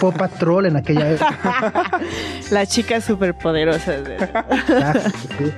Po 0.00 0.10
Patrol 0.10 0.64
en 0.66 0.76
aquella 0.78 1.10
época. 1.12 2.00
Las 2.50 2.70
chicas 2.70 3.04
superpoderosas. 3.04 4.02
de- 4.04 4.16
sí. 5.38 5.52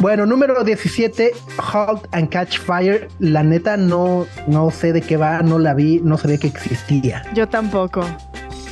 Bueno, 0.00 0.26
número 0.26 0.62
17, 0.62 1.32
Halt 1.72 2.02
and 2.12 2.28
Catch 2.28 2.58
Fire. 2.58 3.08
La 3.20 3.42
neta 3.42 3.76
no, 3.78 4.26
no 4.46 4.70
sé 4.70 4.92
de 4.92 5.00
qué 5.00 5.16
va, 5.16 5.40
no 5.40 5.58
la 5.58 5.72
vi, 5.72 6.00
no 6.04 6.18
sabía 6.18 6.36
que 6.36 6.48
existía. 6.48 7.22
Yo 7.32 7.48
tampoco. 7.48 8.04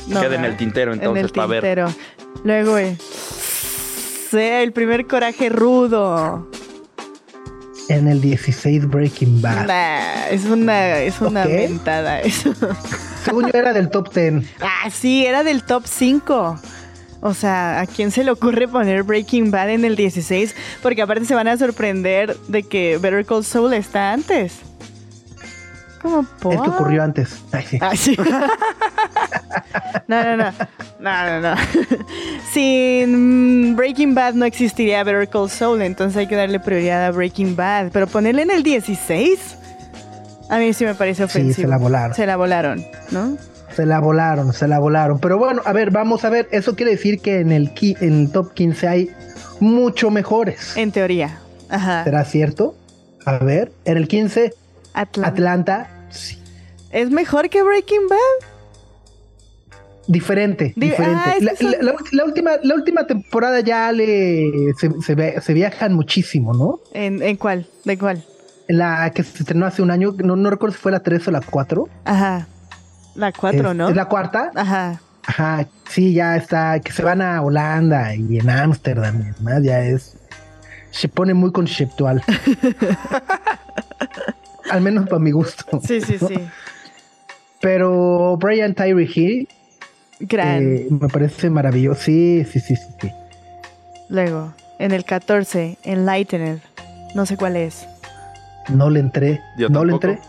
No, 0.07 0.21
Queda 0.21 0.35
en 0.35 0.45
el 0.45 0.55
tintero 0.57 0.93
En 0.93 0.99
entonces 0.99 1.23
el 1.25 1.31
para 1.31 1.47
ver. 1.47 1.61
tintero. 1.61 1.87
Luego, 2.43 2.77
eh, 2.77 2.97
sea 4.37 4.61
el 4.61 4.73
primer 4.73 5.07
coraje 5.07 5.49
rudo. 5.49 6.49
En 7.89 8.07
el 8.07 8.21
16, 8.21 8.87
Breaking 8.87 9.41
Bad. 9.41 9.67
Nah, 9.67 10.27
es 10.31 10.45
una, 10.45 10.97
es 10.99 11.19
una 11.21 11.43
Ok. 11.43 11.49
mentada 11.49 12.21
eso. 12.21 12.53
Según 13.25 13.43
yo 13.51 13.59
era 13.59 13.73
del 13.73 13.89
top 13.89 14.13
10. 14.13 14.45
Ah, 14.61 14.89
sí, 14.89 15.25
era 15.25 15.43
del 15.43 15.63
top 15.63 15.83
5. 15.85 16.59
O 17.21 17.33
sea, 17.33 17.81
¿a 17.81 17.85
quién 17.85 18.11
se 18.11 18.23
le 18.23 18.31
ocurre 18.31 18.67
poner 18.67 19.03
Breaking 19.03 19.51
Bad 19.51 19.69
en 19.71 19.85
el 19.85 19.95
16? 19.95 20.55
Porque 20.81 21.01
aparte 21.01 21.25
se 21.25 21.35
van 21.35 21.47
a 21.47 21.57
sorprender 21.57 22.35
de 22.47 22.63
que 22.63 22.97
Better 22.97 23.25
Call 23.25 23.45
Saul 23.45 23.73
está 23.73 24.11
antes. 24.13 24.53
¿Cómo 26.01 26.23
por? 26.23 26.53
El 26.53 26.61
que 26.61 26.69
ocurrió 26.69 27.01
antes. 27.03 27.37
Ay, 27.51 27.65
sí. 27.69 27.77
Ah, 27.81 27.95
sí. 27.95 28.17
no, 30.07 30.23
no, 30.23 30.37
no. 30.37 30.51
No, 30.99 31.25
no, 31.25 31.41
no. 31.41 31.55
Sin 32.53 33.75
Breaking 33.75 34.15
Bad 34.15 34.33
no 34.33 34.45
existiría 34.45 35.03
Better 35.03 35.27
Call 35.27 35.49
Saul, 35.49 35.81
entonces 35.81 36.17
hay 36.17 36.27
que 36.27 36.35
darle 36.35 36.59
prioridad 36.59 37.05
a 37.05 37.11
Breaking 37.11 37.55
Bad. 37.55 37.91
Pero 37.91 38.07
ponerle 38.07 38.43
en 38.43 38.51
el 38.51 38.63
16. 38.63 39.57
A 40.49 40.57
mí 40.57 40.73
sí 40.73 40.85
me 40.85 40.95
parece 40.95 41.23
ofensivo. 41.23 41.55
Sí, 41.55 41.61
se 41.63 41.67
la 41.67 41.77
volaron. 41.77 42.15
Se 42.15 42.25
la 42.25 42.35
volaron, 42.35 42.85
¿no? 43.11 43.37
Se 43.75 43.85
la 43.85 43.99
volaron, 43.99 44.53
se 44.53 44.67
la 44.67 44.79
volaron. 44.79 45.19
Pero 45.19 45.37
bueno, 45.37 45.61
a 45.65 45.73
ver, 45.73 45.89
vamos 45.91 46.25
a 46.25 46.29
ver. 46.29 46.47
Eso 46.51 46.75
quiere 46.75 46.91
decir 46.91 47.21
que 47.21 47.39
en 47.39 47.51
el, 47.51 47.71
en 47.81 48.21
el 48.21 48.31
top 48.31 48.53
15 48.53 48.87
hay 48.87 49.11
mucho 49.59 50.11
mejores. 50.11 50.77
En 50.77 50.91
teoría. 50.91 51.39
Ajá. 51.69 52.03
¿Será 52.03 52.23
cierto? 52.25 52.75
A 53.25 53.39
ver, 53.39 53.71
en 53.85 53.97
el 53.97 54.07
15, 54.07 54.53
Atlanta. 54.93 55.29
Atlanta. 55.29 55.89
Sí, 56.09 56.37
¿Es 56.91 57.09
mejor 57.09 57.49
que 57.49 57.63
Breaking 57.63 58.07
Bad? 58.07 58.47
Diferente, 60.07 60.73
Di- 60.75 60.89
diferente. 60.89 61.21
ah, 61.25 61.35
la, 61.39 61.51
que 61.51 61.57
son- 61.57 61.71
la- 61.71 61.77
la 61.81 61.93
ulti- 61.93 62.11
la 62.11 62.25
última, 62.25 62.51
la 62.63 62.75
última 62.75 63.07
temporada 63.07 63.59
ya 63.61 63.91
le 63.91 64.73
se, 64.77 64.89
se 65.01 65.15
ve- 65.15 65.39
se 65.41 65.53
viajan 65.53 65.93
muchísimo, 65.93 66.53
¿no? 66.53 66.79
¿En, 66.93 67.21
en 67.21 67.37
cuál? 67.37 67.67
¿De 67.85 67.97
cuál? 67.97 68.23
En 68.67 68.77
la 68.77 69.09
que 69.11 69.23
se 69.23 69.39
estrenó 69.39 69.65
hace 69.65 69.81
un 69.81 69.91
año, 69.91 70.13
no, 70.23 70.35
no 70.35 70.49
recuerdo 70.49 70.75
si 70.75 70.81
fue 70.81 70.91
la 70.91 71.01
3 71.01 71.27
o 71.27 71.31
la 71.31 71.41
4. 71.41 71.87
Ajá. 72.05 72.47
La 73.15 73.31
cuatro, 73.31 73.71
es, 73.71 73.77
¿no? 73.77 73.89
Es 73.89 73.95
la 73.95 74.05
cuarta. 74.05 74.51
Ajá. 74.55 74.99
Ajá, 75.25 75.67
sí, 75.89 76.13
ya 76.13 76.35
está, 76.35 76.79
que 76.79 76.91
se 76.91 77.03
van 77.03 77.21
a 77.21 77.41
Holanda 77.41 78.13
y 78.15 78.39
en 78.39 78.49
Ámsterdam 78.49 79.21
y 79.21 79.31
demás, 79.31 79.63
ya 79.63 79.81
es, 79.81 80.17
se 80.91 81.07
pone 81.07 81.33
muy 81.33 81.51
conceptual. 81.51 82.23
Al 84.69 84.81
menos 84.81 85.05
para 85.07 85.19
mi 85.19 85.31
gusto. 85.31 85.65
Sí, 85.85 86.01
sí, 86.01 86.17
¿no? 86.19 86.27
sí. 86.27 86.35
Pero 87.61 88.35
Brian 88.37 88.73
Tyree 88.73 89.09
Hill 89.13 89.47
Gran. 90.27 90.75
eh, 90.75 90.87
me 90.89 91.07
parece 91.07 91.49
maravilloso. 91.49 92.01
Sí, 92.01 92.45
sí, 92.49 92.59
sí, 92.59 92.75
sí. 92.75 92.87
sí. 93.01 93.11
Luego, 94.09 94.53
en 94.79 94.91
el 94.91 95.05
14, 95.05 95.77
Enlightened. 95.83 96.59
No 97.15 97.25
sé 97.25 97.37
cuál 97.37 97.55
es. 97.55 97.87
No 98.69 98.89
le 98.89 98.99
entré. 98.99 99.41
Yo 99.57 99.69
no 99.69 99.83
le 99.85 99.93
entré. 99.93 100.19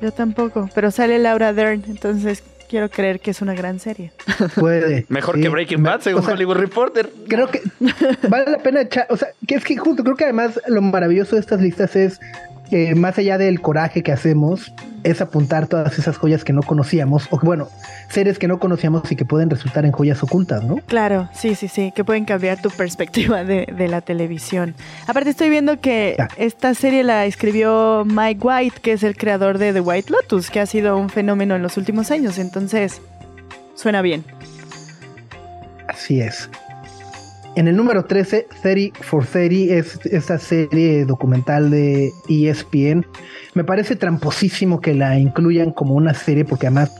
Yo 0.00 0.12
tampoco, 0.12 0.68
pero 0.74 0.90
sale 0.90 1.18
Laura 1.18 1.52
Dern, 1.52 1.82
entonces 1.86 2.42
quiero 2.68 2.90
creer 2.90 3.20
que 3.20 3.30
es 3.30 3.40
una 3.40 3.54
gran 3.54 3.78
serie. 3.78 4.12
Puede. 4.56 5.06
Mejor 5.08 5.36
sí. 5.36 5.42
que 5.42 5.48
Breaking 5.48 5.82
Bad, 5.82 6.00
según 6.00 6.22
O 6.22 6.24
sea, 6.24 6.34
Hollywood 6.34 6.56
Reporter. 6.56 7.10
Creo 7.28 7.48
que 7.48 7.62
vale 8.28 8.50
la 8.50 8.58
pena 8.58 8.82
echar, 8.82 9.06
o 9.10 9.16
sea, 9.16 9.28
que 9.46 9.54
es 9.54 9.64
que 9.64 9.76
justo 9.76 10.02
creo 10.02 10.16
que 10.16 10.24
además 10.24 10.60
lo 10.66 10.82
maravilloso 10.82 11.36
de 11.36 11.40
estas 11.40 11.60
listas 11.60 11.94
es 11.96 12.20
más 12.96 13.18
allá 13.18 13.38
del 13.38 13.60
coraje 13.60 14.02
que 14.02 14.12
hacemos, 14.12 14.72
es 15.04 15.20
apuntar 15.20 15.66
todas 15.66 15.98
esas 15.98 16.16
joyas 16.16 16.44
que 16.44 16.52
no 16.52 16.62
conocíamos, 16.62 17.28
o 17.30 17.38
que, 17.38 17.46
bueno, 17.46 17.68
seres 18.08 18.38
que 18.38 18.48
no 18.48 18.58
conocíamos 18.58 19.12
y 19.12 19.16
que 19.16 19.24
pueden 19.24 19.50
resultar 19.50 19.84
en 19.84 19.92
joyas 19.92 20.22
ocultas, 20.22 20.64
¿no? 20.64 20.76
Claro, 20.86 21.28
sí, 21.34 21.54
sí, 21.54 21.68
sí, 21.68 21.92
que 21.94 22.04
pueden 22.04 22.24
cambiar 22.24 22.60
tu 22.60 22.70
perspectiva 22.70 23.44
de, 23.44 23.66
de 23.66 23.88
la 23.88 24.00
televisión. 24.00 24.74
Aparte 25.06 25.30
estoy 25.30 25.50
viendo 25.50 25.78
que 25.80 26.16
esta 26.36 26.74
serie 26.74 27.04
la 27.04 27.26
escribió 27.26 28.04
Mike 28.06 28.40
White, 28.42 28.80
que 28.80 28.92
es 28.92 29.02
el 29.02 29.16
creador 29.16 29.58
de 29.58 29.72
The 29.72 29.80
White 29.80 30.10
Lotus, 30.10 30.50
que 30.50 30.60
ha 30.60 30.66
sido 30.66 30.96
un 30.96 31.10
fenómeno 31.10 31.54
en 31.54 31.62
los 31.62 31.76
últimos 31.76 32.10
años, 32.10 32.38
entonces 32.38 33.02
suena 33.74 34.00
bien. 34.00 34.24
Así 35.86 36.20
es. 36.20 36.48
En 37.56 37.68
el 37.68 37.76
número 37.76 38.04
13, 38.04 38.48
30 38.62 39.00
for 39.04 39.24
30, 39.24 39.74
es 39.74 40.00
esta 40.06 40.38
serie 40.38 41.04
documental 41.04 41.70
de 41.70 42.12
ESPN. 42.28 43.06
Me 43.54 43.62
parece 43.62 43.94
tramposísimo 43.94 44.80
que 44.80 44.92
la 44.94 45.18
incluyan 45.18 45.70
como 45.70 45.94
una 45.94 46.14
serie 46.14 46.44
porque 46.44 46.66
además 46.66 46.90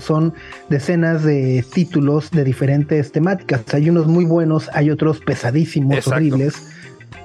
son 0.00 0.32
decenas 0.70 1.24
de 1.24 1.62
títulos 1.74 2.30
de 2.30 2.44
diferentes 2.44 3.12
temáticas. 3.12 3.62
Hay 3.74 3.90
unos 3.90 4.06
muy 4.06 4.24
buenos, 4.24 4.70
hay 4.72 4.90
otros 4.90 5.20
pesadísimos, 5.20 5.98
Exacto. 5.98 6.16
horribles. 6.16 6.74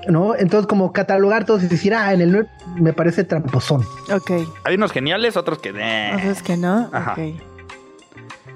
¿No? 0.09 0.35
Entonces, 0.35 0.67
como 0.67 0.91
catalogar 0.91 1.45
todos 1.45 1.63
y 1.63 1.67
decir, 1.67 1.93
ah, 1.93 2.13
en 2.13 2.19
el 2.19 2.31
9 2.33 2.47
me 2.75 2.91
parece 2.91 3.23
tramposón. 3.23 3.83
Ok, 4.13 4.31
Hay 4.65 4.75
unos 4.75 4.91
geniales, 4.91 5.37
otros 5.37 5.59
que. 5.59 5.71
o 5.71 5.75
sea, 5.75 6.31
es 6.31 6.41
que 6.43 6.57
no. 6.57 6.89
Ajá. 6.91 7.13
Ok. 7.13 7.41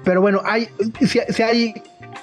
Pero 0.04 0.20
bueno, 0.20 0.42
hay, 0.44 0.68
si, 1.00 1.18
si 1.30 1.42
hay, 1.42 1.74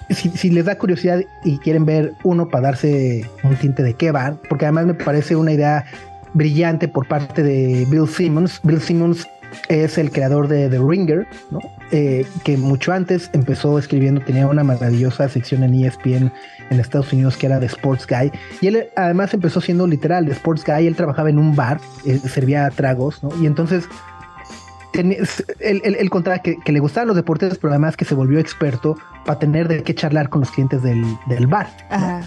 si, 0.09 0.29
si 0.29 0.49
les 0.49 0.65
da 0.65 0.77
curiosidad 0.77 1.21
y 1.43 1.57
quieren 1.59 1.85
ver 1.85 2.13
uno 2.23 2.47
para 2.47 2.69
darse 2.69 3.29
un 3.43 3.55
tinte 3.55 3.83
de 3.83 3.93
qué 3.93 4.11
van, 4.11 4.39
porque 4.49 4.65
además 4.65 4.85
me 4.85 4.93
parece 4.93 5.35
una 5.35 5.51
idea 5.51 5.85
brillante 6.33 6.87
por 6.87 7.07
parte 7.07 7.43
de 7.43 7.85
Bill 7.89 8.07
Simmons. 8.07 8.59
Bill 8.63 8.81
Simmons 8.81 9.27
es 9.69 9.97
el 9.97 10.11
creador 10.11 10.47
de 10.47 10.69
The 10.69 10.79
Ringer, 10.79 11.27
¿no? 11.51 11.59
Eh, 11.91 12.25
que 12.43 12.57
mucho 12.57 12.91
antes 12.91 13.29
empezó 13.33 13.77
escribiendo, 13.79 14.21
tenía 14.21 14.47
una 14.47 14.63
maravillosa 14.63 15.29
sección 15.29 15.63
en 15.63 15.73
ESPN 15.73 16.31
en 16.69 16.79
Estados 16.79 17.13
Unidos 17.13 17.37
que 17.37 17.45
era 17.45 17.59
de 17.59 17.67
Sports 17.67 18.07
Guy. 18.07 18.31
Y 18.61 18.67
él 18.67 18.87
además 18.95 19.33
empezó 19.33 19.61
siendo 19.61 19.87
literal 19.87 20.25
de 20.25 20.31
Sports 20.31 20.63
Guy. 20.65 20.87
Él 20.87 20.95
trabajaba 20.95 21.29
en 21.29 21.39
un 21.39 21.55
bar, 21.55 21.79
eh, 22.05 22.19
servía 22.27 22.69
tragos, 22.69 23.23
¿no? 23.23 23.29
Y 23.41 23.45
entonces 23.45 23.87
tenía- 24.95 25.17
él, 25.59 25.81
él- 25.83 25.97
él 25.99 26.09
contaba 26.09 26.39
que, 26.39 26.57
que 26.63 26.71
le 26.71 26.79
gustaban 26.79 27.07
los 27.07 27.15
deportes, 27.15 27.57
pero 27.57 27.71
además 27.71 27.95
que 27.97 28.05
se 28.05 28.15
volvió 28.15 28.39
experto 28.39 28.97
para 29.25 29.39
tener 29.39 29.67
de 29.67 29.83
qué 29.83 29.93
charlar 29.95 30.29
con 30.29 30.41
los 30.41 30.51
clientes 30.51 30.81
del, 30.83 31.03
del 31.27 31.47
bar. 31.47 31.67
¿no? 31.89 31.95
Ajá. 31.95 32.21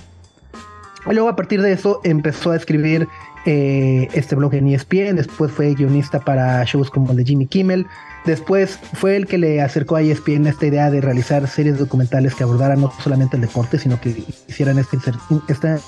Y 1.11 1.15
luego 1.15 1.29
a 1.29 1.37
partir 1.37 1.63
de 1.63 1.73
eso 1.73 2.01
empezó 2.05 2.51
a 2.51 2.57
escribir 2.57 3.09
eh, 3.47 4.09
este 4.13 4.35
blog 4.35 4.53
en 4.55 4.67
ESPN, 4.69 5.17
después 5.17 5.51
fue 5.53 5.73
guionista 5.75 6.21
para 6.21 6.63
shows 6.65 6.91
como 6.91 7.13
el 7.13 7.17
de 7.19 7.25
Jimmy 7.25 7.47
Kimmel, 7.47 7.87
después 8.27 8.79
fue 8.95 9.17
el 9.17 9.27
que 9.27 9.39
le 9.39 9.63
acercó 9.63 9.97
a 9.97 10.03
ESPN 10.03 10.47
esta 10.49 10.67
idea 10.67 10.91
de 10.91 11.01
realizar 11.01 11.47
series 11.49 11.79
documentales 11.79 12.35
que 12.35 12.43
abordaran 12.43 12.81
no 12.81 12.93
solamente 13.03 13.37
el 13.37 13.43
deporte, 13.43 13.79
sino 13.79 13.99
que 14.01 14.23
hicieran 14.49 14.79
esta, 14.79 14.97
inser- 14.99 15.43
esta 15.49 15.79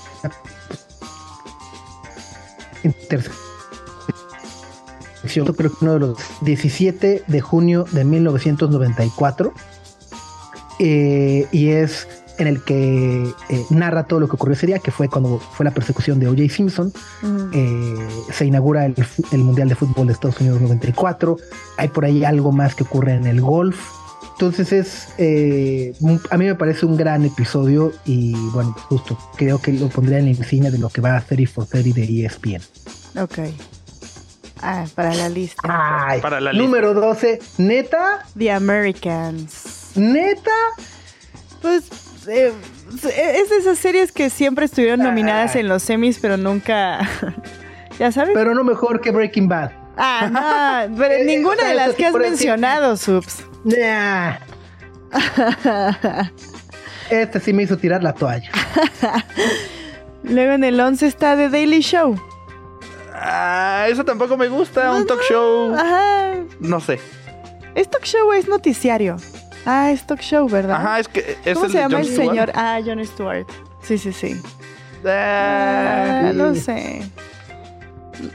intersección, 2.82 3.49
creo 5.54 5.70
que 5.70 5.84
uno 5.84 5.94
de 5.94 6.00
los 6.00 6.18
17 6.42 7.24
de 7.26 7.40
junio 7.40 7.84
de 7.92 8.04
1994, 8.04 9.52
eh, 10.78 11.46
y 11.52 11.68
es 11.68 12.08
en 12.38 12.46
el 12.46 12.62
que 12.64 13.34
eh, 13.50 13.64
narra 13.68 14.04
todo 14.04 14.20
lo 14.20 14.28
que 14.28 14.36
ocurrió 14.36 14.54
ese 14.54 14.66
día, 14.66 14.78
que 14.78 14.90
fue 14.90 15.08
cuando 15.08 15.38
fue 15.38 15.64
la 15.64 15.72
persecución 15.72 16.18
de 16.18 16.28
O.J. 16.28 16.48
Simpson. 16.48 16.92
Mm. 17.22 17.50
Eh, 17.52 18.08
se 18.32 18.46
inaugura 18.46 18.86
el, 18.86 18.94
el 19.32 19.40
Mundial 19.40 19.68
de 19.68 19.74
Fútbol 19.74 20.06
de 20.06 20.14
Estados 20.14 20.40
Unidos 20.40 20.60
94. 20.62 21.36
Hay 21.76 21.88
por 21.88 22.06
ahí 22.06 22.24
algo 22.24 22.50
más 22.50 22.74
que 22.74 22.84
ocurre 22.84 23.12
en 23.12 23.26
el 23.26 23.42
golf. 23.42 23.78
Entonces 24.40 24.72
es, 24.72 25.08
eh, 25.18 25.92
a 26.30 26.38
mí 26.38 26.46
me 26.46 26.54
parece 26.54 26.86
un 26.86 26.96
gran 26.96 27.26
episodio 27.26 27.92
y 28.06 28.32
bueno, 28.52 28.74
justo 28.88 29.18
creo 29.36 29.60
que 29.60 29.70
lo 29.74 29.90
pondría 29.90 30.18
en 30.18 30.24
la 30.24 30.30
insignia 30.30 30.70
de 30.70 30.78
lo 30.78 30.88
que 30.88 31.02
va 31.02 31.12
a 31.12 31.16
hacer 31.18 31.40
y 31.40 31.46
for 31.46 31.66
30 31.66 32.00
de 32.00 32.24
ESPN. 32.24 32.62
Ok. 33.20 33.38
Ah, 34.62 34.84
para 34.94 35.14
la 35.14 35.28
lista. 35.28 35.62
Ay, 35.64 36.20
Para 36.20 36.40
la 36.40 36.52
número 36.52 36.92
12, 36.94 37.38
neta, 37.58 38.24
The 38.38 38.50
Americans. 38.52 39.92
neta, 39.94 40.50
Pues 41.62 41.84
eh, 42.28 42.52
es 42.92 43.48
de 43.50 43.56
esas 43.58 43.78
series 43.78 44.12
que 44.12 44.28
siempre 44.30 44.66
estuvieron 44.66 45.00
nominadas 45.00 45.56
Ah. 45.56 45.61
en 45.61 45.68
los 45.68 45.82
semis, 45.82 46.18
pero 46.20 46.36
nunca. 46.36 47.00
¿Ya 47.98 48.12
sabes? 48.12 48.32
pero 48.34 48.54
no 48.54 48.64
mejor 48.64 49.00
que 49.00 49.11
Breaking 49.11 49.48
Bad. 49.48 49.72
Ah, 49.96 50.86
no, 50.88 50.96
pero 50.96 51.14
Eh, 51.20 51.24
ninguna 51.24 51.54
o 51.56 51.58
sea, 51.61 51.68
de 51.68 51.74
las 51.74 51.94
que 51.94 52.06
has 52.06 52.14
mencionado, 52.14 52.96
Subs. 52.96 53.44
Nah. 53.64 54.36
Este 57.11 57.40
sí 57.40 57.52
me 57.52 57.64
hizo 57.64 57.76
tirar 57.76 58.02
la 58.02 58.12
toalla. 58.14 58.50
Luego 60.22 60.52
en 60.52 60.64
el 60.64 60.78
11 60.80 61.06
está 61.06 61.34
The 61.36 61.48
Daily 61.48 61.80
Show. 61.80 62.20
Ah, 63.12 63.86
eso 63.88 64.04
tampoco 64.04 64.36
me 64.36 64.48
gusta. 64.48 64.92
Un 64.94 65.06
talk 65.06 65.20
show. 65.22 65.74
Ajá. 65.74 66.34
No 66.61 66.80
sé. 66.80 66.98
¿Es 67.74 67.88
talk 67.90 68.04
show 68.04 68.28
o 68.28 68.32
es 68.32 68.48
noticiario? 68.48 69.16
Ah, 69.66 69.90
es 69.90 70.06
talk 70.06 70.20
show, 70.20 70.48
¿verdad? 70.48 70.76
Ajá, 70.76 71.00
es 71.00 71.08
que. 71.08 71.36
Es 71.44 71.54
¿Cómo 71.54 71.66
el 71.66 71.72
se 71.72 71.78
llama 71.78 71.98
el 72.00 72.04
Stewart. 72.06 72.28
señor? 72.28 72.52
Ah, 72.54 72.80
Jon 72.84 73.04
Stewart. 73.04 73.46
Sí, 73.82 73.98
sí, 73.98 74.12
sí. 74.12 74.40
Ah, 75.06 76.28
Ah, 76.28 76.32
no 76.34 76.54
sé. 76.54 77.02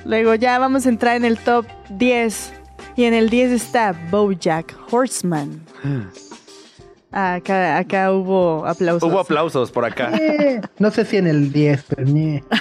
Luego 0.05 0.33
ya 0.35 0.57
vamos 0.59 0.85
a 0.85 0.89
entrar 0.89 1.15
en 1.15 1.25
el 1.25 1.37
top 1.37 1.65
10. 1.89 2.53
Y 2.95 3.03
en 3.03 3.13
el 3.13 3.29
10 3.29 3.51
está 3.51 3.93
Bojack 4.09 4.73
Horseman. 4.91 5.61
Ah, 7.11 7.33
acá, 7.35 7.77
acá 7.77 8.11
hubo 8.11 8.65
aplausos. 8.65 9.09
Hubo 9.09 9.19
aplausos 9.19 9.71
por 9.71 9.85
acá. 9.85 10.11
Eh, 10.19 10.61
no 10.79 10.91
sé 10.91 11.05
si 11.05 11.17
en 11.17 11.27
el 11.27 11.51
10, 11.51 11.83
pero 11.89 12.05
ni. 12.07 12.41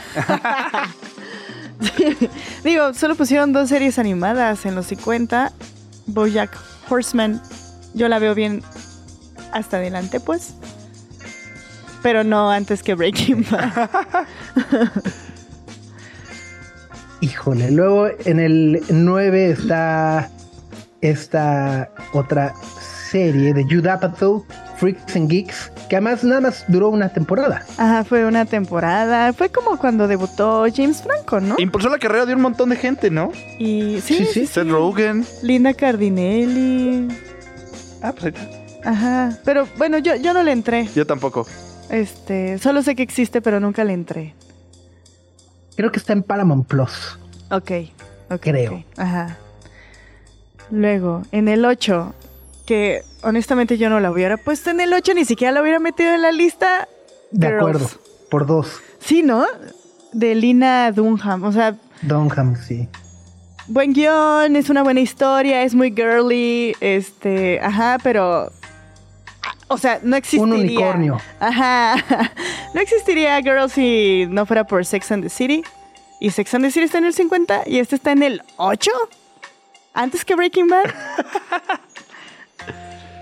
Digo, 2.64 2.94
solo 2.94 3.14
pusieron 3.14 3.52
dos 3.52 3.68
series 3.68 3.98
animadas 3.98 4.66
en 4.66 4.74
los 4.74 4.86
50. 4.86 5.52
Bojack 6.06 6.56
Horseman, 6.88 7.40
yo 7.94 8.08
la 8.08 8.18
veo 8.18 8.34
bien 8.34 8.62
hasta 9.52 9.78
adelante, 9.78 10.20
pues. 10.20 10.54
Pero 12.02 12.24
no 12.24 12.50
antes 12.50 12.82
que 12.82 12.94
Breaking 12.94 13.46
Bad. 13.50 13.88
Híjole, 17.20 17.70
luego 17.70 18.08
en 18.26 18.38
el 18.38 18.82
9 18.90 19.50
está 19.50 20.30
esta 21.00 21.90
otra 22.12 22.54
serie 23.10 23.54
de 23.54 23.64
Judd 23.64 23.86
Apatow, 23.86 24.44
Freaks 24.76 25.16
and 25.16 25.30
Geeks, 25.30 25.70
Que 25.88 25.96
además 25.96 26.24
nada 26.24 26.40
más 26.40 26.64
duró 26.68 26.88
una 26.88 27.10
temporada. 27.10 27.64
Ajá, 27.76 28.04
fue 28.04 28.24
una 28.24 28.44
temporada. 28.46 29.32
Fue 29.34 29.50
como 29.50 29.78
cuando 29.78 30.08
debutó 30.08 30.64
James 30.74 31.02
Franco, 31.02 31.40
¿no? 31.40 31.56
Impulsó 31.58 31.88
la 31.90 31.98
carrera 31.98 32.24
de 32.26 32.34
un 32.34 32.40
montón 32.40 32.70
de 32.70 32.76
gente, 32.76 33.10
¿no? 33.10 33.30
Y 33.58 34.00
sí, 34.00 34.16
Sí, 34.16 34.24
sí, 34.24 34.32
sí. 34.32 34.46
Seth 34.46 34.68
Rogen. 34.68 35.26
Linda 35.42 35.74
Cardinelli. 35.74 37.08
Ah, 38.02 38.12
pues 38.12 38.24
ahí 38.24 38.32
está. 38.34 38.90
Ajá. 38.90 39.38
Pero 39.44 39.66
bueno, 39.76 39.98
yo, 39.98 40.14
yo 40.16 40.32
no 40.34 40.42
le 40.42 40.52
entré. 40.52 40.88
Yo 40.94 41.06
tampoco. 41.06 41.46
Este, 41.90 42.58
solo 42.58 42.82
sé 42.82 42.94
que 42.94 43.02
existe, 43.02 43.40
pero 43.42 43.60
nunca 43.60 43.84
le 43.84 43.92
entré. 43.92 44.34
Creo 45.76 45.90
que 45.92 45.98
está 45.98 46.12
en 46.12 46.22
Paramount 46.22 46.66
Plus. 46.66 47.18
Ok. 47.50 47.70
ok, 48.30 48.40
Creo. 48.40 48.74
ok, 48.74 48.84
Ajá. 48.96 49.36
Luego, 50.70 51.22
en 51.30 51.48
el 51.48 51.64
8, 51.64 52.14
que 52.66 53.02
honestamente 53.22 53.78
yo 53.78 53.90
no 53.90 54.00
la 54.00 54.10
hubiera 54.10 54.36
puesto 54.36 54.70
en 54.70 54.80
el 54.80 54.92
8, 54.92 55.14
ni 55.14 55.24
siquiera 55.24 55.52
la 55.52 55.62
hubiera 55.62 55.78
metido 55.78 56.14
en 56.14 56.22
la 56.22 56.32
lista. 56.32 56.88
De 57.30 57.46
Girls. 57.46 57.60
acuerdo. 57.60 57.88
Por 58.30 58.46
dos. 58.46 58.80
Sí, 59.00 59.22
¿no? 59.22 59.44
De 60.12 60.34
Lina 60.34 60.90
Dunham. 60.92 61.44
O 61.44 61.52
sea, 61.52 61.76
Dunham, 62.02 62.56
sí. 62.56 62.88
buen 63.66 63.92
guion, 63.92 64.56
es 64.56 64.70
una 64.70 64.82
buena 64.82 65.00
historia, 65.00 65.62
es 65.62 65.74
muy 65.74 65.92
girly, 65.92 66.76
este, 66.80 67.60
ajá, 67.60 67.98
pero... 68.02 68.50
O 69.68 69.78
sea, 69.78 70.00
no 70.02 70.16
existiría... 70.16 70.54
Un 70.54 70.60
unicornio. 70.60 71.18
Ajá. 71.40 71.96
No 72.74 72.80
existiría 72.80 73.40
Girls 73.40 73.72
si 73.72 74.26
no 74.28 74.46
fuera 74.46 74.64
por 74.66 74.84
Sex 74.84 75.12
and 75.12 75.22
the 75.22 75.28
City. 75.30 75.62
Y 76.20 76.30
Sex 76.30 76.52
and 76.54 76.64
the 76.64 76.72
City 76.72 76.86
está 76.86 76.98
en 76.98 77.04
el 77.04 77.14
50 77.14 77.62
y 77.66 77.78
este 77.78 77.94
está 77.94 78.10
en 78.10 78.24
el 78.24 78.42
8. 78.56 78.90
Antes 79.92 80.24
que 80.24 80.34
Breaking 80.34 80.66
Bad. 80.66 80.86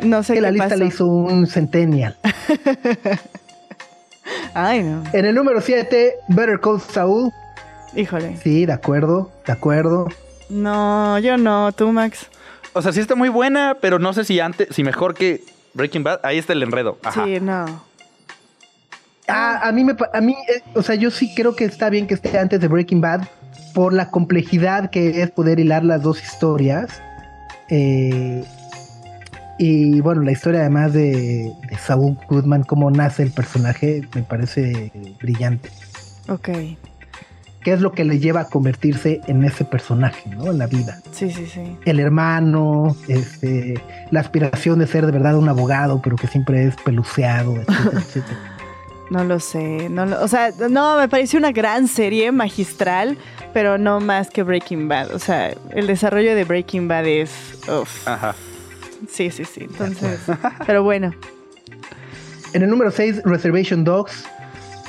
No 0.03 0.23
sé 0.23 0.35
Que 0.35 0.39
qué 0.39 0.43
la 0.43 0.51
lista 0.51 0.69
pasó. 0.71 0.79
le 0.79 0.87
hizo 0.87 1.07
un 1.07 1.47
Centennial. 1.47 2.17
Ay, 4.55 4.83
no. 4.83 5.03
En 5.13 5.25
el 5.25 5.35
número 5.35 5.61
7, 5.61 6.15
Better 6.29 6.61
Call 6.61 6.81
Saul. 6.81 7.33
Híjole. 7.95 8.37
Sí, 8.43 8.67
de 8.67 8.73
acuerdo, 8.73 9.31
de 9.47 9.53
acuerdo. 9.53 10.09
No, 10.49 11.19
yo 11.19 11.37
no. 11.37 11.73
Tú, 11.73 11.93
Max. 11.93 12.27
O 12.73 12.83
sea, 12.83 12.93
sí 12.93 13.01
está 13.01 13.15
muy 13.15 13.29
buena, 13.29 13.77
pero 13.81 13.99
no 13.99 14.13
sé 14.13 14.25
si 14.25 14.41
antes, 14.41 14.69
si 14.71 14.83
mejor 14.85 15.15
que 15.15 15.43
Breaking 15.75 16.03
Bad. 16.03 16.21
Ahí 16.23 16.39
está 16.39 16.53
el 16.53 16.63
enredo. 16.63 16.99
Ajá. 17.03 17.25
Sí, 17.25 17.41
no. 17.41 17.67
Ah, 19.29 19.69
a 19.69 19.73
mí 19.73 19.85
me, 19.85 19.95
a 20.13 20.21
mí, 20.21 20.35
eh, 20.49 20.63
o 20.75 20.83
sea, 20.83 20.95
yo 20.95 21.11
sí 21.11 21.33
creo 21.35 21.55
que 21.55 21.65
está 21.65 21.91
bien 21.91 22.07
que 22.07 22.15
esté 22.15 22.39
antes 22.39 22.61
de 22.61 22.69
Breaking 22.69 23.01
Bad 23.01 23.23
por 23.75 23.93
la 23.93 24.11
complejidad 24.11 24.91
que 24.91 25.23
es 25.23 25.31
poder 25.31 25.59
hilar 25.61 25.85
las 25.85 26.03
dos 26.03 26.23
historias. 26.23 27.01
Eh, 27.69 28.45
y 29.65 30.01
bueno, 30.01 30.23
la 30.23 30.33
historia 30.33 30.61
además 30.61 30.93
de, 30.93 31.53
de 31.71 31.79
Saul 31.79 32.17
Goodman, 32.29 32.65
cómo 32.65 32.91
nace 32.91 33.23
el 33.23 33.31
personaje, 33.31 34.03
me 34.15 34.23
parece 34.23 34.91
brillante. 35.21 35.69
Ok. 36.29 36.49
¿Qué 37.63 37.73
es 37.73 37.81
lo 37.81 37.93
que 37.93 38.05
le 38.05 38.19
lleva 38.19 38.41
a 38.41 38.45
convertirse 38.49 39.21
en 39.29 39.45
ese 39.45 39.65
personaje, 39.65 40.29
¿no? 40.31 40.47
En 40.51 40.59
la 40.59 40.67
vida. 40.67 41.01
Sí, 41.13 41.31
sí, 41.31 41.47
sí. 41.47 41.77
El 41.85 42.01
hermano, 42.01 42.97
este, 43.07 43.75
la 44.11 44.19
aspiración 44.19 44.81
de 44.81 44.89
ser 44.89 45.07
de 45.07 45.13
verdad 45.13 45.37
un 45.37 45.49
abogado, 45.49 46.01
pero 46.03 46.17
que 46.17 46.27
siempre 46.27 46.65
es 46.67 46.75
peluceado, 46.85 47.55
etcétera, 47.55 47.91
etcétera. 48.01 48.39
No 49.11 49.23
lo 49.25 49.39
sé. 49.39 49.89
No 49.91 50.07
lo- 50.07 50.25
o 50.25 50.27
sea, 50.27 50.51
no, 50.71 50.99
me 50.99 51.09
pareció 51.09 51.39
una 51.39 51.53
gran 51.53 51.87
serie 51.87 52.33
magistral, 52.33 53.17
pero 53.53 53.79
no 53.79 54.01
más 54.01 54.31
que 54.31 54.43
Breaking 54.43 54.89
Bad. 54.89 55.13
O 55.15 55.21
sea, 55.21 55.55
el 55.71 55.87
desarrollo 55.87 56.35
de 56.35 56.43
Breaking 56.43 56.89
Bad 56.89 57.07
es. 57.07 57.31
uf. 57.69 58.09
Ajá. 58.09 58.35
Sí, 59.09 59.31
sí, 59.31 59.45
sí. 59.45 59.63
Entonces. 59.65 60.21
pero 60.67 60.83
bueno. 60.83 61.13
En 62.53 62.63
el 62.63 62.71
número 62.71 62.91
6, 62.91 63.23
Reservation 63.25 63.83
Dogs. 63.85 64.25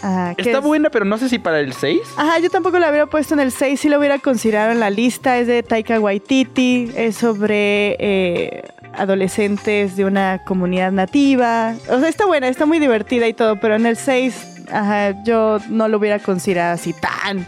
ah, 0.01 0.33
¿qué 0.35 0.43
Está 0.43 0.57
es? 0.57 0.63
buena, 0.63 0.89
pero 0.89 1.05
no 1.05 1.17
sé 1.17 1.29
si 1.29 1.39
para 1.39 1.59
el 1.59 1.73
6. 1.73 1.99
Ajá, 2.17 2.39
yo 2.39 2.49
tampoco 2.49 2.77
la 2.79 2.89
hubiera 2.89 3.05
puesto 3.07 3.33
en 3.33 3.39
el 3.39 3.51
6, 3.51 3.79
sí 3.79 3.89
lo 3.89 3.99
hubiera 3.99 4.19
considerado 4.19 4.71
en 4.71 4.79
la 4.81 4.89
lista. 4.89 5.37
Es 5.37 5.47
de 5.47 5.63
Taika 5.63 5.99
Waititi, 5.99 6.91
es 6.95 7.15
sobre 7.15 7.95
eh, 7.99 8.63
adolescentes 8.95 9.95
de 9.95 10.03
una 10.05 10.43
comunidad 10.45 10.91
nativa. 10.91 11.73
O 11.89 11.99
sea, 11.99 12.09
está 12.09 12.25
buena, 12.25 12.49
está 12.49 12.65
muy 12.65 12.79
divertida 12.79 13.27
y 13.27 13.33
todo, 13.33 13.59
pero 13.61 13.75
en 13.75 13.85
el 13.85 13.95
6, 13.95 14.65
ajá, 14.71 15.23
yo 15.23 15.59
no 15.69 15.87
lo 15.87 15.97
hubiera 15.99 16.19
considerado 16.19 16.73
así 16.73 16.93
tan, 16.93 17.47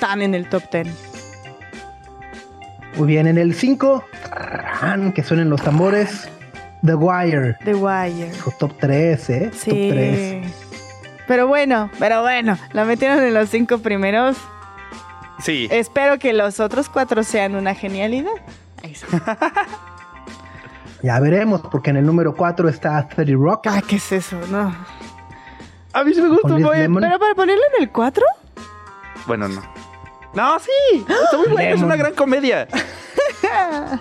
tan 0.00 0.22
en 0.22 0.34
el 0.34 0.48
top 0.48 0.62
10. 0.72 0.88
Muy 2.96 3.06
bien, 3.06 3.26
en 3.26 3.38
el 3.38 3.54
5, 3.54 4.04
que 5.14 5.22
suenen 5.22 5.48
los 5.50 5.62
tambores. 5.62 6.28
The 6.84 6.94
Wire. 6.94 7.56
The 7.64 7.74
Wire. 7.74 8.30
Dijo 8.30 8.52
top 8.58 8.72
3, 8.78 9.30
¿eh? 9.30 9.50
Sí. 9.54 9.70
Top 9.70 9.78
3. 9.90 10.54
Pero 11.26 11.46
bueno, 11.46 11.90
pero 11.98 12.22
bueno, 12.22 12.58
la 12.72 12.84
metieron 12.84 13.22
en 13.22 13.34
los 13.34 13.48
cinco 13.50 13.78
primeros. 13.78 14.36
Sí. 15.38 15.68
Espero 15.70 16.18
que 16.18 16.32
los 16.32 16.58
otros 16.58 16.88
cuatro 16.88 17.22
sean 17.22 17.54
una 17.54 17.74
genialidad. 17.74 18.32
Ahí 18.82 18.92
está. 18.92 19.38
Ya 21.02 21.18
veremos, 21.18 21.62
porque 21.62 21.88
en 21.90 21.96
el 21.96 22.04
número 22.04 22.34
4 22.34 22.68
está 22.68 23.08
30 23.08 23.32
Rock. 23.42 23.66
Ah, 23.68 23.80
¿qué 23.86 23.96
es 23.96 24.12
eso? 24.12 24.38
No. 24.50 24.74
A 25.92 26.04
mí 26.04 26.12
sí 26.12 26.20
me 26.20 26.28
gusta. 26.28 26.58
Lemon. 26.58 27.02
Pero 27.02 27.18
para 27.18 27.34
ponerlo 27.34 27.62
en 27.76 27.84
el 27.84 27.90
4, 27.90 28.22
Bueno, 29.26 29.48
no. 29.48 29.62
No, 30.34 30.58
sí. 30.58 30.70
Está 31.08 31.36
muy 31.38 31.48
buena. 31.48 31.70
Es 31.70 31.80
una 31.82 31.96
gran 31.96 32.14
comedia. 32.14 32.66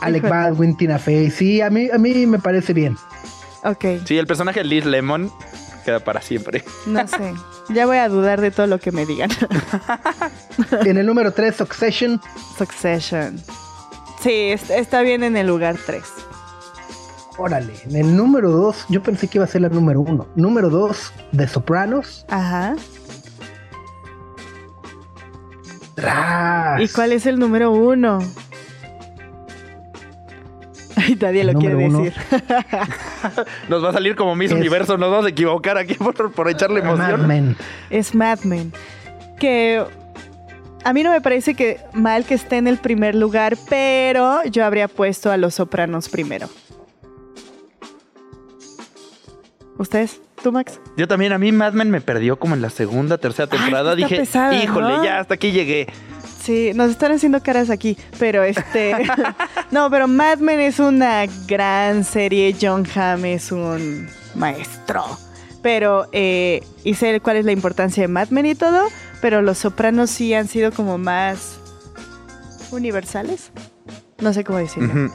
Alec. 0.00 0.22
Baldwin, 0.28 0.76
Tina 0.76 0.98
Fey. 0.98 1.30
Sí, 1.30 1.60
a 1.60 1.68
mí, 1.70 1.88
a 1.92 1.98
mí 1.98 2.26
me 2.26 2.38
parece 2.38 2.72
bien. 2.72 2.96
Ok, 3.64 3.84
Sí, 4.06 4.16
el 4.16 4.26
personaje 4.26 4.60
de 4.60 4.64
Liz 4.64 4.86
Lemon 4.86 5.30
queda 5.84 6.00
para 6.00 6.22
siempre. 6.22 6.64
no 6.86 7.06
sé. 7.06 7.34
Ya 7.68 7.84
voy 7.86 7.98
a 7.98 8.08
dudar 8.08 8.40
de 8.40 8.50
todo 8.50 8.66
lo 8.66 8.78
que 8.78 8.90
me 8.92 9.04
digan. 9.06 9.30
En 10.84 10.96
el 10.98 11.06
número 11.06 11.32
3, 11.32 11.54
Succession. 11.56 12.20
Succession. 12.58 13.40
Sí, 14.22 14.50
es- 14.52 14.70
está 14.70 15.02
bien 15.02 15.22
en 15.22 15.36
el 15.36 15.46
lugar 15.46 15.76
3. 15.86 16.02
Órale. 17.38 17.72
En 17.84 17.96
el 17.96 18.16
número 18.16 18.50
2, 18.50 18.86
yo 18.88 19.02
pensé 19.02 19.28
que 19.28 19.38
iba 19.38 19.44
a 19.44 19.48
ser 19.48 19.60
la 19.62 19.68
número 19.68 20.00
1. 20.00 20.28
Número 20.36 20.68
2, 20.70 21.12
The 21.36 21.48
Sopranos. 21.48 22.24
Ajá. 22.28 22.74
¿Y 26.78 26.88
cuál 26.88 27.12
es 27.12 27.26
el 27.26 27.38
número 27.38 27.70
1? 27.72 28.18
Ay, 30.96 31.16
nadie 31.20 31.40
El 31.42 31.46
lo 31.48 31.58
quiere 31.58 31.76
uno. 31.76 32.02
decir. 32.02 32.14
Nos 33.68 33.82
va 33.84 33.90
a 33.90 33.92
salir 33.92 34.16
como 34.16 34.34
Miss 34.36 34.50
Es- 34.50 34.56
Universo. 34.58 34.98
Nos 34.98 35.10
vamos 35.10 35.26
a 35.26 35.30
equivocar 35.30 35.78
aquí 35.78 35.94
por, 35.94 36.32
por 36.32 36.48
echarle 36.50 36.82
Mad 36.82 36.94
emoción. 36.94 37.26
Men. 37.26 37.56
es 37.90 38.14
Mad 38.14 38.40
Men. 38.40 38.72
Que 39.38 39.82
a 40.84 40.92
mí 40.92 41.02
no 41.02 41.10
me 41.10 41.20
parece 41.20 41.54
que 41.54 41.80
mal 41.94 42.24
que 42.24 42.34
esté 42.34 42.56
en 42.58 42.66
el 42.66 42.76
primer 42.78 43.14
lugar, 43.14 43.56
pero 43.68 44.42
yo 44.44 44.64
habría 44.64 44.88
puesto 44.88 45.30
a 45.30 45.36
Los 45.36 45.54
Sopranos 45.54 46.08
primero. 46.08 46.48
¿Ustedes? 49.78 50.20
¿Tú, 50.42 50.52
Max? 50.52 50.80
Yo 50.96 51.06
también, 51.06 51.32
a 51.32 51.38
mí 51.38 51.52
Mad 51.52 51.74
Men 51.74 51.90
me 51.90 52.00
perdió 52.00 52.38
como 52.38 52.54
en 52.54 52.62
la 52.62 52.70
segunda, 52.70 53.18
tercera 53.18 53.46
temporada. 53.46 53.94
Dije, 53.94 54.16
pesada, 54.16 54.54
híjole, 54.54 54.88
¿no? 54.88 55.04
ya 55.04 55.20
hasta 55.20 55.34
aquí 55.34 55.52
llegué. 55.52 55.86
Sí, 56.42 56.72
nos 56.74 56.90
están 56.90 57.12
haciendo 57.12 57.42
caras 57.42 57.68
aquí, 57.68 57.98
pero 58.18 58.42
este... 58.42 58.94
no, 59.70 59.90
pero 59.90 60.08
Mad 60.08 60.38
Men 60.38 60.60
es 60.60 60.78
una 60.78 61.26
gran 61.46 62.04
serie, 62.04 62.56
John 62.58 62.86
Hamm 62.94 63.26
es 63.26 63.52
un 63.52 64.08
maestro. 64.34 65.04
Pero, 65.62 66.08
eh, 66.12 66.62
y 66.84 66.94
sé 66.94 67.20
cuál 67.20 67.36
es 67.36 67.44
la 67.44 67.52
importancia 67.52 68.02
de 68.02 68.08
Mad 68.08 68.30
Men 68.30 68.46
y 68.46 68.54
todo, 68.54 68.88
pero 69.20 69.42
los 69.42 69.58
sopranos 69.58 70.08
sí 70.08 70.32
han 70.32 70.48
sido 70.48 70.72
como 70.72 70.96
más 70.96 71.58
universales. 72.70 73.52
No 74.18 74.32
sé 74.32 74.42
cómo 74.42 74.58
decirlo. 74.58 75.12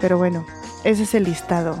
Pero 0.00 0.18
bueno, 0.18 0.46
ese 0.84 1.02
es 1.02 1.14
el 1.14 1.24
listado. 1.24 1.76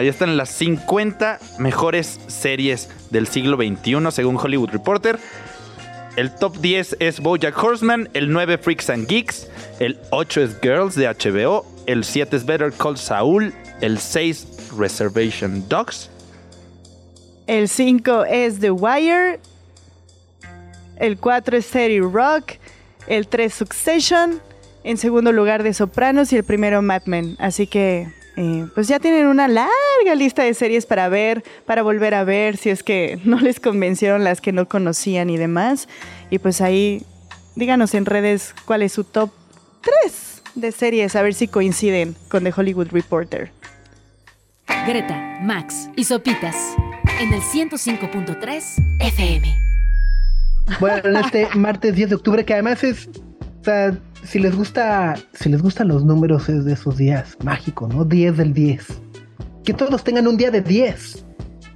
Ahí 0.00 0.08
están 0.08 0.38
las 0.38 0.48
50 0.48 1.38
mejores 1.58 2.20
series 2.26 2.88
del 3.10 3.26
siglo 3.26 3.58
XXI 3.58 4.10
según 4.10 4.38
Hollywood 4.38 4.70
Reporter. 4.70 5.18
El 6.16 6.34
top 6.34 6.56
10 6.56 6.96
es 7.00 7.20
Bojack 7.20 7.62
Horseman, 7.62 8.08
el 8.14 8.32
9 8.32 8.56
Freaks 8.56 8.88
and 8.88 9.06
Geeks, 9.06 9.48
el 9.78 9.98
8 10.08 10.40
es 10.40 10.56
Girls 10.62 10.94
de 10.94 11.06
HBO, 11.06 11.66
el 11.84 12.04
7 12.04 12.34
es 12.34 12.46
Better 12.46 12.72
Call 12.72 12.96
Saul, 12.96 13.52
el 13.82 13.98
6 13.98 14.70
Reservation 14.78 15.68
Dogs, 15.68 16.08
El 17.46 17.68
5 17.68 18.24
es 18.24 18.58
The 18.58 18.70
Wire. 18.70 19.38
El 20.96 21.18
4 21.18 21.58
es 21.58 21.66
30 21.66 22.08
Rock. 22.08 22.52
El 23.06 23.28
3 23.28 23.52
Succession. 23.52 24.40
En 24.82 24.96
segundo 24.96 25.30
lugar 25.30 25.62
The 25.62 25.74
Sopranos 25.74 26.32
y 26.32 26.38
el 26.38 26.44
primero 26.44 26.80
Mad 26.80 27.02
Men. 27.04 27.36
Así 27.38 27.66
que 27.66 28.18
eh, 28.36 28.66
pues 28.74 28.88
ya 28.88 28.98
tienen 28.98 29.26
una 29.26 29.48
larga 29.48 30.14
lista 30.16 30.42
de 30.42 30.54
series 30.54 30.86
para 30.86 31.08
ver, 31.08 31.42
para 31.66 31.82
volver 31.82 32.14
a 32.14 32.24
ver 32.24 32.56
si 32.56 32.70
es 32.70 32.82
que 32.82 33.18
no 33.24 33.38
les 33.40 33.60
convencieron 33.60 34.24
las 34.24 34.40
que 34.40 34.52
no 34.52 34.68
conocían 34.68 35.30
y 35.30 35.36
demás. 35.36 35.88
Y 36.30 36.38
pues 36.38 36.60
ahí 36.60 37.04
díganos 37.56 37.94
en 37.94 38.06
redes 38.06 38.54
cuál 38.64 38.82
es 38.82 38.92
su 38.92 39.04
top 39.04 39.30
3 40.04 40.42
de 40.54 40.72
series, 40.72 41.16
a 41.16 41.22
ver 41.22 41.34
si 41.34 41.48
coinciden 41.48 42.16
con 42.28 42.44
The 42.44 42.52
Hollywood 42.56 42.88
Reporter. 42.90 43.52
Greta, 44.86 45.38
Max 45.42 45.88
y 45.96 46.04
Sopitas 46.04 46.56
en 47.20 47.32
el 47.32 47.40
105.3 47.42 48.62
FM. 49.00 49.58
Bueno, 50.78 51.08
en 51.08 51.16
este 51.16 51.48
martes 51.54 51.94
10 51.94 52.10
de 52.10 52.14
octubre, 52.16 52.44
que 52.44 52.54
además 52.54 52.82
es, 52.84 53.08
o 53.60 53.64
sea, 53.64 53.96
si 54.24 54.38
les 54.38 54.56
gusta, 54.56 55.14
si 55.32 55.48
les 55.48 55.60
gustan 55.62 55.88
los 55.88 56.04
números, 56.04 56.48
es 56.48 56.64
de 56.64 56.72
esos 56.72 56.96
días 56.96 57.36
mágicos, 57.44 57.92
¿no? 57.94 58.04
10 58.04 58.36
del 58.36 58.54
10. 58.54 58.86
Que 59.64 59.74
todos 59.74 60.02
tengan 60.04 60.26
un 60.26 60.36
día 60.36 60.50
de 60.50 60.60
10. 60.62 61.24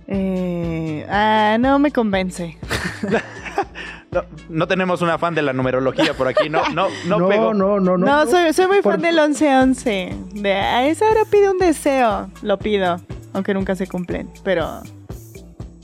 Eh, 0.08 1.06
ah, 1.10 1.56
no 1.60 1.78
me 1.78 1.90
convence. 1.90 2.56
No, 4.10 4.22
no 4.48 4.68
tenemos 4.68 5.02
una 5.02 5.18
fan 5.18 5.34
de 5.34 5.42
la 5.42 5.52
numerología 5.52 6.14
por 6.14 6.28
aquí, 6.28 6.48
no, 6.48 6.62
no, 6.68 6.86
no, 7.04 7.18
no, 7.18 7.28
pegó. 7.28 7.52
no, 7.52 7.80
no, 7.80 7.98
no. 7.98 8.06
No, 8.06 8.30
soy, 8.30 8.52
soy 8.52 8.68
muy 8.68 8.80
Por- 8.80 8.92
fan 8.92 9.02
del 9.02 9.18
11-11. 9.18 10.34
De 10.40 10.52
a 10.52 10.86
esa 10.86 11.06
hora 11.06 11.22
pido 11.28 11.50
un 11.50 11.58
deseo. 11.58 12.30
Lo 12.42 12.56
pido, 12.60 13.00
aunque 13.32 13.54
nunca 13.54 13.74
se 13.74 13.88
cumplen. 13.88 14.30
Pero 14.44 14.82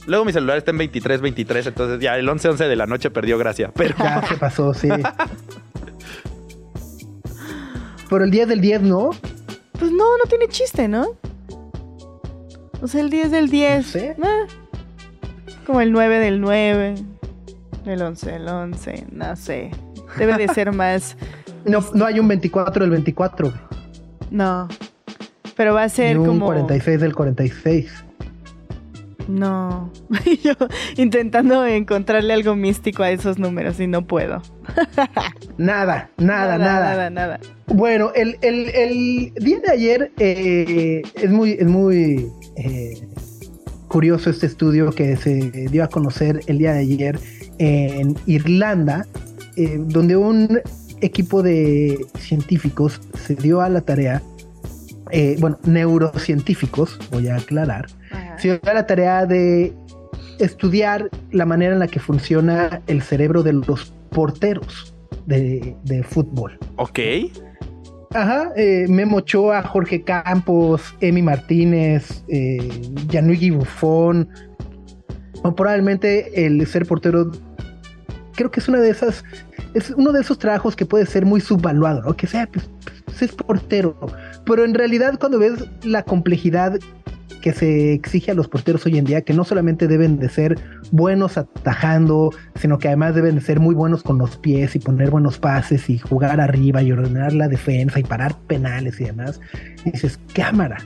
Luego 0.07 0.23
mi 0.23 0.31
celular 0.31 0.57
está 0.57 0.71
en 0.71 0.77
23, 0.77 1.19
23, 1.19 1.67
entonces 1.67 1.99
ya 1.99 2.17
el 2.17 2.29
11, 2.29 2.47
11 2.51 2.63
de 2.69 2.75
la 2.77 2.85
noche 2.87 3.09
perdió 3.09 3.37
gracia. 3.37 3.69
Pero 3.75 3.95
Ya 3.99 4.25
se 4.25 4.37
pasó, 4.37 4.73
sí. 4.73 4.87
Pero 8.11 8.25
el 8.25 8.29
10 8.31 8.49
del 8.49 8.59
10, 8.59 8.81
¿no? 8.81 9.11
pues 9.79 9.89
no, 9.89 10.17
no 10.17 10.25
tiene 10.29 10.47
chiste, 10.49 10.87
¿no? 10.89 11.07
O 12.81 12.87
sea, 12.87 12.99
el 12.99 13.09
10 13.09 13.31
del 13.31 13.49
10. 13.49 13.77
No 13.77 13.83
sé. 13.91 14.07
eh, 14.09 14.17
como 15.65 15.79
el 15.79 15.93
9 15.93 16.19
del 16.19 16.41
9. 16.41 16.95
El 17.85 18.01
11 18.01 18.31
del 18.31 18.47
11. 18.49 19.07
No 19.13 19.35
sé. 19.37 19.71
Debe 20.17 20.37
de 20.37 20.47
ser 20.49 20.71
más. 20.73 21.15
No, 21.63 21.79
no 21.93 22.05
hay 22.07 22.19
un 22.19 22.27
24 22.27 22.83
del 22.83 22.89
24. 22.89 23.49
güey. 23.49 23.59
No. 24.31 24.67
Pero 25.55 25.75
va 25.75 25.83
a 25.83 25.89
ser 25.89 26.15
Ni 26.15 26.21
un 26.21 26.27
como. 26.27 26.47
46 26.47 26.99
del 26.99 27.13
46. 27.13 28.03
No. 29.27 29.91
Yo 30.43 30.53
intentando 30.97 31.65
encontrarle 31.65 32.33
algo 32.33 32.55
místico 32.55 33.03
a 33.03 33.11
esos 33.11 33.37
números 33.39 33.79
y 33.79 33.87
no 33.87 34.05
puedo. 34.05 34.41
Nada, 35.57 36.09
nada, 36.17 36.57
nada. 36.57 36.57
Nada, 36.57 37.09
nada. 37.09 37.39
Bueno, 37.67 38.11
el, 38.15 38.37
el- 38.41 38.69
el 38.69 39.33
día 39.35 39.59
de 39.59 39.71
ayer 39.71 40.11
eh, 40.17 41.01
es 41.15 41.29
muy, 41.29 41.51
es 41.51 41.67
muy 41.67 42.27
eh, 42.57 43.07
curioso 43.87 44.29
este 44.29 44.45
estudio 44.47 44.91
que 44.91 45.15
se 45.17 45.33
dio 45.69 45.83
a 45.83 45.87
conocer 45.87 46.39
el 46.47 46.57
día 46.57 46.73
de 46.73 46.79
ayer 46.79 47.19
en 47.59 48.15
Irlanda, 48.25 49.05
eh, 49.55 49.77
donde 49.79 50.15
un 50.15 50.59
equipo 51.01 51.43
de 51.43 51.99
científicos 52.17 53.01
se 53.25 53.35
dio 53.35 53.61
a 53.61 53.69
la 53.69 53.81
tarea, 53.81 54.21
bueno, 55.39 55.59
neurocientíficos, 55.65 56.97
voy 57.11 57.27
a 57.27 57.35
aclarar, 57.35 57.87
Ajá. 58.11 58.37
se 58.39 58.49
dio 58.49 58.59
a 58.69 58.73
la 58.73 58.85
tarea 58.85 59.25
de 59.25 59.73
estudiar 60.39 61.09
la 61.31 61.45
manera 61.45 61.73
en 61.73 61.79
la 61.79 61.87
que 61.87 61.99
funciona 61.99 62.81
el 62.87 63.01
cerebro 63.01 63.43
de 63.43 63.53
los 63.53 63.93
porteros 64.09 64.93
de, 65.25 65.75
de 65.83 66.03
fútbol. 66.03 66.57
ok. 66.77 66.99
Ajá, 68.13 68.51
eh, 68.57 68.87
Memo 68.89 69.17
Ochoa, 69.17 69.63
Jorge 69.63 70.03
Campos, 70.03 70.93
Emi 70.99 71.21
Martínez, 71.21 72.23
eh, 72.27 72.69
Gianluigi 73.09 73.51
Buffon, 73.51 74.27
o 75.43 75.55
probablemente 75.55 76.45
el 76.45 76.65
ser 76.67 76.85
portero, 76.85 77.31
creo 78.35 78.51
que 78.51 78.59
es 78.59 78.67
una 78.67 78.81
de 78.81 78.89
esas, 78.89 79.23
es 79.73 79.91
uno 79.91 80.11
de 80.11 80.21
esos 80.21 80.37
trabajos 80.37 80.75
que 80.75 80.85
puede 80.85 81.05
ser 81.05 81.25
muy 81.25 81.39
subvaluado, 81.39 82.01
¿no? 82.01 82.13
Que 82.13 82.27
sea, 82.27 82.47
pues, 82.51 82.69
pues, 83.05 83.21
es 83.21 83.31
portero, 83.31 83.95
pero 84.45 84.65
en 84.65 84.73
realidad 84.73 85.17
cuando 85.17 85.39
ves 85.39 85.53
la 85.83 86.03
complejidad 86.03 86.79
que 87.41 87.53
se 87.53 87.93
exige 87.93 88.31
a 88.31 88.33
los 88.33 88.47
porteros 88.47 88.85
hoy 88.85 88.97
en 88.97 89.05
día, 89.05 89.21
que 89.21 89.33
no 89.33 89.43
solamente 89.43 89.87
deben 89.87 90.17
de 90.19 90.29
ser 90.29 90.57
buenos 90.91 91.37
atajando, 91.37 92.31
sino 92.55 92.77
que 92.79 92.87
además 92.87 93.15
deben 93.15 93.35
de 93.35 93.41
ser 93.41 93.59
muy 93.59 93.75
buenos 93.75 94.03
con 94.03 94.17
los 94.17 94.37
pies 94.37 94.75
y 94.75 94.79
poner 94.79 95.09
buenos 95.09 95.37
pases 95.39 95.89
y 95.89 95.97
jugar 95.97 96.39
arriba 96.39 96.81
y 96.81 96.91
ordenar 96.91 97.33
la 97.33 97.47
defensa 97.47 97.99
y 97.99 98.03
parar 98.03 98.35
penales 98.47 99.01
y 99.01 99.05
demás. 99.05 99.39
Dices, 99.83 100.19
cámara. 100.33 100.77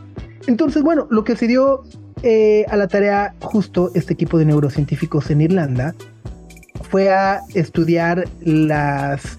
Entonces, 0.48 0.82
bueno, 0.82 1.08
lo 1.12 1.24
que 1.24 1.36
se 1.36 1.48
dio 1.48 1.84
eh, 2.24 2.66
a 2.70 2.78
la 2.78 2.88
tarea 2.88 3.36
justo 3.42 3.92
este 3.94 4.14
equipo 4.14 4.38
de 4.38 4.46
neurocientíficos 4.46 5.30
en 5.30 5.42
Irlanda 5.42 5.94
fue 6.90 7.12
a 7.12 7.42
estudiar 7.54 8.28
las 8.42 9.38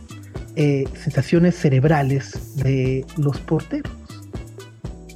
eh, 0.57 0.85
sensaciones 0.95 1.57
cerebrales 1.57 2.57
de 2.57 3.05
los 3.17 3.39
porteros. 3.41 3.93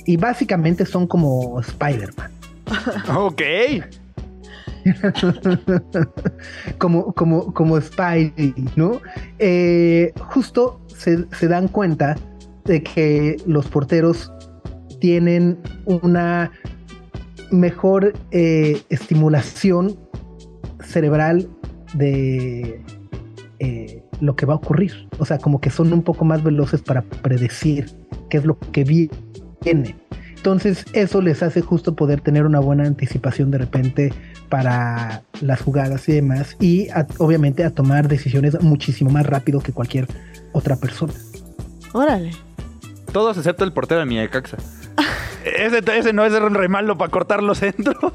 Y 0.06 0.16
básicamente 0.16 0.86
son 0.86 1.06
como 1.06 1.60
Spider-Man. 1.60 2.30
Ok. 3.16 3.42
como, 6.78 7.12
como, 7.12 7.52
como 7.52 7.80
Spidey, 7.80 8.54
¿no? 8.76 9.00
Eh, 9.38 10.12
justo 10.28 10.80
se, 10.88 11.26
se 11.32 11.48
dan 11.48 11.68
cuenta 11.68 12.16
de 12.64 12.82
que 12.82 13.36
los 13.46 13.66
porteros 13.66 14.32
tienen 15.00 15.58
una 15.84 16.52
mejor 17.50 18.12
eh, 18.30 18.80
estimulación 18.90 19.98
cerebral 20.84 21.48
de 21.94 22.82
eh, 23.58 24.02
lo 24.20 24.36
que 24.36 24.46
va 24.46 24.54
a 24.54 24.56
ocurrir. 24.56 25.08
O 25.18 25.24
sea, 25.24 25.38
como 25.38 25.60
que 25.60 25.70
son 25.70 25.92
un 25.92 26.02
poco 26.02 26.24
más 26.24 26.42
veloces 26.42 26.82
para 26.82 27.02
predecir 27.02 27.90
qué 28.28 28.38
es 28.38 28.44
lo 28.44 28.58
que 28.58 28.84
viene. 28.84 29.10
Entonces, 29.64 30.84
eso 30.94 31.20
les 31.20 31.42
hace 31.42 31.60
justo 31.60 31.94
poder 31.94 32.20
tener 32.22 32.46
una 32.46 32.60
buena 32.60 32.84
anticipación 32.84 33.50
de 33.50 33.58
repente 33.58 34.12
para 34.48 35.22
las 35.42 35.60
jugadas 35.60 36.08
y 36.08 36.12
demás. 36.12 36.56
Y 36.60 36.88
a- 36.90 37.06
obviamente 37.18 37.62
a 37.64 37.70
tomar 37.70 38.08
decisiones 38.08 38.60
muchísimo 38.62 39.10
más 39.10 39.26
rápido 39.26 39.60
que 39.60 39.72
cualquier 39.72 40.06
otra 40.52 40.76
persona. 40.76 41.12
Órale. 41.92 42.30
Todos 43.12 43.36
excepto 43.36 43.64
el 43.64 43.72
portero 43.72 44.00
de 44.00 44.06
mi 44.06 44.14
Necaxa. 44.16 44.56
Ese, 45.44 45.78
ese 45.98 46.12
no 46.12 46.24
es 46.24 46.32
re 46.32 46.68
malo 46.68 46.96
para 46.98 47.10
cortar 47.10 47.42
los 47.42 47.58
centros. 47.58 47.96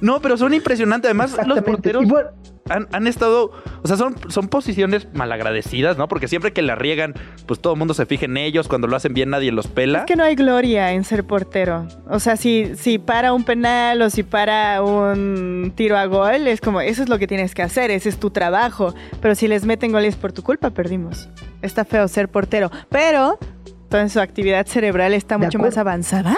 No, 0.00 0.20
pero 0.20 0.36
son 0.36 0.54
impresionantes. 0.54 1.08
Además, 1.08 1.36
los 1.46 1.60
porteros 1.62 2.06
bueno, 2.06 2.30
han, 2.68 2.88
han 2.92 3.06
estado. 3.06 3.52
O 3.82 3.88
sea, 3.88 3.96
son, 3.96 4.16
son 4.28 4.48
posiciones 4.48 5.08
malagradecidas, 5.12 5.98
¿no? 5.98 6.08
Porque 6.08 6.28
siempre 6.28 6.52
que 6.52 6.62
la 6.62 6.74
riegan, 6.74 7.14
pues 7.46 7.60
todo 7.60 7.74
el 7.74 7.78
mundo 7.78 7.94
se 7.94 8.06
fija 8.06 8.24
en 8.26 8.36
ellos. 8.36 8.68
Cuando 8.68 8.86
lo 8.86 8.96
hacen 8.96 9.14
bien, 9.14 9.30
nadie 9.30 9.52
los 9.52 9.66
pela. 9.66 10.00
Es 10.00 10.04
que 10.06 10.16
no 10.16 10.24
hay 10.24 10.34
gloria 10.34 10.92
en 10.92 11.04
ser 11.04 11.24
portero. 11.24 11.86
O 12.08 12.20
sea, 12.20 12.36
si, 12.36 12.72
si 12.76 12.98
para 12.98 13.32
un 13.32 13.44
penal 13.44 14.00
o 14.02 14.10
si 14.10 14.22
para 14.22 14.82
un 14.82 15.72
tiro 15.74 15.96
a 15.96 16.06
gol, 16.06 16.46
es 16.46 16.60
como, 16.60 16.80
eso 16.80 17.02
es 17.02 17.08
lo 17.08 17.18
que 17.18 17.26
tienes 17.26 17.54
que 17.54 17.62
hacer, 17.62 17.90
ese 17.90 18.08
es 18.08 18.18
tu 18.18 18.30
trabajo. 18.30 18.94
Pero 19.20 19.34
si 19.34 19.48
les 19.48 19.64
meten 19.64 19.92
goles 19.92 20.16
por 20.16 20.32
tu 20.32 20.42
culpa, 20.42 20.70
perdimos. 20.70 21.28
Está 21.62 21.84
feo 21.84 22.08
ser 22.08 22.28
portero. 22.28 22.70
Pero, 22.88 23.38
entonces 23.82 24.12
su 24.12 24.20
actividad 24.20 24.66
cerebral 24.66 25.12
está 25.14 25.36
mucho 25.36 25.58
más 25.58 25.76
avanzada. 25.76 26.36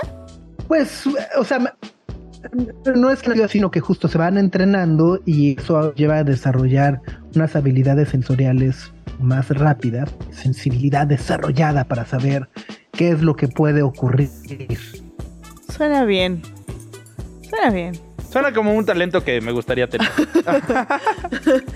pues, 0.66 1.04
o 1.36 1.44
sea, 1.44 1.76
no 2.95 3.11
es 3.11 3.22
que 3.22 3.49
sino 3.49 3.70
que 3.70 3.80
justo 3.80 4.09
se 4.09 4.18
van 4.18 4.38
entrenando 4.38 5.20
y 5.24 5.59
eso 5.59 5.95
lleva 5.95 6.18
a 6.18 6.24
desarrollar 6.24 7.01
unas 7.34 7.57
habilidades 7.57 8.11
sensoriales 8.11 8.93
más 9.20 9.49
rápidas, 9.51 10.11
sensibilidad 10.30 11.07
desarrollada 11.07 11.84
para 11.84 12.05
saber 12.05 12.49
qué 12.93 13.11
es 13.11 13.22
lo 13.22 13.36
que 13.36 13.49
puede 13.49 13.82
ocurrir. 13.82 14.30
Suena 15.68 16.05
bien. 16.05 16.43
Suena 17.49 17.70
bien. 17.70 17.99
Suena 18.30 18.53
como 18.53 18.74
un 18.74 18.84
talento 18.84 19.22
que 19.22 19.40
me 19.40 19.53
gustaría 19.53 19.88
tener. 19.88 20.09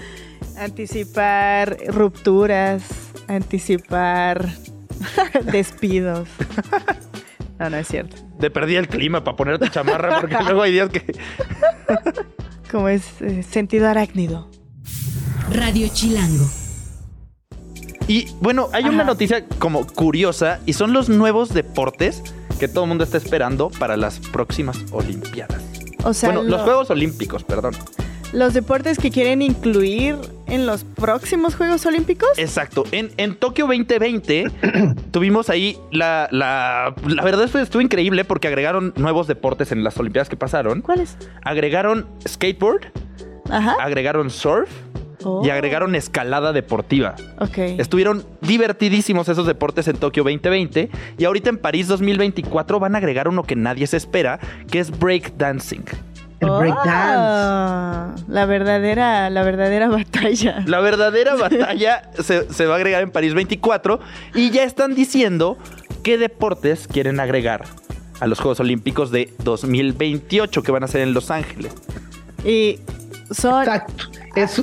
Anticipar 0.59 1.77
rupturas, 1.89 2.83
anticipar 3.29 4.49
despidos. 5.53 6.29
No, 7.59 7.69
no 7.69 7.77
es 7.77 7.89
cierto. 7.89 8.26
De 8.39 8.51
perdí 8.51 8.76
el 8.76 8.89
clima 8.89 9.24
para 9.24 9.37
ponerte 9.37 9.70
chamarra, 9.70 10.20
porque 10.20 10.37
luego 10.45 10.62
hay 10.62 10.72
días 10.72 10.91
que. 10.91 11.03
Como 12.70 12.89
es 12.89 13.05
eh, 13.22 13.43
sentido 13.43 13.89
arácnido. 13.89 14.51
Radio 15.53 15.89
Chilango. 15.93 16.45
Y 18.09 18.28
bueno, 18.41 18.68
hay 18.72 18.84
una 18.84 19.03
noticia 19.05 19.45
como 19.59 19.84
curiosa 19.87 20.61
y 20.64 20.74
son 20.74 20.93
los 20.93 21.09
nuevos 21.09 21.53
deportes 21.53 22.22
que 22.61 22.68
todo 22.68 22.84
el 22.84 22.89
mundo 22.89 23.05
está 23.05 23.16
esperando 23.16 23.68
para 23.70 23.97
las 23.97 24.18
próximas 24.20 24.78
Olimpiadas. 24.93 25.61
O 26.05 26.12
sea, 26.14 26.28
bueno, 26.30 26.43
los 26.45 26.59
lo- 26.61 26.64
Juegos 26.64 26.91
Olímpicos, 26.91 27.43
perdón. 27.43 27.74
Los 28.33 28.55
deportes 28.55 28.99
que 28.99 29.11
quieren 29.11 29.41
incluir 29.43 30.16
en 30.47 30.66
los 30.66 30.85
próximos 30.85 31.55
Juegos 31.55 31.87
Olímpicos. 31.87 32.29
Exacto. 32.37 32.85
En, 32.93 33.11
en 33.16 33.35
Tokio 33.35 33.66
2020 33.66 34.45
tuvimos 35.11 35.51
ahí 35.51 35.79
la, 35.91 36.29
la... 36.31 36.95
La 37.07 37.22
verdad 37.24 37.49
fue, 37.49 37.62
estuvo 37.62 37.83
increíble 37.83 38.24
porque 38.24 38.49
agregaron 38.49 38.93
nuevos 38.97 39.27
deportes 39.27 39.72
en 39.72 39.83
las 39.85 39.97
Olimpiadas 39.99 40.29
que 40.29 40.37
pasaron. 40.37 40.83
¿Cuáles? 40.83 41.16
Agregaron 41.43 42.07
skateboard, 42.29 42.87
Ajá. 43.51 43.77
agregaron 43.81 44.31
surf, 44.31 44.68
Oh. 45.24 45.43
y 45.45 45.49
agregaron 45.51 45.95
escalada 45.97 46.53
deportiva. 46.53 47.16
Ok. 47.41 47.57
Estuvieron 47.79 48.24
divertidísimos 48.43 49.29
esos 49.31 49.47
deportes 49.47 49.89
en 49.89 49.97
Tokio 49.97 50.22
2020 50.22 50.91
y 51.18 51.24
ahorita 51.24 51.49
en 51.51 51.57
París 51.59 51.89
2024 51.89 52.79
van 52.79 52.95
a 52.95 52.99
agregar 52.99 53.27
uno 53.27 53.43
que 53.43 53.57
nadie 53.57 53.87
se 53.89 53.97
espera, 53.97 54.39
que 54.70 54.79
es 54.79 54.97
breakdancing. 54.97 55.85
El 56.41 56.51
breakdance. 56.51 56.91
Ah, 56.91 58.14
la 58.28 58.47
verdadera, 58.47 59.30
la 59.30 59.43
verdadera 59.43 59.89
batalla. 59.91 60.62
La 60.66 60.80
verdadera 60.80 61.34
batalla 61.34 62.11
se, 62.22 62.53
se 62.53 62.66
va 62.66 62.74
a 62.74 62.76
agregar 62.76 63.03
en 63.03 63.11
París 63.11 63.34
24 63.34 64.01
y 64.34 64.51
ya 64.51 64.64
están 64.64 64.95
diciendo 64.95 65.57
qué 66.03 66.18
deportes 66.18 66.89
quieren 66.89 67.20
agregar 67.20 67.64
a 68.20 68.26
los 68.26 68.39
Juegos 68.39 68.61
Olímpicos 68.61 69.11
de 69.11 69.32
2028 69.45 70.62
que 70.62 70.72
van 70.72 70.84
a 70.84 70.89
ser 70.89 71.03
en 71.03 71.14
Los 71.14 71.30
Ángeles. 71.30 71.72
Y 72.45 72.78
son. 73.30 73.62
Exacto. 73.62 74.05
Es, 74.34 74.62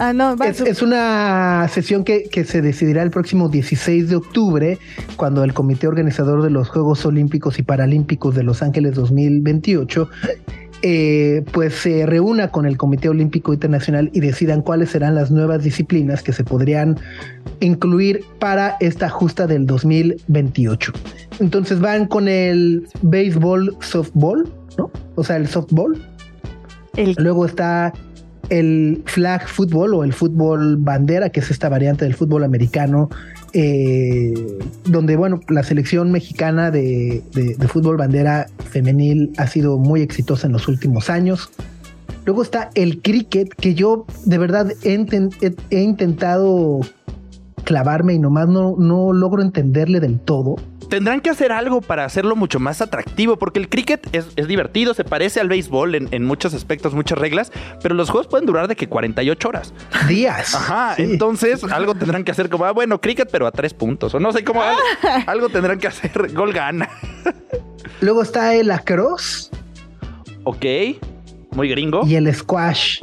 Ah, 0.00 0.12
no, 0.12 0.36
va, 0.36 0.46
es, 0.46 0.60
es 0.60 0.80
una 0.80 1.66
sesión 1.68 2.04
que, 2.04 2.28
que 2.30 2.44
se 2.44 2.62
decidirá 2.62 3.02
el 3.02 3.10
próximo 3.10 3.48
16 3.48 4.08
de 4.08 4.14
octubre, 4.14 4.78
cuando 5.16 5.42
el 5.42 5.52
Comité 5.52 5.88
Organizador 5.88 6.42
de 6.42 6.50
los 6.50 6.68
Juegos 6.68 7.04
Olímpicos 7.04 7.58
y 7.58 7.64
Paralímpicos 7.64 8.36
de 8.36 8.44
Los 8.44 8.62
Ángeles 8.62 8.94
2028 8.94 10.08
eh, 10.82 11.44
pues 11.52 11.74
se 11.74 12.06
reúna 12.06 12.48
con 12.48 12.66
el 12.66 12.76
Comité 12.76 13.08
Olímpico 13.08 13.52
Internacional 13.52 14.10
y 14.12 14.20
decidan 14.20 14.62
cuáles 14.62 14.90
serán 14.90 15.14
las 15.14 15.30
nuevas 15.30 15.64
disciplinas 15.64 16.22
que 16.22 16.32
se 16.32 16.44
podrían 16.44 16.96
incluir 17.60 18.24
para 18.38 18.76
esta 18.80 19.08
justa 19.08 19.46
del 19.46 19.66
2028. 19.66 20.92
Entonces 21.40 21.80
van 21.80 22.06
con 22.06 22.28
el 22.28 22.86
béisbol 23.02 23.76
softball, 23.80 24.48
¿no? 24.76 24.90
O 25.16 25.24
sea, 25.24 25.36
el 25.36 25.48
softball. 25.48 26.00
El- 26.96 27.16
Luego 27.18 27.44
está 27.46 27.92
el 28.50 29.02
flag 29.06 29.46
football 29.46 29.94
o 29.94 30.04
el 30.04 30.12
fútbol 30.12 30.76
bandera, 30.78 31.28
que 31.30 31.40
es 31.40 31.50
esta 31.50 31.68
variante 31.68 32.04
del 32.04 32.14
fútbol 32.14 32.44
americano, 32.44 33.10
eh, 33.52 34.34
donde, 34.84 35.16
bueno, 35.16 35.40
la 35.48 35.62
selección 35.62 36.10
mexicana 36.12 36.70
de, 36.70 37.22
de- 37.34 37.54
de 37.56 37.68
fútbol 37.68 37.96
bandera 37.96 38.46
femenil 38.70 39.32
ha 39.38 39.46
sido 39.46 39.78
muy 39.78 40.02
exitosa 40.02 40.46
en 40.46 40.52
los 40.52 40.68
últimos 40.68 41.10
años. 41.10 41.50
Luego 42.24 42.42
está 42.42 42.70
el 42.74 43.00
cricket, 43.00 43.48
que 43.54 43.74
yo 43.74 44.04
de 44.26 44.38
verdad 44.38 44.70
he, 44.84 45.06
he 45.70 45.80
intentado 45.82 46.80
clavarme 47.64 48.14
y 48.14 48.18
nomás 48.18 48.48
no, 48.48 48.76
no 48.78 49.12
logro 49.12 49.42
entenderle 49.42 50.00
del 50.00 50.18
todo. 50.20 50.56
Tendrán 50.88 51.20
que 51.20 51.28
hacer 51.28 51.52
algo 51.52 51.82
para 51.82 52.04
hacerlo 52.06 52.34
mucho 52.34 52.58
más 52.60 52.80
atractivo, 52.80 53.36
porque 53.38 53.58
el 53.58 53.68
cricket 53.68 54.08
es, 54.14 54.28
es 54.36 54.48
divertido, 54.48 54.94
se 54.94 55.04
parece 55.04 55.38
al 55.38 55.48
béisbol 55.48 55.94
en, 55.94 56.08
en 56.12 56.24
muchos 56.24 56.54
aspectos, 56.54 56.94
muchas 56.94 57.18
reglas, 57.18 57.52
pero 57.82 57.94
los 57.94 58.08
juegos 58.08 58.26
pueden 58.26 58.46
durar 58.46 58.68
de 58.68 58.76
que 58.76 58.88
48 58.88 59.48
horas. 59.48 59.74
Días. 60.08 60.54
Ajá, 60.54 60.94
Sí. 60.96 61.02
entonces 61.02 61.62
algo 61.64 61.94
tendrán 61.94 62.24
que 62.24 62.30
hacer 62.30 62.48
como, 62.48 62.64
ah, 62.64 62.72
bueno, 62.72 63.00
cricket, 63.02 63.28
pero 63.30 63.46
a 63.46 63.52
tres 63.52 63.74
puntos, 63.74 64.14
o 64.14 64.20
no 64.20 64.32
sé 64.32 64.44
cómo, 64.44 64.62
algo, 64.62 64.80
algo 65.26 65.48
tendrán 65.50 65.78
que 65.78 65.88
hacer, 65.88 66.32
gol 66.32 66.52
gana. 66.54 66.88
Luego 68.00 68.22
está 68.22 68.54
el 68.54 68.68
lacrosse 68.68 69.50
Ok, 70.44 70.64
muy 71.50 71.68
gringo. 71.68 72.06
y 72.06 72.14
el 72.14 72.34
squash, 72.34 73.00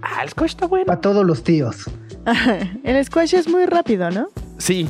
Ah, 0.00 0.22
el 0.22 0.30
squash 0.30 0.50
está 0.50 0.66
bueno. 0.66 0.86
para 0.86 1.00
todos 1.00 1.24
los 1.24 1.42
tíos. 1.44 1.84
el 2.84 3.04
squash 3.04 3.34
es 3.34 3.48
muy 3.48 3.66
rápido, 3.66 4.10
¿no? 4.10 4.28
Sí, 4.58 4.88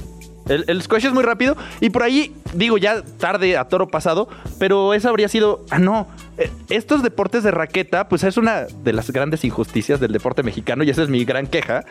el, 0.49 0.64
el 0.68 0.82
squash 0.82 1.07
es 1.07 1.12
muy 1.12 1.22
rápido 1.22 1.57
y 1.80 1.90
por 1.90 2.03
ahí, 2.03 2.34
digo, 2.55 2.78
ya 2.78 3.03
tarde 3.18 3.57
a 3.57 3.64
toro 3.68 3.88
pasado, 3.88 4.28
pero 4.59 4.95
eso 4.95 5.09
habría 5.09 5.28
sido, 5.28 5.64
ah, 5.70 5.78
no, 5.78 6.07
eh, 6.38 6.51
estos 6.70 7.03
deportes 7.03 7.42
de 7.45 7.51
raqueta, 7.51 8.09
pues 8.09 8.24
es 8.24 8.36
una 8.36 8.62
de 8.62 8.92
las 8.92 9.11
grandes 9.11 9.45
injusticias 9.45 10.01
del 10.01 10.12
deporte 10.12 10.42
mexicano 10.42 10.84
y 10.84 10.90
esa 10.90 11.03
es 11.03 11.09
mi 11.09 11.24
gran 11.24 11.47
queja. 11.47 11.84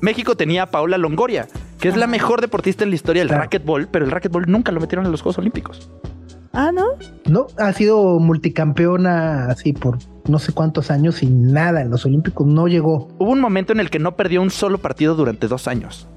México 0.00 0.36
tenía 0.36 0.64
a 0.64 0.66
Paula 0.66 0.98
Longoria, 0.98 1.48
que 1.80 1.88
es 1.88 1.96
la 1.96 2.06
mejor 2.06 2.40
deportista 2.40 2.84
en 2.84 2.90
la 2.90 2.96
historia 2.96 3.20
del 3.22 3.28
Claro. 3.28 3.42
racquetball, 3.44 3.88
pero 3.90 4.04
el 4.04 4.10
racquetball 4.10 4.44
nunca 4.46 4.72
lo 4.72 4.80
metieron 4.80 5.06
en 5.06 5.12
los 5.12 5.22
Juegos 5.22 5.38
Olímpicos. 5.38 5.90
Ah, 6.52 6.70
¿no? 6.72 6.84
No, 7.26 7.48
ha 7.58 7.72
sido 7.74 8.18
multicampeona 8.18 9.46
así 9.50 9.72
por 9.74 9.98
no 10.26 10.38
sé 10.38 10.52
cuántos 10.52 10.90
años 10.90 11.22
y 11.22 11.26
nada 11.26 11.82
en 11.82 11.90
los 11.90 12.04
Olímpicos 12.06 12.46
no 12.46 12.66
llegó. 12.66 13.08
Hubo 13.18 13.30
un 13.30 13.40
momento 13.40 13.72
en 13.72 13.80
el 13.80 13.90
que 13.90 13.98
no 13.98 14.16
perdió 14.16 14.40
un 14.42 14.50
solo 14.50 14.78
partido 14.78 15.14
durante 15.14 15.48
dos 15.48 15.68
años. 15.68 16.08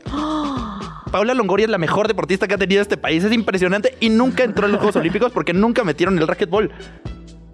Paula 1.12 1.34
Longoria 1.34 1.66
es 1.66 1.72
la 1.72 1.78
mejor 1.78 2.07
deportista 2.07 2.47
que 2.47 2.53
ha 2.53 2.57
tenido 2.57 2.82
este 2.82 2.97
país. 2.97 3.24
Es 3.24 3.32
impresionante 3.34 3.95
y 3.99 4.10
nunca 4.10 4.43
entró 4.43 4.66
en 4.66 4.74
los 4.74 4.80
Juegos 4.80 4.95
Olímpicos 4.97 5.32
porque 5.32 5.53
nunca 5.53 5.84
metieron 5.84 6.18
el 6.20 6.28
racquetball. 6.28 6.70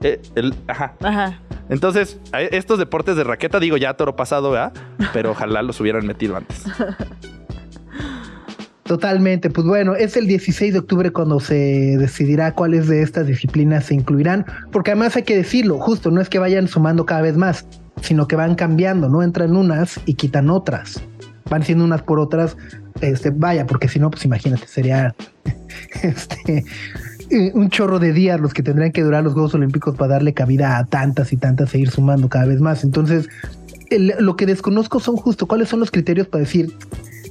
Eh, 0.01 0.21
el- 0.35 0.53
ajá. 0.67 0.93
Ajá. 1.01 1.39
Entonces, 1.69 2.19
estos 2.33 2.77
deportes 2.77 3.15
de 3.15 3.23
raqueta, 3.23 3.59
digo 3.59 3.77
ya 3.77 3.93
toro 3.95 4.15
pasado, 4.15 4.51
¿verdad? 4.51 4.73
Pero 5.13 5.31
ojalá 5.31 5.61
los 5.61 5.79
hubieran 5.79 6.05
metido 6.05 6.35
antes. 6.35 6.63
Totalmente, 8.83 9.49
pues 9.49 9.65
bueno, 9.65 9.95
es 9.95 10.15
el 10.15 10.27
16 10.27 10.73
de 10.73 10.79
octubre 10.79 11.11
cuando 11.11 11.39
se 11.39 11.55
decidirá 11.97 12.53
cuáles 12.53 12.87
de 12.87 13.01
estas 13.01 13.25
disciplinas 13.25 13.85
se 13.85 13.95
incluirán, 13.95 14.45
porque 14.71 14.91
además 14.91 15.15
hay 15.15 15.23
que 15.23 15.35
decirlo, 15.35 15.79
justo, 15.79 16.11
no 16.11 16.21
es 16.21 16.29
que 16.29 16.37
vayan 16.37 16.67
sumando 16.67 17.03
cada 17.03 17.21
vez 17.21 17.35
más, 17.35 17.65
sino 18.03 18.27
que 18.27 18.35
van 18.35 18.53
cambiando, 18.53 19.09
no 19.09 19.23
entran 19.23 19.55
unas 19.55 19.99
y 20.05 20.13
quitan 20.13 20.51
otras, 20.51 21.01
van 21.49 21.63
siendo 21.63 21.83
unas 21.83 22.03
por 22.03 22.19
otras, 22.19 22.57
este, 23.01 23.29
vaya, 23.29 23.65
porque 23.65 23.87
si 23.87 23.99
no, 23.99 24.09
pues 24.11 24.25
imagínate, 24.25 24.67
sería 24.67 25.15
este, 26.03 26.63
eh, 27.29 27.51
un 27.53 27.69
chorro 27.69 27.99
de 27.99 28.13
días 28.13 28.39
los 28.39 28.53
que 28.53 28.63
tendrían 28.63 28.91
que 28.91 29.01
durar 29.03 29.23
los 29.23 29.33
Juegos 29.33 29.53
Olímpicos 29.55 29.95
para 29.95 30.13
darle 30.13 30.33
cabida 30.33 30.77
a 30.77 30.85
tantas 30.85 31.33
y 31.33 31.37
tantas 31.37 31.73
e 31.73 31.79
ir 31.79 31.89
sumando 31.89 32.29
cada 32.29 32.45
vez 32.45 32.61
más. 32.61 32.83
Entonces, 32.83 33.27
lo 34.19 34.35
que 34.35 34.45
desconozco 34.45 34.99
son 34.99 35.15
justo 35.15 35.45
cuáles 35.47 35.69
son 35.69 35.79
los 35.79 35.91
criterios 35.91 36.27
para 36.27 36.43
decir, 36.43 36.73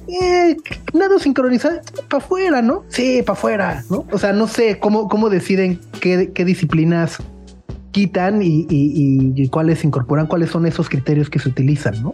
eh, 0.07 0.55
nada 0.93 1.17
sincronizado, 1.19 1.79
para 2.09 2.23
afuera, 2.23 2.61
¿no? 2.61 2.83
Sí, 2.89 3.21
para 3.25 3.37
afuera, 3.37 3.83
¿no? 3.89 4.05
O 4.11 4.17
sea, 4.19 4.33
no 4.33 4.47
sé 4.47 4.79
cómo, 4.79 5.09
cómo 5.09 5.29
deciden 5.29 5.79
qué, 5.99 6.31
qué 6.33 6.45
disciplinas 6.45 7.17
quitan 7.91 8.41
y, 8.41 8.67
y- 8.69 9.33
y- 9.33 9.33
y 9.43 9.47
cuáles 9.49 9.83
incorporan, 9.83 10.27
cuáles 10.27 10.49
son 10.49 10.65
esos 10.65 10.89
criterios 10.89 11.29
que 11.29 11.39
se 11.39 11.49
utilizan, 11.49 12.01
¿no? 12.03 12.13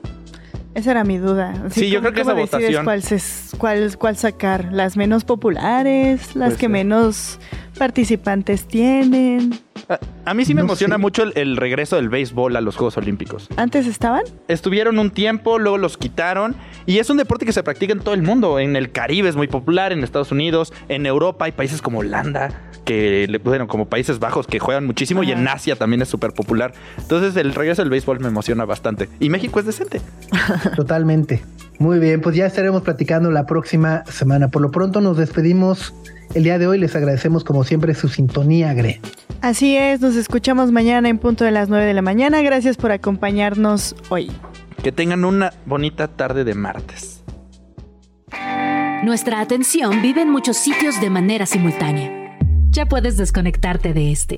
Esa 0.73 0.91
era 0.91 1.03
mi 1.03 1.17
duda. 1.17 1.53
Sí, 1.69 1.89
yo 1.89 1.99
creo 1.99 2.13
que 2.13 2.21
esa 2.21 2.33
votación- 2.33 2.83
Cuál, 2.85 3.03
se- 3.03 3.57
cuál, 3.57 3.97
cuál 3.97 4.15
sacar? 4.17 4.69
¿Las 4.71 4.95
menos 4.95 5.25
populares? 5.25 6.35
¿Las 6.35 6.55
que 6.55 6.69
menos 6.69 7.39
participantes 7.77 8.65
tienen? 8.67 9.59
A, 9.89 9.99
a 10.25 10.33
mí 10.33 10.45
sí 10.45 10.53
me 10.53 10.61
No 10.61 10.65
emociona 10.67 10.95
sé. 10.95 11.01
mucho 11.01 11.23
el, 11.23 11.33
el 11.35 11.57
regreso 11.57 11.95
del 11.95 12.09
béisbol 12.09 12.55
a 12.55 12.61
los 12.61 12.75
Juegos 12.75 12.97
Olímpicos. 12.97 13.47
¿Antes 13.57 13.87
estaban? 13.87 14.23
Estuvieron 14.47 14.99
un 14.99 15.11
tiempo, 15.11 15.59
luego 15.59 15.77
los 15.77 15.97
quitaron 15.97 16.55
y 16.85 16.99
es 16.99 17.09
un 17.09 17.17
deporte 17.17 17.45
que 17.45 17.53
se 17.53 17.63
practica 17.63 17.93
en 17.93 17.99
todo 17.99 18.13
el 18.13 18.21
mundo. 18.23 18.59
En 18.59 18.75
el 18.75 18.91
Caribe 18.91 19.29
es 19.29 19.35
muy 19.35 19.47
popular, 19.47 19.91
en 19.91 20.03
Estados 20.03 20.31
Unidos, 20.31 20.73
en 20.89 21.05
Europa 21.05 21.45
hay 21.45 21.51
países 21.51 21.81
como 21.81 21.99
Holanda, 21.99 22.49
que, 22.85 23.27
le- 23.29 23.37
bueno, 23.39 23.67
como 23.67 23.87
Países 23.87 24.19
Bajos 24.19 24.47
que 24.47 24.59
juegan 24.59 24.85
muchísimo 24.85 25.23
y 25.23 25.31
en. 25.31 25.47
Asia 25.47 25.75
también 25.75 26.01
es 26.01 26.07
súper 26.09 26.31
popular. 26.33 26.73
Entonces 26.97 27.35
el 27.35 27.53
regreso 27.53 27.81
del 27.81 27.89
béisbol 27.89 28.19
me 28.19 28.27
emociona 28.27 28.63
bastante. 28.65 29.09
Y 29.19 29.29
México 29.29 29.59
es 29.59 29.65
decente. 29.65 30.01
Totalmente. 30.75 31.43
Muy 31.81 31.97
bien, 31.97 32.21
pues 32.21 32.35
ya 32.35 32.45
estaremos 32.45 32.83
platicando 32.83 33.31
la 33.31 33.47
próxima 33.47 34.05
semana. 34.05 34.49
Por 34.49 34.61
lo 34.61 34.69
pronto 34.69 35.01
nos 35.01 35.17
despedimos 35.17 35.95
el 36.35 36.43
día 36.43 36.59
de 36.59 36.67
hoy. 36.67 36.77
Les 36.77 36.95
agradecemos 36.95 37.43
como 37.43 37.63
siempre 37.63 37.95
su 37.95 38.07
sintonía, 38.07 38.71
Gre. 38.75 39.01
Así 39.41 39.75
es, 39.75 39.99
nos 39.99 40.15
escuchamos 40.15 40.71
mañana 40.71 41.09
en 41.09 41.17
punto 41.17 41.43
de 41.43 41.49
las 41.49 41.69
9 41.69 41.83
de 41.83 41.95
la 41.95 42.03
mañana. 42.03 42.43
Gracias 42.43 42.77
por 42.77 42.91
acompañarnos 42.91 43.95
hoy. 44.09 44.31
Que 44.83 44.91
tengan 44.91 45.25
una 45.25 45.53
bonita 45.65 46.07
tarde 46.07 46.43
de 46.43 46.53
martes. 46.53 47.23
Nuestra 49.03 49.41
atención 49.41 50.03
vive 50.03 50.21
en 50.21 50.29
muchos 50.29 50.57
sitios 50.57 51.01
de 51.01 51.09
manera 51.09 51.47
simultánea. 51.47 52.37
Ya 52.69 52.85
puedes 52.85 53.17
desconectarte 53.17 53.95
de 53.95 54.11
este. 54.11 54.37